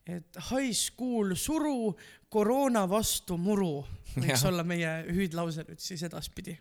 et 0.07 0.39
high 0.49 0.71
school 0.75 1.35
suru, 1.39 1.93
koroona 2.31 2.85
vastu 2.89 3.37
muru 3.39 3.81
võiks 4.15 4.41
Jah. 4.41 4.47
olla 4.51 4.63
meie 4.67 4.91
hüüdlause 5.11 5.65
nüüd 5.67 5.83
siis 5.83 6.03
edaspidi. 6.07 6.57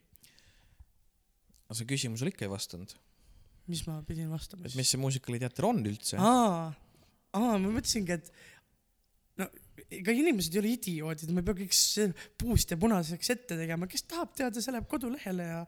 aga 1.67 1.79
sa 1.79 1.87
küsimusele 1.89 2.33
ikka 2.35 2.47
ei 2.47 2.53
vastanud, 2.53 2.93
mis 3.71 3.85
ma 3.89 4.01
pidin 4.07 4.31
vastama 4.31 4.65
et 4.67 4.71
siis? 4.73 4.81
mis 4.81 4.93
see 4.95 5.01
muusikaliteater 5.03 5.69
on 5.71 5.83
üldse? 5.87 6.19
aa, 6.19 6.73
aa, 7.35 7.57
ma 7.59 7.71
mõtlesingi, 7.71 8.19
et 8.19 8.33
ega 9.93 10.15
inimesed 10.15 10.55
ei 10.57 10.61
ole 10.63 10.73
idioodid, 10.75 11.31
me 11.31 11.43
ei 11.43 11.47
pea 11.47 11.59
kõik 11.61 11.77
puust 12.41 12.73
ja 12.73 12.79
punaseks 12.81 13.31
ette 13.37 13.59
tegema, 13.59 13.87
kes 13.91 14.03
tahab 14.11 14.33
teada, 14.35 14.63
see 14.63 14.75
läheb 14.75 14.89
kodulehele 14.91 15.47
ja 15.47 15.61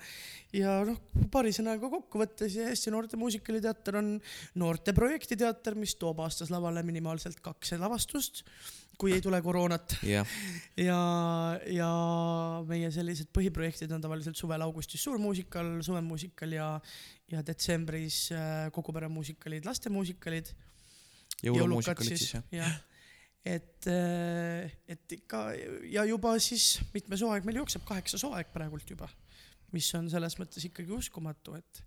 ja 0.57 0.79
noh, 0.89 0.99
paari 1.33 1.53
sõnaga 1.55 1.91
kokku 1.93 2.23
võttes 2.23 2.57
ja 2.57 2.71
Eesti 2.73 2.93
Noorte 2.95 3.19
Muusikaliteater 3.21 4.01
on 4.01 4.15
noorte 4.59 4.95
projektiteater, 4.97 5.77
mis 5.79 5.95
toob 6.01 6.23
aastas 6.25 6.51
lavale 6.51 6.83
minimaalselt 6.87 7.39
kaks 7.45 7.77
lavastust, 7.79 8.43
kui 8.99 9.13
ei 9.15 9.23
tule 9.23 9.39
koroonat 9.45 9.99
jah, 10.09 10.27
ja, 10.81 10.99
ja 11.71 11.91
meie 12.67 12.91
sellised 12.95 13.31
põhiprojektid 13.37 13.93
on 13.95 14.03
tavaliselt 14.03 14.41
suvel-augustis 14.41 15.05
suurmuusikal, 15.07 15.77
suvemuusikal 15.87 16.57
ja, 16.57 16.73
ja 17.31 17.45
detsembris 17.47 18.25
äh, 18.35 18.67
kogu 18.75 18.97
pere 18.97 19.13
muusikalid, 19.13 19.69
lastemuusikalid. 19.69 20.51
jõulumuusikalid 21.45 22.17
siis 22.17 22.35
jah? 22.35 22.55
jah. 22.65 22.79
et, 23.49 23.89
et 24.93 25.17
ikka 25.19 25.43
ja 25.89 26.05
juba 26.09 26.35
siis 26.43 26.79
mitmes 26.95 27.23
hooaeg 27.25 27.47
meil 27.49 27.63
jookseb, 27.63 27.85
kaheksas 27.89 28.25
hooaeg 28.27 28.51
praegult 28.55 28.91
juba, 28.91 29.09
mis 29.75 29.89
on 29.99 30.11
selles 30.13 30.37
mõttes 30.41 30.65
ikkagi 30.69 30.93
uskumatu, 30.97 31.57
et 31.59 31.83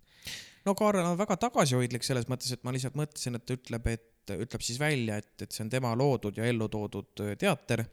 no 0.66 0.74
Kaarel 0.78 1.06
on 1.12 1.18
väga 1.20 1.38
tagasihoidlik 1.46 2.06
selles 2.06 2.28
mõttes, 2.30 2.52
et 2.54 2.62
ma 2.66 2.74
lihtsalt 2.74 2.98
mõtlesin, 2.98 3.38
et 3.38 3.46
ta 3.46 3.56
ütleb, 3.58 3.88
et 3.92 4.34
ütleb 4.36 4.62
siis 4.62 4.78
välja, 4.80 5.18
et, 5.22 5.34
et 5.42 5.50
see 5.50 5.64
on 5.64 5.72
tema 5.72 5.94
loodud 5.98 6.36
ja 6.38 6.46
ellu 6.46 6.68
toodud 6.70 7.24
öö, 7.24 7.34
teater 7.38 7.84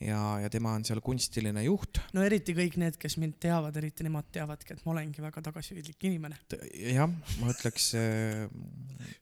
ja, 0.00 0.20
ja 0.42 0.50
tema 0.52 0.72
on 0.76 0.84
seal 0.86 1.00
kunstiline 1.04 1.62
juht. 1.64 2.00
no 2.16 2.24
eriti 2.24 2.54
kõik 2.56 2.76
need, 2.80 2.96
kes 3.00 3.16
mind 3.20 3.36
teavad, 3.42 3.76
eriti 3.80 4.04
nemad 4.06 4.28
teavadki, 4.32 4.76
et 4.76 4.84
ma 4.86 4.94
olengi 4.94 5.22
väga 5.22 5.42
tagasihoidlik 5.50 6.08
inimene. 6.08 6.38
jah, 6.94 7.10
ma 7.40 7.52
ütleks 7.52 7.90
äh, 8.00 8.46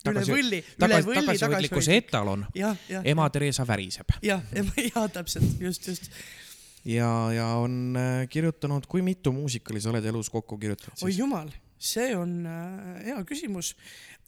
üle 0.08 0.24
võlli, 0.28 0.62
üle 0.62 1.00
võlli 1.02 1.22
tagasihoidlikkuse 1.22 1.94
tagasihoidlik. 2.00 2.08
etalon. 2.08 2.46
ema 3.02 3.30
Theresa 3.34 3.66
väriseb 3.68 4.18
jah, 4.24 4.44
jah, 4.54 5.08
täpselt, 5.12 5.58
just, 5.62 5.88
just. 5.90 6.10
ja, 6.86 7.10
ja 7.34 7.48
on 7.62 7.98
äh, 7.98 8.26
kirjutanud, 8.30 8.86
kui 8.90 9.02
mitu 9.06 9.34
muusikali 9.34 9.82
sa 9.82 9.92
oled 9.92 10.06
elus 10.12 10.30
kokku 10.30 10.60
kirjutanud 10.60 11.02
oi 11.02 11.10
siis? 11.10 11.22
jumal, 11.24 11.50
see 11.78 12.14
on 12.16 12.46
äh, 12.46 13.02
hea 13.06 13.18
küsimus. 13.26 13.72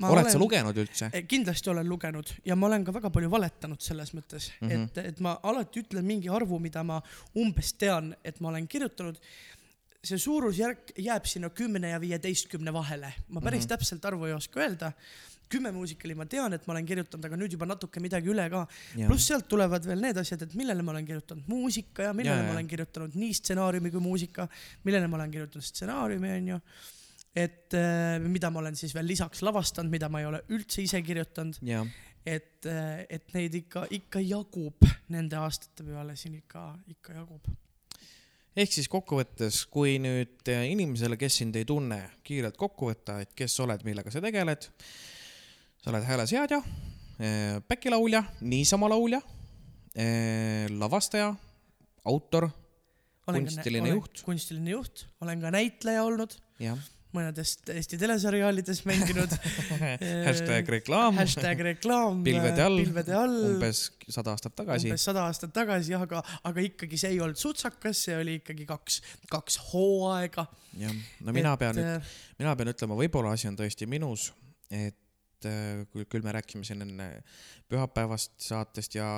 oled 0.07 0.31
sa? 0.31 0.39
lugenud 0.39 0.77
üldse? 0.79 1.11
kindlasti 1.29 1.71
olen 1.73 1.89
lugenud 1.89 2.31
ja 2.47 2.57
ma 2.57 2.69
olen 2.71 2.85
ka 2.87 2.95
väga 2.95 3.11
palju 3.13 3.31
valetanud 3.31 3.83
selles 3.83 4.15
mõttes 4.15 4.51
mm. 4.61 4.69
-hmm. 4.69 4.85
et, 4.85 5.01
et 5.13 5.21
ma 5.21 5.39
alati 5.43 5.83
ütlen 5.83 6.07
mingi 6.07 6.31
arvu, 6.31 6.61
mida 6.63 6.85
ma 6.87 7.01
umbes 7.35 7.73
tean, 7.75 8.15
et 8.25 8.41
ma 8.41 8.49
olen 8.55 8.69
kirjutanud. 8.69 9.19
see 10.01 10.19
suurusjärk 10.19 10.95
jääb 10.97 11.27
sinna 11.29 11.51
kümne 11.51 11.91
ja 11.91 12.01
viieteistkümne 12.01 12.73
vahele, 12.73 13.13
ma 13.29 13.41
päris 13.41 13.61
mm. 13.61 13.65
-hmm. 13.65 13.69
täpselt 13.69 14.05
arvu 14.05 14.25
ei 14.25 14.33
oska 14.33 14.61
öelda. 14.61 14.93
kümme 15.51 15.73
muusikali 15.73 16.15
ma 16.15 16.27
tean, 16.27 16.53
et 16.53 16.67
ma 16.67 16.73
olen 16.73 16.87
kirjutanud, 16.87 17.25
aga 17.25 17.37
nüüd 17.37 17.53
juba 17.53 17.67
natuke 17.67 18.01
midagi 18.01 18.31
üle 18.31 18.51
ka. 18.51 18.67
pluss 19.07 19.27
sealt 19.27 19.49
tulevad 19.49 19.87
veel 19.87 20.01
need 20.01 20.17
asjad, 20.17 20.43
et 20.43 20.55
millele 20.55 20.83
ma 20.83 20.93
olen 20.93 21.07
kirjutanud 21.07 21.43
muusika 21.47 22.03
ja 22.03 22.13
millele 22.13 22.37
ja, 22.37 22.43
ja. 22.43 22.47
ma 22.47 22.53
olen 22.53 22.69
kirjutanud 22.69 23.15
nii 23.15 23.35
stsenaariumi 23.35 23.91
kui 23.91 24.01
muusika, 24.01 24.49
millele 24.85 25.07
ma 25.07 25.17
olen 25.17 25.31
kirjutanud 25.31 25.65
stsenaariumi, 25.65 26.31
onju. 26.31 26.61
Et 27.37 27.75
äh, 27.79 28.19
mida 28.23 28.51
ma 28.51 28.61
olen 28.63 28.77
siis 28.79 28.95
veel 28.97 29.07
lisaks 29.11 29.43
lavastanud, 29.47 29.93
mida 29.93 30.11
ma 30.11 30.23
ei 30.23 30.29
ole 30.31 30.43
üldse 30.51 30.83
ise 30.83 31.01
kirjutanud, 31.07 31.61
jah, 31.67 31.87
et, 32.27 32.67
et 32.67 33.35
neid 33.37 33.55
ikka, 33.63 33.87
ikka 33.97 34.23
jagub 34.25 34.87
nende 35.15 35.39
aastate 35.41 35.87
peale 35.87 36.17
siin 36.19 36.37
ikka, 36.41 36.65
ikka 36.91 37.17
jagub. 37.21 37.51
ehk 38.57 38.75
siis 38.75 38.91
kokkuvõttes, 38.93 39.63
kui 39.71 39.99
nüüd 40.03 40.51
äh, 40.51 40.67
inimesele, 40.75 41.19
kes 41.21 41.41
sind 41.43 41.59
ei 41.61 41.69
tunne, 41.69 42.03
kiirelt 42.27 42.59
kokku 42.61 42.91
võtta, 42.91 43.21
et 43.23 43.35
kes 43.39 43.57
sa 43.57 43.67
oled, 43.69 43.85
millega 43.87 44.13
sa 44.13 44.23
tegeled. 44.25 44.71
sa 45.81 45.93
oled 45.95 46.05
hääleseadja, 46.05 46.59
päkilaulja, 47.69 48.21
niisama 48.45 48.89
laulja, 48.91 49.21
lavastaja, 50.77 51.31
autor, 52.05 52.51
Kunstiline 53.31 53.93
juht. 53.93 54.23
kunstiline 54.27 54.73
juht, 54.73 55.05
olen 55.23 55.43
ka 55.43 55.53
näitleja 55.55 56.03
olnud, 56.05 56.35
jah, 56.61 56.79
mõnedest 57.17 57.71
Eesti 57.75 57.99
teleseriaalides 58.01 58.83
mänginud. 58.89 59.33
hashtag 60.29 60.71
reklaam, 60.77 61.19
hashtag 61.19 61.63
reklaam. 61.71 62.23
Pilvede 62.27 62.65
all, 62.65 62.79
pilvede 62.83 63.17
all. 63.17 63.37
umbes 63.53 63.83
sada 64.09 64.35
aastat 64.35 64.55
tagasi. 64.59 64.91
umbes 64.91 65.07
sada 65.09 65.25
aastat 65.29 65.55
tagasi 65.57 65.95
jah, 65.95 66.05
aga, 66.07 66.23
aga 66.47 66.65
ikkagi 66.67 67.01
see 67.01 67.15
ei 67.17 67.23
olnud 67.25 67.41
sutsakas, 67.41 68.05
see 68.07 68.17
oli 68.19 68.39
ikkagi 68.41 68.67
kaks, 68.69 69.01
kaks 69.33 69.61
hooaega. 69.71 70.47
jah, 70.81 71.01
no 71.27 71.35
mina 71.37 71.57
pean 71.61 71.79
nüüd, 71.79 72.13
mina 72.43 72.55
pean 72.59 72.75
ütlema, 72.75 72.99
võib-olla 73.01 73.35
asi 73.37 73.51
on 73.51 73.59
tõesti 73.59 73.89
minus, 73.91 74.31
et 74.71 75.49
äh, 75.49 75.83
küll, 75.93 76.07
küll 76.11 76.27
me 76.27 76.37
rääkisime 76.39 76.67
siin 76.67 76.87
enne 76.87 77.11
pühapäevast 77.71 78.37
saatest 78.43 78.99
ja 78.99 79.11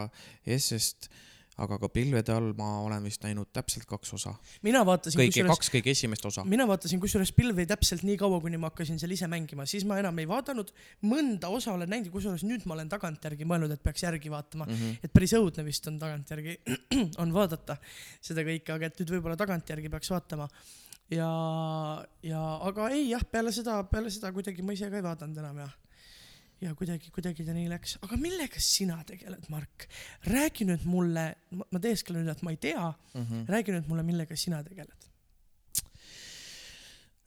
S-st, 0.57 1.13
aga 1.61 1.77
ka 1.83 1.89
pilvede 1.93 2.33
all 2.33 2.53
ma 2.57 2.69
olen 2.81 3.05
vist 3.05 3.25
näinud 3.25 3.51
täpselt 3.53 3.85
kaks 3.89 4.15
osa, 4.17 4.33
mina 4.65 4.81
vaatasin 4.89 5.21
kõige, 5.21 5.35
kusjuures, 5.35 5.53
kaks 5.53 5.71
kõige 5.75 5.93
esimest 5.93 6.27
osa. 6.29 6.45
mina 6.49 6.67
vaatasin 6.69 7.01
kusjuures 7.03 7.33
pilvi 7.37 7.67
täpselt 7.69 8.07
nii 8.09 8.17
kaua, 8.21 8.41
kuni 8.45 8.61
ma 8.61 8.71
hakkasin 8.71 9.01
seal 9.03 9.13
ise 9.13 9.29
mängima, 9.31 9.67
siis 9.69 9.85
ma 9.89 9.99
enam 10.01 10.19
ei 10.23 10.29
vaadanud. 10.29 10.73
mõnda 11.05 11.51
osa 11.53 11.75
olen 11.77 11.93
näinud 11.93 12.13
kusjuures 12.15 12.47
nüüd 12.49 12.65
ma 12.69 12.77
olen 12.79 12.89
tagantjärgi 12.93 13.49
mõelnud, 13.49 13.75
et 13.75 13.83
peaks 13.85 14.07
järgi 14.07 14.33
vaatama 14.33 14.65
mm. 14.65 14.79
-hmm. 14.79 15.05
et 15.05 15.13
päris 15.13 15.37
õudne 15.37 15.67
vist 15.69 15.87
on 15.93 15.99
tagantjärgi 16.01 16.59
on 17.23 17.35
vaadata 17.35 17.77
seda 18.21 18.47
kõike, 18.49 18.73
aga 18.73 18.89
et 18.89 19.03
nüüd 19.03 19.17
võib-olla 19.17 19.37
tagantjärgi 19.37 19.93
peaks 19.93 20.11
vaatama. 20.11 20.49
ja, 21.11 21.29
ja 22.23 22.43
aga 22.65 22.89
ei 22.97 23.11
jah, 23.11 23.25
peale 23.29 23.53
seda, 23.53 23.83
peale 23.85 24.11
seda 24.11 24.33
kuidagi 24.33 24.65
ma 24.65 24.73
ise 24.73 24.89
ka 24.89 24.97
ei 24.97 25.05
vaadanud 25.05 25.45
enam 25.45 25.65
ja 25.67 25.71
ja 26.63 26.75
kuidagi, 26.79 27.11
kuidagi 27.15 27.47
ta 27.47 27.55
nii 27.57 27.69
läks, 27.73 27.97
aga 28.07 28.19
millega 28.21 28.61
sina 28.63 29.01
tegeled, 29.07 29.49
Mark? 29.53 29.89
räägi 30.31 30.67
nüüd 30.69 30.85
mulle, 30.89 31.27
ma 31.51 31.81
teesklen 31.83 32.23
nüüd, 32.23 32.31
et 32.33 32.45
ma 32.47 32.55
ei 32.55 32.61
tea 32.63 32.91
mm. 32.91 33.25
-hmm. 33.25 33.49
räägi 33.51 33.75
nüüd 33.77 33.89
mulle, 33.91 34.07
millega 34.07 34.37
sina 34.37 34.63
tegeled. 34.67 35.09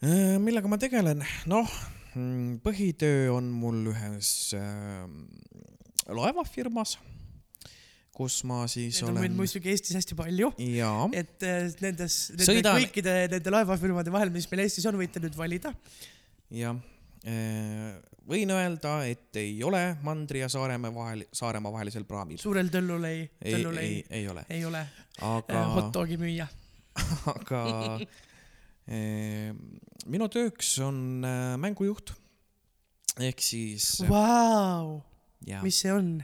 Äh, 0.05 0.37
millega 0.39 0.69
ma 0.71 0.77
tegelen, 0.77 1.23
noh, 1.49 1.71
põhitöö 2.63 3.33
on 3.35 3.51
mul 3.51 3.91
ühes 3.91 4.53
äh, 4.55 5.03
laevafirmas, 6.07 6.95
kus 8.15 8.39
ma 8.47 8.63
siis 8.71 9.01
Neid 9.01 9.09
on 9.09 9.17
meil 9.17 9.25
olen 9.27 9.39
muidugi 9.41 9.71
Eestis 9.73 9.97
hästi 9.97 10.15
palju, 10.15 10.53
et 10.55 11.43
eh, 11.43 11.71
nendes, 11.83 12.19
nende 12.31 12.47
Sõidan- 12.47 12.79
kõikide 12.79 13.15
nende 13.33 13.51
laevafirmade 13.51 14.13
vahel, 14.13 14.31
mis 14.31 14.47
meil 14.51 14.63
Eestis 14.63 14.85
on, 14.87 14.95
võite 14.99 15.19
nüüd 15.23 15.35
valida. 15.35 15.73
jah, 16.53 16.77
võin 18.25 18.51
öelda, 18.53 18.99
et 19.09 19.37
ei 19.39 19.57
ole 19.65 19.81
Mandri 20.05 20.41
ja 20.41 20.49
Saaremaa 20.51 20.93
vahel, 20.93 21.23
Saaremaa 21.33 21.73
vahelisel 21.73 22.05
praamil. 22.09 22.39
suurel 22.41 22.69
tõllul 22.73 23.07
ei, 23.09 23.23
ei, 23.41 23.55
tõllul 23.55 23.79
ei 23.81 23.89
ei,, 23.95 24.05
ei 24.19 24.29
ole, 24.31 24.45
ei 24.49 24.65
ole 24.65 24.81
aga 25.21 25.61
äh,, 25.61 25.73
hot 25.77 25.91
dogi 25.95 26.17
müüja. 26.21 26.47
aga 27.35 27.63
eh, 28.87 29.51
minu 30.11 30.29
tööks 30.31 30.75
on 30.85 31.25
äh, 31.27 31.55
mängujuht 31.61 32.15
ehk 33.25 33.43
siis 33.43 33.99
ja 35.45 35.61
mis 35.63 35.81
see 35.83 35.93
on? 35.93 36.17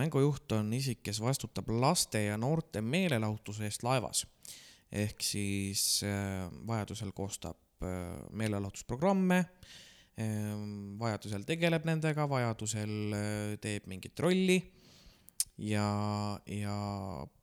mängujuht 0.00 0.52
on 0.56 0.72
isik, 0.76 1.02
kes 1.06 1.20
vastutab 1.22 1.70
laste 1.74 2.22
ja 2.26 2.38
noorte 2.40 2.82
meelelahutuse 2.82 3.66
eest 3.68 3.84
laevas 3.86 4.24
ehk 4.90 5.22
siis 5.22 6.02
äh, 6.06 6.48
vajadusel 6.66 7.14
koostab 7.14 7.86
äh, 7.86 8.18
meelelahutusprogramme 8.34 9.44
äh,, 9.44 9.78
vajadusel 11.00 11.44
tegeleb 11.48 11.86
nendega, 11.88 12.26
vajadusel 12.28 12.94
äh, 13.16 13.56
teeb 13.62 13.86
mingit 13.90 14.20
rolli 14.20 14.58
ja, 15.64 15.86
ja 16.48 16.76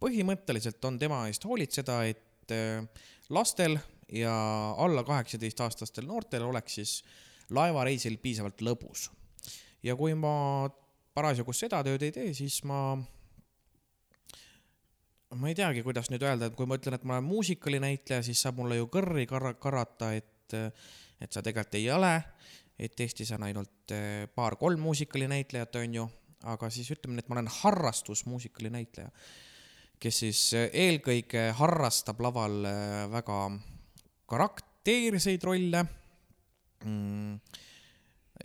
põhimõtteliselt 0.01 0.83
on 0.89 0.99
tema 1.01 1.23
eest 1.29 1.45
hoolitseda, 1.47 2.01
et 2.09 2.53
äh, 2.55 3.05
lastel 3.33 3.77
ja 4.13 4.33
alla 4.77 5.03
kaheksateistaastastel 5.07 6.07
noortel 6.07 6.47
oleks 6.47 6.79
siis 6.79 6.97
laevareisil 7.53 8.17
piisavalt 8.21 8.61
lõbus. 8.63 9.09
ja 9.83 9.95
kui 9.95 10.15
ma 10.15 10.69
parasjagu 11.15 11.53
seda 11.55 11.81
tööd 11.85 12.03
ei 12.05 12.13
tee, 12.13 12.33
siis 12.37 12.59
ma, 12.67 12.95
ma 15.35 15.49
ei 15.49 15.57
teagi, 15.57 15.83
kuidas 15.85 16.11
nüüd 16.11 16.23
öelda, 16.23 16.49
et 16.49 16.57
kui 16.57 16.67
ma 16.69 16.77
ütlen, 16.79 16.97
et 16.97 17.05
ma 17.07 17.17
olen 17.17 17.29
muusikalinäitleja, 17.29 18.25
siis 18.25 18.41
saab 18.43 18.59
mulle 18.61 18.79
ju 18.79 18.89
kõrri 18.93 19.25
karra-, 19.29 19.55
karata, 19.59 20.11
et, 20.17 20.57
et 21.21 21.33
sa 21.33 21.43
tegelikult 21.43 21.79
ei 21.79 21.89
ole, 21.93 22.13
et 22.79 22.99
Eestis 23.01 23.31
on 23.35 23.45
ainult 23.47 23.93
eh, 23.95 24.27
paar-kolm 24.35 24.81
muusikalinäitlejat, 24.85 25.79
on 25.81 25.99
ju, 25.99 26.07
aga 26.53 26.69
siis 26.73 26.89
ütleme 26.93 27.17
nii, 27.17 27.25
et 27.25 27.29
ma 27.31 27.39
olen 27.39 27.51
harrastusmuusikalinäitleja, 27.59 29.09
kes 30.01 30.21
siis 30.25 30.41
eh, 30.57 30.69
eelkõige 30.85 31.49
harrastab 31.57 32.21
laval 32.23 32.59
eh, 32.69 33.03
väga 33.13 33.39
karakteerseid 34.29 35.43
rolle 35.47 35.83
mm,. 36.85 37.61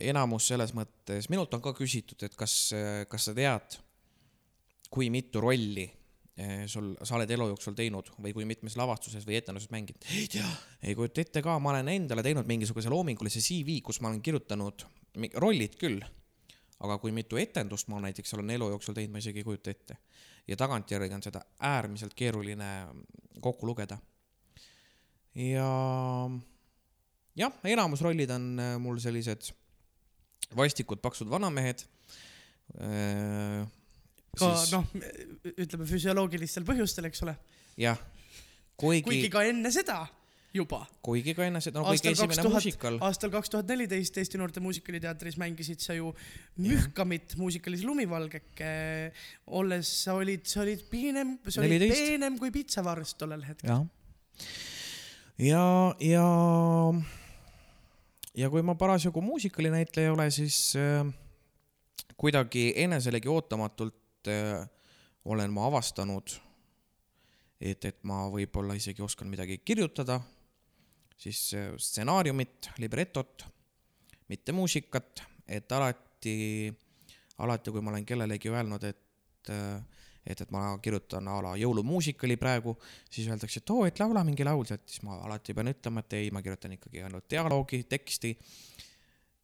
enamus 0.01 0.49
selles 0.53 0.73
mõttes, 0.73 1.29
minult 1.29 1.53
on 1.53 1.61
ka 1.63 1.75
küsitud, 1.77 2.25
et 2.25 2.37
kas, 2.39 2.55
kas 3.09 3.29
sa 3.29 3.35
tead, 3.37 3.77
kui 4.93 5.09
mitu 5.13 5.41
rolli 5.43 5.85
sul, 6.67 6.93
sa 7.05 7.17
oled 7.19 7.29
elu 7.29 7.45
jooksul 7.51 7.75
teinud 7.77 8.07
või 8.17 8.33
kui 8.33 8.45
mitmes 8.49 8.73
lavastuses 8.79 9.25
või 9.27 9.37
etenduses 9.37 9.69
mänginud. 9.73 10.05
ei 10.15 10.25
tea, 10.31 10.47
ei 10.81 10.95
kujuta 10.97 11.21
ette 11.21 11.43
ka, 11.45 11.59
ma 11.61 11.73
olen 11.75 11.91
endale 11.93 12.23
teinud 12.25 12.49
mingisuguse 12.49 12.89
loomingulise 12.89 13.41
CV, 13.43 13.77
kus 13.85 14.01
ma 14.01 14.09
olen 14.09 14.21
kirjutanud 14.25 14.85
rollid 15.37 15.77
küll, 15.77 16.01
aga 16.81 16.97
kui 16.97 17.13
mitu 17.13 17.37
etendust 17.37 17.91
ma 17.93 18.01
näiteks 18.01 18.33
olen 18.33 18.49
elu 18.55 18.71
jooksul 18.73 18.97
teinud, 18.97 19.13
ma 19.13 19.21
isegi 19.21 19.43
ei 19.43 19.47
kujuta 19.47 19.75
ette. 19.75 19.97
ja 20.47 20.57
tagantjärgi 20.57 21.13
on 21.13 21.23
seda 21.23 21.43
äärmiselt 21.59 22.13
keeruline 22.17 22.71
kokku 23.39 23.67
lugeda. 23.69 23.97
ja 25.35 25.69
jah, 27.35 27.53
enamus 27.63 28.01
rollid 28.01 28.33
on 28.33 28.57
äh, 28.59 28.79
mul 28.81 28.97
sellised 28.97 29.53
vastikud 30.55 31.01
paksud 31.01 31.29
vanamehed. 31.29 31.85
Ka 34.39 34.49
noh, 34.73 34.89
ütleme 35.53 35.87
füsioloogilistel 35.89 36.65
põhjustel, 36.67 37.09
eks 37.09 37.23
ole. 37.25 37.37
jah, 37.79 37.99
kuigi, 38.75 39.03
kuigi 39.05 39.05
kuigi, 39.05 39.31
ka 39.33 39.45
enne 39.49 39.71
seda 39.73 40.01
juba. 40.53 40.83
kuigi 41.05 41.33
ka 41.37 41.45
enne 41.47 41.61
seda, 41.63 41.81
no 41.81 41.87
kaks 41.89 42.05
esimene 42.11 42.37
tuhat 42.37 42.57
muusikal,, 42.57 42.97
aastal 43.05 43.31
kaks 43.33 43.51
tuhat 43.53 43.69
neliteist 43.69 44.17
Eesti 44.21 44.39
Noorte 44.41 44.61
Muusikaliteatris 44.63 45.37
mängisid 45.41 45.81
sa 45.81 45.95
ju 45.97 46.11
Mühkamit 46.61 47.33
muusikalis 47.39 47.85
Lumivalgeke, 47.87 48.73
olles, 49.57 49.89
sa 50.03 50.17
olid, 50.19 50.45
sa 50.49 50.61
olid 50.65 50.85
peenem, 50.91 51.37
sa 51.47 51.63
olid 51.63 51.79
14. 51.81 51.97
peenem 51.97 52.37
kui 52.41 52.53
pitsavarst 52.53 53.17
tollel 53.21 53.45
hetkel. 53.47 53.89
ja, 55.41 55.65
ja, 56.01 56.27
ja 58.37 58.53
kui 58.53 58.65
ma 58.65 58.77
parasjagu 58.77 59.25
muusikalinäitleja 59.25 60.11
ei 60.11 60.13
ole, 60.13 60.29
siis 60.33 60.61
äh, 60.77 61.01
kuidagi 62.17 62.71
eneselegi 62.85 63.29
ootamatult 63.29 64.02
äh, 64.31 64.63
olen 65.25 65.53
ma 65.53 65.67
avastanud, 65.69 66.35
et, 67.61 67.85
et 67.85 67.99
ma 68.07 68.25
võib-olla 68.33 68.75
isegi 68.77 69.03
oskan 69.03 69.29
midagi 69.31 69.59
kirjutada, 69.65 70.19
siis 71.17 71.45
äh, 71.57 71.71
stsenaariumit, 71.77 72.73
libretot, 72.83 73.45
mitte 74.29 74.55
muusikat, 74.55 75.23
et 75.47 75.71
alati, 75.71 76.71
alati, 77.43 77.73
kui 77.73 77.83
ma 77.83 77.93
olen 77.93 78.05
kellelegi 78.07 78.51
öelnud, 78.51 78.87
et 78.89 79.53
äh, 79.53 79.81
et, 80.23 80.39
et 80.39 80.51
ma 80.55 80.77
kirjutan 80.79 81.27
a 81.27 81.39
la 81.43 81.53
jõulumuusikali 81.59 82.37
praegu, 82.39 82.77
siis 83.11 83.27
öeldakse, 83.27 83.59
et 83.59 83.73
oo, 83.73 83.83
et 83.87 83.99
laula 83.99 84.23
mingi 84.23 84.45
laul 84.47 84.63
sealt, 84.67 84.85
siis 84.87 85.03
ma 85.03 85.17
alati 85.25 85.55
pean 85.55 85.71
ütlema, 85.73 86.03
et 86.03 86.15
ei, 86.19 86.29
ma 86.31 86.41
kirjutan 86.45 86.77
ikkagi 86.77 87.03
ainult 87.03 87.27
dialoogi, 87.31 87.83
teksti. 87.91 88.31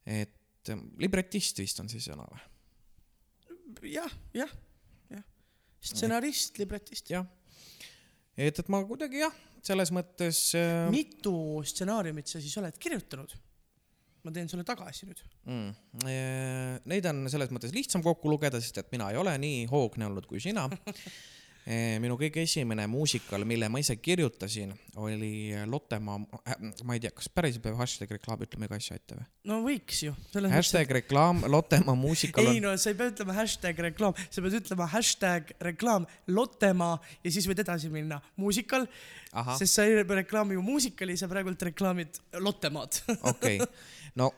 et 0.09 0.71
libretist 0.99 1.59
vist 1.59 1.79
on 1.83 1.91
see 1.91 2.01
sõna 2.03 2.25
või? 2.29 2.41
jah, 3.91 4.11
jah. 4.35 4.51
stsenarist, 5.81 6.57
libretist. 6.61 7.11
jah. 7.11 7.25
et, 8.37 8.59
et 8.59 8.71
ma 8.71 8.81
kuidagi 8.87 9.23
jah, 9.23 9.35
selles 9.65 9.91
mõttes 9.95 10.41
äh, 10.57 10.87
mitu 10.93 11.33
stsenaariumit 11.67 12.31
sa 12.31 12.41
siis 12.41 12.57
oled 12.61 12.77
kirjutanud? 12.81 13.35
ma 14.19 14.33
teen 14.35 14.49
sulle 14.51 14.65
tagasi 14.67 15.07
nüüd. 15.07 15.21
mm,. 15.47 16.05
Neid 16.91 17.05
on 17.07 17.23
selles 17.31 17.51
mõttes 17.55 17.71
lihtsam 17.75 18.03
kokku 18.03 18.31
lugeda, 18.31 18.59
sest 18.61 18.81
et 18.81 18.89
mina 18.91 19.07
ei 19.13 19.19
ole 19.19 19.35
nii 19.39 19.67
hoogne 19.71 20.09
olnud 20.09 20.27
kui 20.29 20.41
sina. 20.43 20.67
minu 22.01 22.15
kõige 22.17 22.41
esimene 22.41 22.87
muusikal, 22.89 23.43
mille 23.45 23.67
ma 23.69 23.77
ise 23.81 23.93
kirjutasin, 24.01 24.71
oli 24.97 25.51
Lottemaa, 25.69 26.17
ma 26.87 26.95
ei 26.95 27.01
tea, 27.03 27.11
kas 27.13 27.29
päriselt 27.29 27.61
peab 27.61 27.77
hashtag 27.77 28.15
reklaam 28.15 28.41
ütlema 28.41 28.65
iga 28.65 28.79
asja 28.79 28.97
ette 28.97 29.17
või? 29.19 29.27
no 29.51 29.59
võiks 29.65 29.99
ju. 30.07 30.13
hashtag 30.49 30.93
reklaam 30.97 31.43
Lottemaa 31.45 31.93
muusikal 31.99 32.47
ei 32.49 32.57
on, 32.57 32.65
no 32.65 32.73
sa 32.81 32.89
ei 32.89 32.97
pea 32.97 33.11
ütlema 33.11 33.35
hashtag 33.37 33.83
reklaam, 33.85 34.17
sa 34.33 34.41
pead 34.45 34.57
ütlema 34.63 34.87
hashtag 34.95 35.53
reklaam 35.69 36.07
Lottemaa 36.33 36.95
ja 37.23 37.33
siis 37.35 37.45
võid 37.49 37.61
edasi 37.61 37.91
minna 37.93 38.17
muusikal, 38.41 38.87
sest 39.59 39.75
sa 39.75 39.85
ei 39.85 40.01
reklaami 40.01 40.57
ju 40.57 40.65
muusikali, 40.65 41.19
sa 41.21 41.29
praegult 41.29 41.69
reklaamid 41.69 42.17
Lottemaad. 42.41 43.03
okei. 43.35 43.61
no 44.17 44.31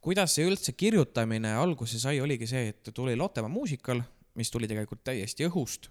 kuidas 0.00 0.38
see 0.38 0.48
üldse 0.48 0.72
kirjutamine 0.72 1.52
alguse 1.60 2.00
sai, 2.00 2.16
oligi 2.24 2.48
see, 2.48 2.72
et 2.72 2.94
tuli 2.96 3.16
Lottemaa 3.18 3.52
muusikal, 3.52 4.00
mis 4.40 4.48
tuli 4.54 4.70
tegelikult 4.70 5.04
täiesti 5.04 5.44
õhust. 5.50 5.90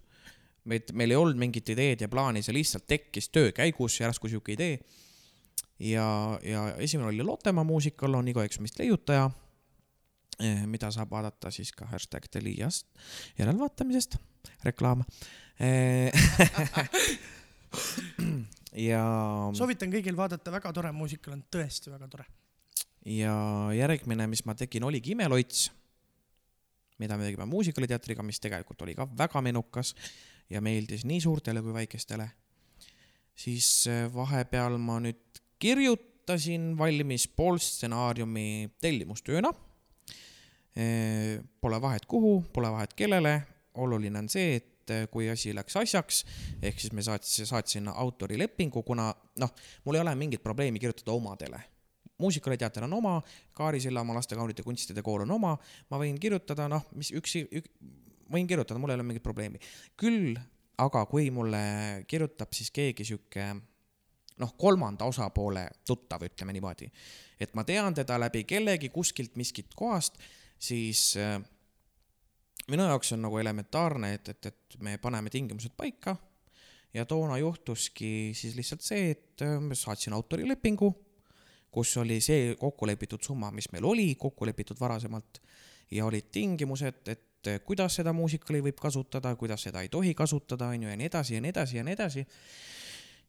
meid, 0.68 0.92
meil 0.98 1.14
ei 1.14 1.20
olnud 1.20 1.40
mingit 1.40 1.70
ideed 1.74 2.04
ja 2.04 2.10
plaani, 2.12 2.44
see 2.46 2.56
lihtsalt 2.56 2.88
tekkis 2.90 3.30
töö 3.34 3.52
käigus 3.56 4.00
järsku 4.02 4.30
sihuke 4.32 4.56
idee. 4.56 4.80
ja, 5.80 6.06
ja 6.44 6.70
esimene 6.84 7.10
oli 7.10 7.24
Lottemaa 7.24 7.64
muusikal, 7.68 8.14
on 8.18 8.28
Igo 8.28 8.44
Eksumist 8.44 8.80
leiutaja, 8.80 9.30
mida 10.70 10.92
saab 10.94 11.12
vaadata 11.12 11.52
siis 11.54 11.72
ka 11.74 11.86
hashtag 11.90 12.28
Teliast 12.32 12.88
järelvaatamisest, 13.40 14.18
reklaam. 14.66 15.04
ja 18.90 19.04
soovitan 19.58 19.94
kõigil 19.94 20.18
vaadata, 20.18 20.52
väga 20.54 20.74
tore 20.76 20.92
muusikal 20.94 21.34
on 21.34 21.44
tõesti 21.54 21.94
väga 21.94 22.08
tore. 22.12 22.26
ja 23.06 23.34
järgmine, 23.74 24.28
mis 24.30 24.46
ma 24.46 24.56
tegin, 24.56 24.84
oligi 24.86 25.12
Imeloits, 25.16 25.72
mida 27.02 27.18
me 27.18 27.26
tegime 27.26 27.46
muusikaliteatriga, 27.50 28.24
mis 28.26 28.40
tegelikult 28.42 28.82
oli 28.86 28.94
ka 28.98 29.08
väga 29.18 29.42
menukas 29.46 29.96
ja 30.50 30.62
meeldis 30.64 31.06
nii 31.06 31.22
suurtele 31.22 31.62
kui 31.62 31.74
väikestele. 31.74 32.30
siis 33.38 33.88
äh, 33.88 34.08
vahepeal 34.14 34.78
ma 34.82 35.00
nüüd 35.00 35.42
kirjutasin 35.60 36.72
valmis 36.78 37.28
pool 37.28 37.58
stsenaariumi 37.62 38.74
tellimustööna. 38.82 39.54
Pole 41.62 41.78
vahet 41.82 42.06
kuhu, 42.06 42.44
pole 42.54 42.70
vahet 42.70 42.92
kellele, 42.94 43.32
oluline 43.82 44.20
on 44.20 44.28
see, 44.30 44.60
et 44.60 44.92
äh, 44.94 45.08
kui 45.10 45.30
asi 45.30 45.54
läks 45.58 45.78
asjaks, 45.82 46.20
ehk 46.62 46.78
siis 46.80 46.94
me 46.94 47.02
saats-, 47.06 47.40
saatsin 47.50 47.90
autorilepingu, 47.90 48.84
kuna 48.86 49.08
noh, 49.42 49.56
mul 49.86 49.98
ei 49.98 50.04
ole 50.06 50.14
mingit 50.20 50.44
probleemi 50.44 50.80
kirjutada 50.80 51.18
omadele 51.18 51.64
muusikaliteater 52.18 52.84
on 52.88 52.94
oma, 52.98 53.22
Kaari 53.54 53.80
Sillamaa 53.80 54.16
lastekaunite 54.18 54.64
kunstide 54.66 55.04
kool 55.06 55.22
on 55.26 55.32
oma, 55.36 55.52
ma 55.92 56.00
võin 56.02 56.18
kirjutada, 56.22 56.66
noh, 56.72 56.88
mis 56.98 57.12
üksi 57.14 57.44
ük,, 57.60 57.68
võin 58.32 58.48
kirjutada, 58.50 58.80
mul 58.82 58.94
ei 58.94 59.00
ole 59.00 59.08
mingit 59.08 59.26
probleemi. 59.26 59.60
küll 59.98 60.38
aga 60.78 61.06
kui 61.10 61.32
mulle 61.34 62.04
kirjutab 62.08 62.54
siis 62.54 62.70
keegi 62.74 63.06
sihuke 63.08 63.48
noh, 64.38 64.54
kolmanda 64.58 65.08
osapoole 65.10 65.66
tuttav, 65.88 66.28
ütleme 66.28 66.54
niimoodi, 66.54 66.90
et 67.40 67.56
ma 67.58 67.66
tean 67.66 67.96
teda 67.98 68.20
läbi 68.22 68.44
kellegi 68.46 68.92
kuskilt 68.94 69.36
miskit 69.40 69.74
kohast, 69.76 70.20
siis 70.60 71.16
äh, 71.18 71.40
minu 72.70 72.86
jaoks 72.86 73.16
on 73.16 73.26
nagu 73.26 73.42
elementaarne, 73.42 74.14
et, 74.20 74.30
et, 74.36 74.52
et 74.52 74.80
me 74.86 74.98
paneme 75.02 75.34
tingimused 75.34 75.74
paika 75.78 76.16
ja 76.94 77.06
toona 77.06 77.40
juhtuski 77.42 78.32
siis 78.38 78.56
lihtsalt 78.56 78.86
see, 78.86 79.12
et 79.16 79.46
äh, 79.46 79.58
ma 79.62 79.78
saatsin 79.78 80.14
autorilepingu 80.18 80.94
kus 81.78 81.98
oli 82.02 82.18
see 82.24 82.56
kokku 82.60 82.88
lepitud 82.90 83.24
summa, 83.24 83.52
mis 83.54 83.70
meil 83.74 83.86
oli 83.86 84.08
kokku 84.20 84.48
lepitud 84.48 84.80
varasemalt 84.80 85.42
ja 85.92 86.06
olid 86.08 86.32
tingimused, 86.34 87.04
et 87.12 87.27
kuidas 87.66 88.00
seda 88.00 88.14
muusikali 88.14 88.62
võib 88.66 88.80
kasutada, 88.82 89.36
kuidas 89.36 89.64
seda 89.68 89.84
ei 89.86 89.90
tohi 89.94 90.14
kasutada, 90.18 90.72
on 90.74 90.84
ju, 90.84 90.90
ja 90.90 90.98
nii 90.98 91.10
edasi 91.10 91.38
ja 91.38 91.42
nii 91.44 91.54
edasi 91.54 91.78
ja 91.78 91.84
nii 91.84 91.94
edasi. 91.98 92.26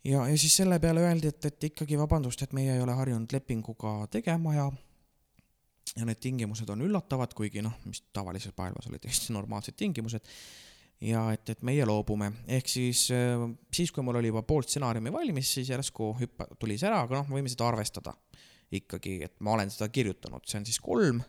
ja, 0.04 0.26
ja 0.28 0.38
siis 0.38 0.56
selle 0.56 0.78
peale 0.78 1.04
öeldi, 1.06 1.28
et, 1.28 1.44
et 1.44 1.70
ikkagi 1.70 1.98
vabandust, 1.98 2.42
et 2.42 2.52
meie 2.52 2.74
ei 2.74 2.82
ole 2.82 2.92
harjunud 2.92 3.32
lepinguga 3.32 4.00
tegema 4.10 4.54
ja 4.54 4.70
ja 5.96 6.04
need 6.04 6.20
tingimused 6.20 6.68
on 6.68 6.82
üllatavad, 6.84 7.32
kuigi 7.34 7.62
noh, 7.64 7.74
mis 7.88 8.02
tavalises 8.12 8.52
maailmas 8.58 8.86
olid 8.90 9.00
täiesti 9.02 9.32
normaalsed 9.32 9.76
tingimused 9.76 10.26
ja 11.00 11.22
et, 11.32 11.48
et 11.54 11.62
meie 11.66 11.86
loobume, 11.86 12.30
ehk 12.58 12.68
siis 12.70 13.06
äh, 13.14 13.46
siis, 13.74 13.92
kui 13.94 14.04
mul 14.04 14.18
oli 14.20 14.32
juba 14.32 14.42
pool 14.46 14.66
stsenaariumi 14.66 15.12
valmis, 15.14 15.54
siis 15.58 15.70
järsku 15.70 16.12
hüppa, 16.20 16.48
tuli 16.58 16.78
see 16.78 16.90
ära, 16.90 17.04
aga 17.06 17.20
noh, 17.20 17.32
võime 17.38 17.50
seda 17.52 17.68
arvestada 17.70 18.14
ikkagi, 18.74 19.18
et 19.28 19.36
ma 19.44 19.54
olen 19.56 19.70
seda 19.72 19.88
kirjutanud, 19.92 20.44
see 20.48 20.60
on 20.60 20.66
siis 20.68 20.80
kolm. 20.82 21.22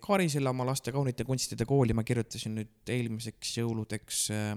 Kaari 0.00 0.28
Sillamaa 0.28 0.66
laste 0.66 0.92
kaunite 0.92 1.24
kunstide 1.24 1.64
kooli 1.68 1.94
ma 1.94 2.02
kirjutasin 2.02 2.54
nüüd 2.56 2.88
eelmiseks 2.88 3.58
jõuludeks 3.60 4.22
äh, 4.34 4.56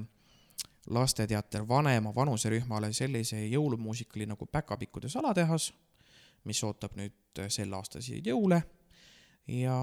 lasteteater 0.89 1.68
vanema 1.68 2.14
vanuserühmale 2.16 2.93
sellise 2.93 3.41
jõulumuusikali 3.48 4.26
nagu 4.30 4.46
Päkapikkude 4.46 5.10
salatehas, 5.10 5.72
mis 6.46 6.64
ootab 6.64 6.96
nüüd 6.98 7.41
äh, 7.41 7.50
sel 7.54 7.74
aastal 7.74 8.02
siia 8.06 8.24
jõule. 8.26 8.64
ja 9.48 9.76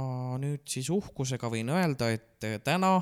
nüüd 0.42 0.64
siis 0.66 0.88
uhkusega 0.90 1.46
võin 1.46 1.68
öelda, 1.70 2.08
et 2.10 2.42
täna 2.66 2.96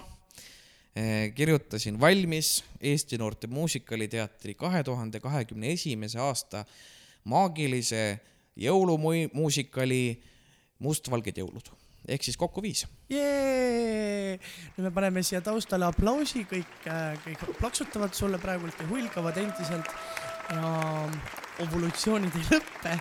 eh, 0.92 1.32
kirjutasin 1.32 1.96
valmis 2.00 2.58
Eesti 2.80 3.16
Noorte 3.18 3.46
Muusikaliteatri 3.48 4.54
kahe 4.54 4.82
tuhande 4.84 5.20
kahekümne 5.24 5.72
esimese 5.72 6.20
aasta 6.20 6.66
maagilise 7.24 8.20
jõulumuusikali 8.60 10.02
mustvalged 10.84 11.40
jõulud 11.40 11.79
ehk 12.10 12.26
siis 12.26 12.38
kokku 12.40 12.62
viis. 12.64 12.84
jee, 13.10 14.38
nüüd 14.76 14.86
me 14.88 14.92
paneme 14.94 15.22
siia 15.26 15.40
taustale 15.44 15.86
aplausi, 15.88 16.44
kõik, 16.50 16.88
kõik 17.24 17.44
plaksutavad 17.60 18.16
sulle 18.16 18.40
praegult 18.42 18.80
ja 18.80 18.88
hulgavad 18.90 19.38
endiselt 19.42 19.92
ja 20.50 20.72
ovolutsioonid 21.66 22.40
ei 22.40 22.48
lõppe. 22.50 22.96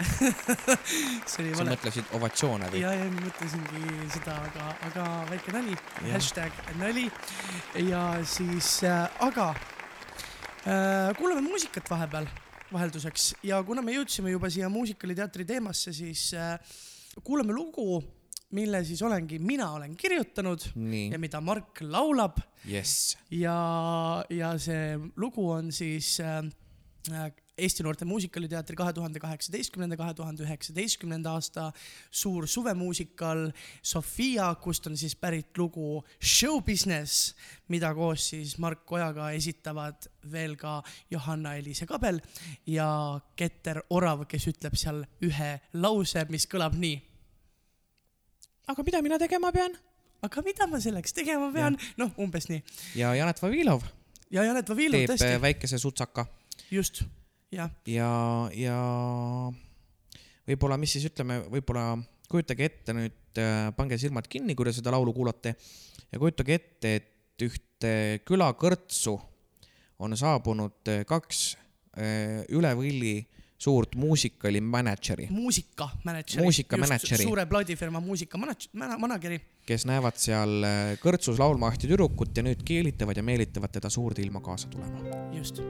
sa 1.30 1.42
vale. 1.42 1.74
mõtlesid 1.74 2.12
ovatsioone 2.16 2.70
või? 2.72 2.80
ja, 2.80 2.92
ja 2.96 3.08
mõtlesingi 3.12 4.06
seda, 4.14 4.36
aga, 4.46 4.68
aga 4.88 5.08
väike 5.28 5.52
nali, 5.52 5.74
hashtag 6.06 6.62
nali 6.80 7.04
ja 7.84 8.04
siis 8.24 8.78
äh,, 8.88 9.02
aga 9.26 9.50
äh, 10.64 11.10
kuulame 11.18 11.44
muusikat 11.44 11.90
vahepeal, 11.92 12.30
vahelduseks 12.70 13.34
ja 13.44 13.60
kuna 13.66 13.84
me 13.84 13.98
jõudsime 13.98 14.32
juba 14.32 14.48
siia 14.48 14.70
muusikaliteatri 14.72 15.44
teemasse, 15.52 15.92
siis 15.92 16.30
äh, 16.38 16.56
kuulame 17.26 17.52
lugu, 17.52 18.00
mille 18.56 18.84
siis 18.84 19.02
olengi 19.06 19.38
mina 19.38 19.70
olen 19.76 19.96
kirjutanud 19.96 20.64
ja 20.66 20.72
nii, 20.74 21.18
mida 21.22 21.40
Mark 21.40 21.82
laulab 21.82 22.40
jess. 22.64 23.16
ja, 23.30 24.24
ja 24.30 24.54
see 24.58 24.96
lugu 25.16 25.50
on 25.50 25.70
siis 25.72 26.16
äh, 26.20 27.30
Eesti 27.60 27.84
Noorte 27.84 28.04
Muusikaliteatri 28.08 28.76
kahe 28.76 28.92
tuhande 28.96 29.20
kaheksateistkümnenda, 29.20 29.96
kahe 30.00 30.14
tuhande 30.16 30.44
üheksateistkümnenda 30.46 31.34
aasta 31.36 31.66
suur 32.10 32.46
suvemuusikal 32.48 33.50
Sofia, 33.82 34.48
kust 34.62 34.86
on 34.88 34.96
siis 34.96 35.16
pärit 35.16 35.58
lugu 35.58 36.02
Show 36.20 36.62
Business, 36.64 37.34
mida 37.68 37.92
koos 37.94 38.30
siis 38.32 38.56
Mark 38.58 38.92
Ojaga 38.92 39.30
esitavad 39.36 40.08
veel 40.32 40.56
ka 40.60 40.78
Johanna-Eliise 41.12 41.88
Kabel 41.90 42.22
ja 42.66 42.88
Keter 43.36 43.82
Orav, 43.90 44.24
kes 44.28 44.48
ütleb 44.54 44.76
seal 44.80 45.04
ühe 45.26 45.52
lause, 45.76 46.24
mis 46.32 46.48
kõlab 46.48 46.80
nii. 46.80 47.09
Aga 48.68 48.84
mida 48.86 49.02
mina 49.02 49.18
tegema 49.18 49.52
pean? 49.52 49.76
aga 50.22 50.44
mida 50.44 50.66
ma 50.66 50.80
selleks 50.82 51.16
tegema 51.16 51.50
pean? 51.54 51.78
noh, 52.00 52.12
umbes 52.18 52.50
nii. 52.50 52.60
ja 53.00 53.14
Janet 53.18 53.42
Vavilov 53.42 53.86
ja 54.30 54.44
Janet 54.46 54.68
Vavilov 54.68 55.00
teeb 55.00 55.14
tõesti 55.14 55.32
äh,, 55.34 55.42
väikese 55.42 55.80
sutsaka 55.80 56.26
just, 56.70 57.02
jah 57.54 57.72
ja, 57.88 58.10
ja 58.54 58.78
võib-olla, 60.50 60.78
mis 60.80 60.96
siis 60.96 61.06
ütleme, 61.10 61.40
võib-olla 61.50 61.94
kujutage 62.30 62.66
ette 62.68 62.94
nüüd, 62.94 63.40
pange 63.76 63.98
silmad 63.98 64.26
kinni, 64.30 64.54
kui 64.58 64.66
te 64.66 64.74
seda 64.74 64.92
laulu 64.94 65.14
kuulate 65.14 65.54
ja 66.10 66.18
kujutage 66.18 66.56
ette, 66.58 66.94
et 67.00 67.44
ühte 67.46 67.92
külakõrtsu 68.28 69.16
on 70.00 70.16
saabunud 70.16 70.90
äh, 70.90 71.02
kaks 71.08 71.42
äh, 71.96 72.42
üle 72.56 72.72
võlli 72.78 73.14
suurt 73.60 73.94
muusikali 73.94 74.60
mänedžeri, 74.60 75.26
muusikamänedžeri. 75.30 76.42
Muusikamänedžeri. 76.42 77.22
suure 77.22 77.46
plaadifirma 77.46 78.00
muusikamänedžeri. 78.00 79.40
kes 79.66 79.84
näevad 79.86 80.16
seal 80.16 80.64
äh, 80.64 80.94
kõrtsus 81.02 81.38
laulma 81.38 81.68
ühte 81.68 81.90
tüdrukut 81.90 82.36
ja 82.36 82.44
nüüd 82.46 82.64
keelitavad 82.64 83.20
ja 83.20 83.22
meelitavad 83.22 83.72
teda 83.76 83.90
suurde 83.92 84.22
ilma 84.24 84.40
kaasa 84.40 84.68
tulema. 84.72 85.04
just. 85.36 85.60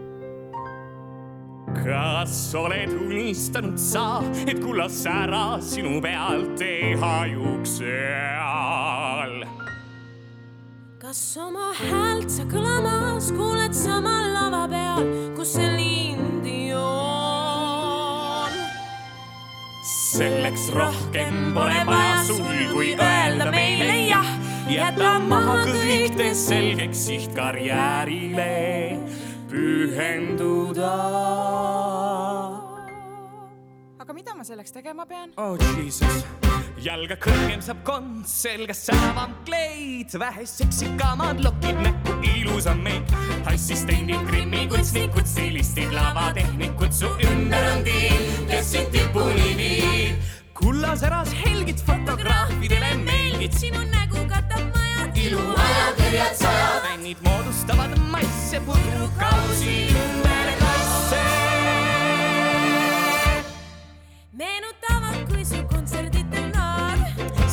kas 1.82 2.36
oled 2.54 2.94
unistanud 2.94 3.78
sa, 3.78 4.22
et 4.46 4.62
kullas 4.62 5.02
sära 5.02 5.58
sinu 5.62 5.98
pealt 6.02 6.62
ei 6.62 6.94
hajuks 6.94 7.74
seal? 7.80 9.34
kas 11.02 11.24
oma 11.42 11.72
häält 11.74 12.30
sa 12.30 12.46
kõlamas 12.46 13.32
kuuled 13.34 13.74
samal 13.74 14.30
lava 14.36 14.62
peal, 14.70 15.10
kus 15.34 15.58
see 15.58 15.74
lindi 15.74 16.09
selleks 20.10 20.68
rohkem 20.74 21.52
pole 21.54 21.82
vaja 21.86 22.24
sul, 22.26 22.58
kui 22.72 22.94
öelda 22.98 23.46
meile 23.52 23.94
jah, 24.08 24.26
jäta 24.70 25.12
maha 25.22 25.60
kõik, 25.68 26.16
tee 26.18 26.34
selgeks 26.34 27.04
siht 27.06 27.34
karjäärile 27.36 28.50
pühenduda. 29.50 30.94
aga 34.02 34.12
mida 34.16 34.34
ma 34.34 34.46
selleks 34.46 34.74
tegema 34.74 35.06
pean? 35.06 35.34
oh 35.36 35.54
jesus. 35.78 36.49
Jalga 36.80 37.16
kõrgem 37.20 37.60
saab 37.64 37.80
kond, 37.84 38.24
selgas 38.28 38.80
säravam 38.86 39.34
kleit, 39.44 40.14
vähe 40.18 40.46
seksikamad 40.48 41.42
lokid 41.44 41.76
näkku 41.84 42.16
ilusam 42.36 42.80
meik. 42.84 43.12
assistendid, 43.50 44.20
grimmikunstnikud, 44.28 45.26
stilistid, 45.26 45.92
lavatehnikud, 45.92 46.92
su 46.92 47.10
ümber 47.28 47.66
on 47.72 47.84
tiim, 47.84 48.46
kes 48.48 48.72
sind 48.72 48.90
tipuni 48.92 49.54
viib. 49.60 50.16
kullasäras 50.54 51.32
helgid 51.44 51.80
fotograafidele 51.86 52.94
meeldid, 53.04 53.52
sinu 53.52 53.80
nägu 53.92 54.24
katab 54.28 54.64
majad, 54.74 55.16
iluajakirjad 55.16 56.34
sajad, 56.36 56.80
fännid 56.86 57.20
moodustavad 57.24 57.98
masse 58.12 58.60
pudrukausi 58.60 59.76
ümber 60.04 60.48
klasse. 60.60 61.24
meenutavad, 64.32 64.99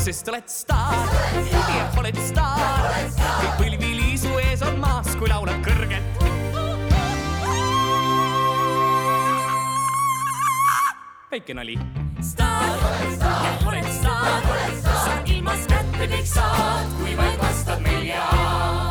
sest 0.07 0.29
oled 0.31 0.47
staar 0.47 1.09
ja 1.51 1.87
oled 1.99 2.19
staar. 2.29 2.85
kõik 3.17 3.57
põlvili 3.59 4.13
su 4.15 4.31
ees 4.39 4.63
on 4.63 4.79
maas, 4.79 5.09
kui 5.19 5.27
laulad 5.27 5.59
kõrgelt. 5.65 6.23
väike 11.31 11.53
nali. 11.59 11.75
staar, 12.23 12.87
ja 13.19 13.35
oled 13.67 13.93
staar, 13.99 14.51
sa 14.95 15.21
ilmast 15.25 15.75
kätte 15.75 16.11
kõik 16.15 16.35
saad, 16.37 16.99
kui 17.01 17.17
vaid 17.19 17.41
vastad 17.43 17.83
meil 17.83 18.13
jaa. 18.15 18.86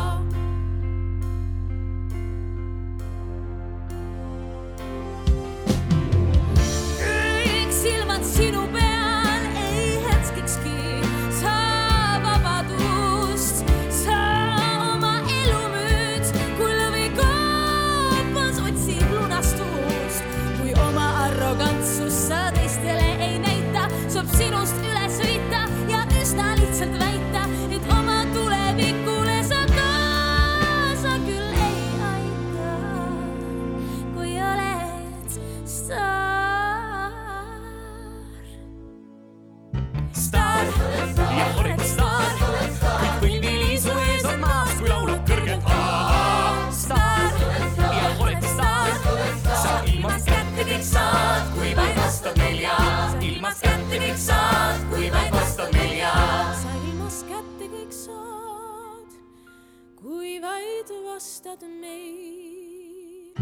Kui 60.37 60.43
vaid 60.43 60.89
vastad 61.05 61.63
meil. 61.65 63.33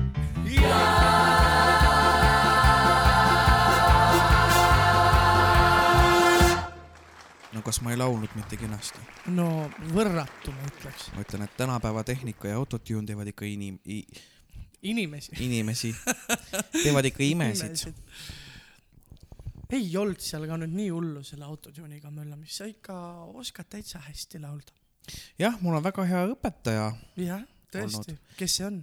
no 7.51 7.61
kas 7.63 7.81
ma 7.81 7.91
ei 7.91 7.97
laulnud 7.99 8.31
mitte 8.35 8.55
kenasti? 8.59 9.01
no 9.35 9.67
võrratu, 9.91 10.53
ma 10.55 10.69
ütleks. 10.69 11.09
ma 11.15 11.25
ütlen, 11.25 11.43
et 11.43 11.57
tänapäeva 11.59 12.05
tehnika 12.07 12.53
ja 12.53 12.61
autotune 12.61 13.03
teevad 13.11 13.33
ikka 13.33 13.49
inim-, 13.49 13.81
inimesi. 14.81 15.35
inimesi, 15.43 15.91
teevad 16.85 17.11
ikka 17.11 17.27
imesid. 17.27 17.99
ei 19.75 19.91
olnud 19.99 20.23
seal 20.23 20.47
ka 20.47 20.63
nüüd 20.63 20.79
nii 20.79 20.89
hullu 20.95 21.27
selle 21.27 21.43
autotune'iga 21.49 22.13
möllamist, 22.13 22.55
sa 22.61 22.71
ikka 22.71 22.95
oskad 23.35 23.73
täitsa 23.75 23.99
hästi 24.07 24.39
laulda. 24.47 24.84
jah, 25.41 25.55
mul 25.61 25.77
on 25.77 25.85
väga 25.85 26.05
hea 26.09 26.25
õpetaja, 26.33 26.89
jah, 27.21 27.45
tõesti, 27.73 28.17
kes 28.39 28.59
see 28.59 28.67
on? 28.67 28.81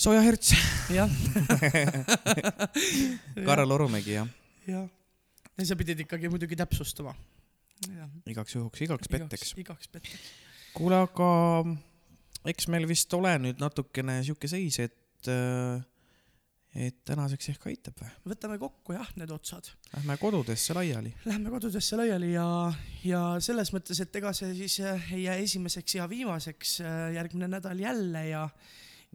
Sooja 0.00 0.22
Herts, 0.24 0.54
jah, 0.94 1.10
Karel 3.48 3.76
Orumägi 3.76 4.16
jah, 4.16 4.30
jah. 4.68 4.86
ja 5.58 5.68
sa 5.68 5.76
pidid 5.76 6.06
ikkagi 6.06 6.30
muidugi 6.32 6.56
täpsustama. 6.56 7.12
igaks 8.28 8.56
juhuks, 8.56 8.86
igaks 8.86 9.12
petteks. 9.12 9.54
igaks 9.60 9.92
petteks. 9.92 10.32
kuule, 10.76 11.02
aga 11.04 11.30
eks 12.48 12.70
meil 12.72 12.88
vist 12.88 13.12
ole 13.16 13.34
nüüd 13.42 13.60
natukene 13.60 14.20
sihuke 14.24 14.48
seis, 14.48 14.80
et 14.80 15.28
äh, 15.28 15.82
et 16.74 17.00
tänaseks 17.04 17.48
ehk 17.50 17.64
aitab 17.66 17.96
või? 17.98 18.10
võtame 18.30 18.58
kokku 18.62 18.94
jah, 18.94 19.08
need 19.18 19.30
otsad. 19.34 19.66
Lähme 19.96 20.14
kodudesse 20.20 20.74
laiali. 20.76 21.10
Lähme 21.26 21.50
kodudesse 21.50 21.96
laiali 21.98 22.32
ja, 22.32 22.44
ja 23.04 23.22
selles 23.42 23.72
mõttes, 23.74 23.98
et 24.04 24.16
ega 24.20 24.30
see 24.36 24.52
siis 24.54 24.76
äh, 24.86 25.08
ei 25.16 25.24
jää 25.24 25.34
esimeseks 25.46 25.94
ja 25.98 26.06
viimaseks 26.10 26.76
äh, 26.84 27.00
järgmine 27.16 27.48
nädal 27.50 27.78
jälle 27.82 28.22
ja 28.28 28.44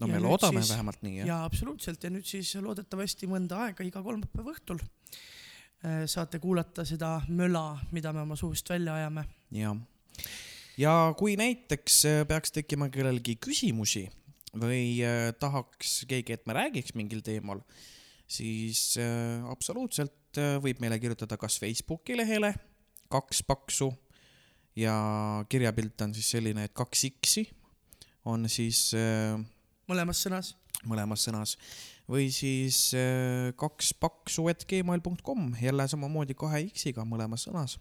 no 0.02 0.08
Ja 0.08 0.14
me 0.14 0.20
loodame 0.20 0.60
siis- 0.62 0.74
vähemalt 0.76 1.02
nii 1.02 1.18
jah. 1.22 1.28
ja 1.28 1.38
absoluutselt 1.46 2.04
ja 2.04 2.10
nüüd 2.12 2.28
siis 2.28 2.52
loodetavasti 2.60 3.28
mõnda 3.32 3.62
aega 3.70 3.84
iga 3.88 4.04
kolmapäeva 4.04 4.52
õhtul 4.52 4.82
äh, 4.84 6.04
saate 6.12 6.40
kuulata 6.44 6.84
seda 6.86 7.22
möla, 7.30 7.78
mida 7.96 8.12
me 8.14 8.26
oma 8.28 8.36
suust 8.36 8.70
välja 8.70 8.98
ajame. 9.00 9.24
ja, 9.56 9.72
ja 10.78 11.14
kui 11.18 11.38
näiteks 11.40 12.02
peaks 12.28 12.52
tekkima 12.52 12.90
kellelgi 12.92 13.38
küsimusi 13.40 14.10
või 14.60 15.02
äh, 15.06 15.30
tahaks 15.40 16.04
keegi, 16.10 16.36
et 16.36 16.48
me 16.48 16.56
räägiks 16.58 16.96
mingil 16.98 17.22
teemal, 17.26 17.62
siis 18.28 18.96
äh, 19.02 19.44
absoluutselt 19.52 20.40
äh, 20.42 20.58
võib 20.64 20.82
meile 20.84 21.00
kirjutada 21.02 21.38
kas 21.42 21.60
Facebooki 21.62 22.18
lehele 22.18 22.54
kaks 23.12 23.44
paksu 23.46 23.92
ja 24.76 24.96
kirjapilt 25.50 26.02
on 26.02 26.16
siis 26.16 26.32
selline, 26.36 26.66
et 26.68 26.76
kaks 26.76 27.06
X-i 27.12 27.46
on 28.26 28.50
siis 28.50 28.90
mõlemas 29.88 30.24
sõnas. 30.26 30.56
mõlemas 30.90 31.22
sõnas 31.28 31.54
või 32.10 32.32
siis 32.34 32.90
kaks 33.58 33.94
paksu 34.02 34.50
et 34.50 34.66
gmail.com 34.70 35.54
jälle 35.62 35.88
samamoodi 35.88 36.34
kahe 36.38 36.66
X-iga 36.74 37.06
mõlemas 37.06 37.46
sõnas 37.46 37.78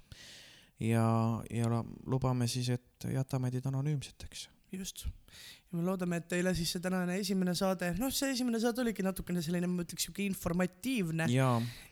ja, 0.78 1.06
ja 1.50 1.82
lubame 2.06 2.48
siis, 2.50 2.68
et 2.76 3.08
jätame 3.10 3.50
teid 3.50 3.66
anonüümseteks. 3.70 4.48
just. 4.78 5.04
ja 5.06 5.78
me 5.78 5.84
loodame, 5.86 6.20
et 6.22 6.26
teile 6.30 6.54
siis 6.54 6.72
see 6.74 6.82
tänane 6.82 7.16
esimene 7.20 7.54
saade, 7.58 7.92
noh, 7.98 8.12
see 8.14 8.32
esimene 8.34 8.60
saade 8.62 8.82
oligi 8.84 9.04
natukene 9.06 9.42
selline, 9.44 9.70
ma 9.70 9.84
ütleks 9.86 10.08
siuke 10.08 10.24
informatiivne, 10.26 11.28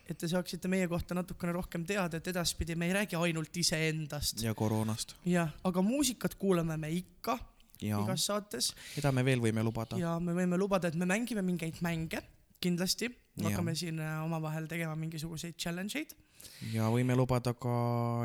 et 0.07 0.19
te 0.19 0.29
saaksite 0.31 0.71
meie 0.71 0.87
kohta 0.91 1.17
natukene 1.17 1.55
rohkem 1.55 1.87
teada, 1.87 2.19
et 2.19 2.29
edaspidi 2.33 2.77
me 2.79 2.89
ei 2.89 2.97
räägi 2.99 3.19
ainult 3.19 3.57
iseendast. 3.63 4.43
ja 4.43 4.53
koroonast 4.57 5.17
jah, 5.29 5.51
aga 5.63 5.83
muusikat 5.85 6.37
kuulame 6.39 6.77
me 6.77 6.91
ikka 6.95 7.39
ja 7.83 7.99
igas 8.03 8.27
saates 8.29 8.71
mida 8.95 9.11
me 9.11 9.25
veel 9.25 9.43
võime 9.43 9.65
lubada. 9.65 9.99
ja 9.99 10.15
me 10.19 10.35
võime 10.37 10.59
lubada, 10.59 10.91
et 10.91 10.99
me 10.99 11.09
mängime 11.09 11.43
mingeid 11.45 11.81
mänge 11.85 12.23
kindlasti, 12.63 13.09
hakkame 13.43 13.75
siin 13.75 13.99
äh, 13.99 14.21
omavahel 14.23 14.69
tegema 14.71 14.95
mingisuguseid 14.99 15.57
challenge 15.59 15.99
eid. 15.99 16.15
ja 16.73 16.87
võime 16.93 17.17
lubada 17.19 17.55
ka, 17.57 17.75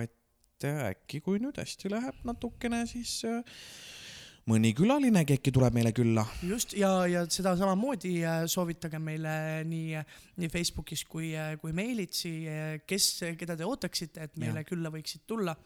et 0.05 0.67
äkki 0.67 1.21
kui 1.23 1.39
nüüd 1.43 1.59
hästi 1.59 1.91
läheb 1.93 2.19
natukene, 2.27 2.85
siis 2.91 3.21
äh, 3.27 3.43
mõni 4.49 4.73
külalinegi 4.77 5.37
äkki 5.39 5.53
tuleb 5.55 5.77
meile 5.77 5.93
külla. 5.97 6.25
just 6.47 6.75
ja, 6.79 6.91
ja 7.11 7.25
seda 7.31 7.55
samamoodi 7.59 8.15
äh, 8.25 8.45
soovitage 8.51 9.01
meile 9.03 9.65
nii, 9.69 9.99
nii 10.41 10.53
Facebookis 10.53 11.05
kui, 11.09 11.33
kui 11.63 11.75
meilitsi, 11.77 12.33
kes, 12.89 13.11
keda 13.39 13.59
te 13.59 13.69
ootaksite, 13.69 14.29
et 14.29 14.39
meile 14.41 14.63
Jah. 14.63 14.71
külla 14.71 14.93
võiksid 14.95 15.27
tulla. 15.29 15.57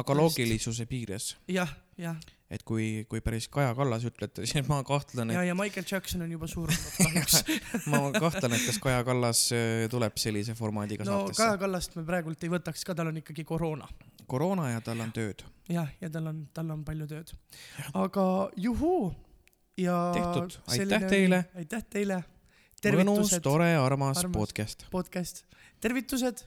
aga 0.00 0.16
loogilisuse 0.16 0.86
piires, 0.90 1.34
jah, 1.50 1.72
jah, 2.00 2.20
et 2.50 2.64
kui, 2.66 3.06
kui 3.10 3.22
päris 3.24 3.46
Kaja 3.52 3.72
Kallas 3.78 4.04
ütlete, 4.08 4.44
siis 4.50 4.66
ma 4.68 4.80
kahtlen, 4.86 5.32
ja, 5.34 5.44
et 5.44 5.50
ja 5.50 5.56
Michael 5.58 5.86
Jackson 5.86 6.26
on 6.26 6.32
juba 6.34 6.50
surnud 6.50 6.86
kahjuks. 6.98 7.42
ma 7.92 8.02
kahtlen, 8.16 8.56
et 8.58 8.66
kas 8.66 8.80
Kaja 8.82 9.04
Kallas 9.06 9.46
äh, 9.56 9.86
tuleb 9.92 10.18
sellise 10.20 10.56
formaadiga 10.58 11.06
no 11.06 11.20
saatesse 11.20 11.44
Kaja 11.44 11.60
Kallast 11.62 11.98
me 11.98 12.06
praegult 12.08 12.46
ei 12.46 12.52
võtaks 12.52 12.84
ka, 12.86 12.96
tal 12.98 13.12
on 13.12 13.22
ikkagi 13.22 13.46
koroona. 13.48 13.88
Koroona 14.30 14.70
ja 14.70 14.84
tal 14.84 15.02
on 15.02 15.10
tööd. 15.16 15.42
jah, 15.70 15.90
ja 16.00 16.10
tal 16.12 16.30
on, 16.30 16.44
tal 16.54 16.70
on 16.74 16.84
palju 16.86 17.08
tööd. 17.10 17.34
aga 17.94 18.26
juhuu 18.56 19.10
ja. 19.80 19.96
Tehtud. 20.14 20.60
Aitäh 20.66 21.08
teile. 21.08 21.44
aitäh 21.56 21.84
teile. 21.90 22.22
mõnus, 22.96 23.34
tore, 23.44 23.74
armas, 23.76 24.24
podcast 24.32 24.86
podcast, 24.92 25.44
tervitused 25.80 26.44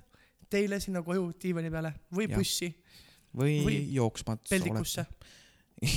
teile 0.54 0.80
sinna 0.82 1.04
koju 1.06 1.32
diivani 1.42 1.72
peale 1.74 1.94
või 2.14 2.28
Jah. 2.28 2.38
bussi, 2.38 2.70
või, 3.34 3.58
Või 3.66 3.78
jooksmas 3.96 4.50
peldikusse. 4.50 5.06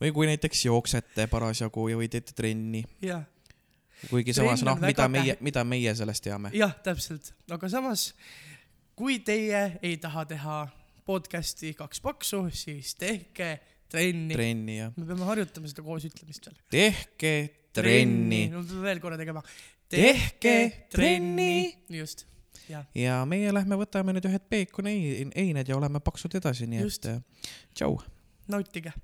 või 0.00 0.10
kui 0.16 0.26
näiteks 0.26 0.64
jooksete 0.64 1.26
parasjagu 1.30 1.86
ja 1.92 1.98
või 2.00 2.08
teete 2.10 2.34
trenni, 2.34 2.82
jah, 3.04 3.22
kuigi 4.08 4.32
Trenn 4.34 4.56
samas 4.56 4.64
noh, 4.66 4.80
mida 4.82 5.06
meie 5.12 5.36
mida 5.44 5.64
meie 5.68 5.94
sellest 5.94 6.24
teame. 6.24 6.50
jah, 6.56 6.72
täpselt, 6.84 7.30
aga 7.52 7.70
samas 7.70 8.08
kui 8.98 9.18
teie 9.26 9.62
ei 9.82 9.96
taha 10.02 10.24
teha 10.30 10.58
podcast'i 11.06 11.74
kaks 11.76 12.00
paksu, 12.04 12.44
siis 12.54 12.94
tehke 12.98 13.58
trenni. 13.90 14.34
trenni 14.34 14.78
ja 14.78 14.90
me 14.96 15.06
peame 15.08 15.26
harjutama 15.28 15.70
seda 15.70 15.84
koos 15.86 16.06
ütlemist 16.08 16.46
veel. 16.48 16.60
tehke 16.72 17.32
trenni 17.74 18.46
no 18.52 18.62
peame 18.62 18.86
veel 18.88 19.02
korra 19.02 19.18
tegema. 19.20 19.42
Tehke 19.94 20.54
trenni.. 20.90 21.74
just, 21.92 22.24
jah, 22.70 22.86
ja 22.96 23.20
meie 23.28 23.52
lähme 23.54 23.78
võtame 23.82 24.14
nüüd 24.16 24.30
ühed 24.30 24.48
peekoni 24.50 24.96
eined 25.34 25.68
ja 25.68 25.76
oleme 25.78 26.00
paksud 26.02 26.34
edasi, 26.40 26.70
nii 26.70 26.86
Just. 26.86 27.10
et 27.10 27.18
äh, 27.18 27.52
tšau. 27.74 27.98
nautige. 28.48 28.94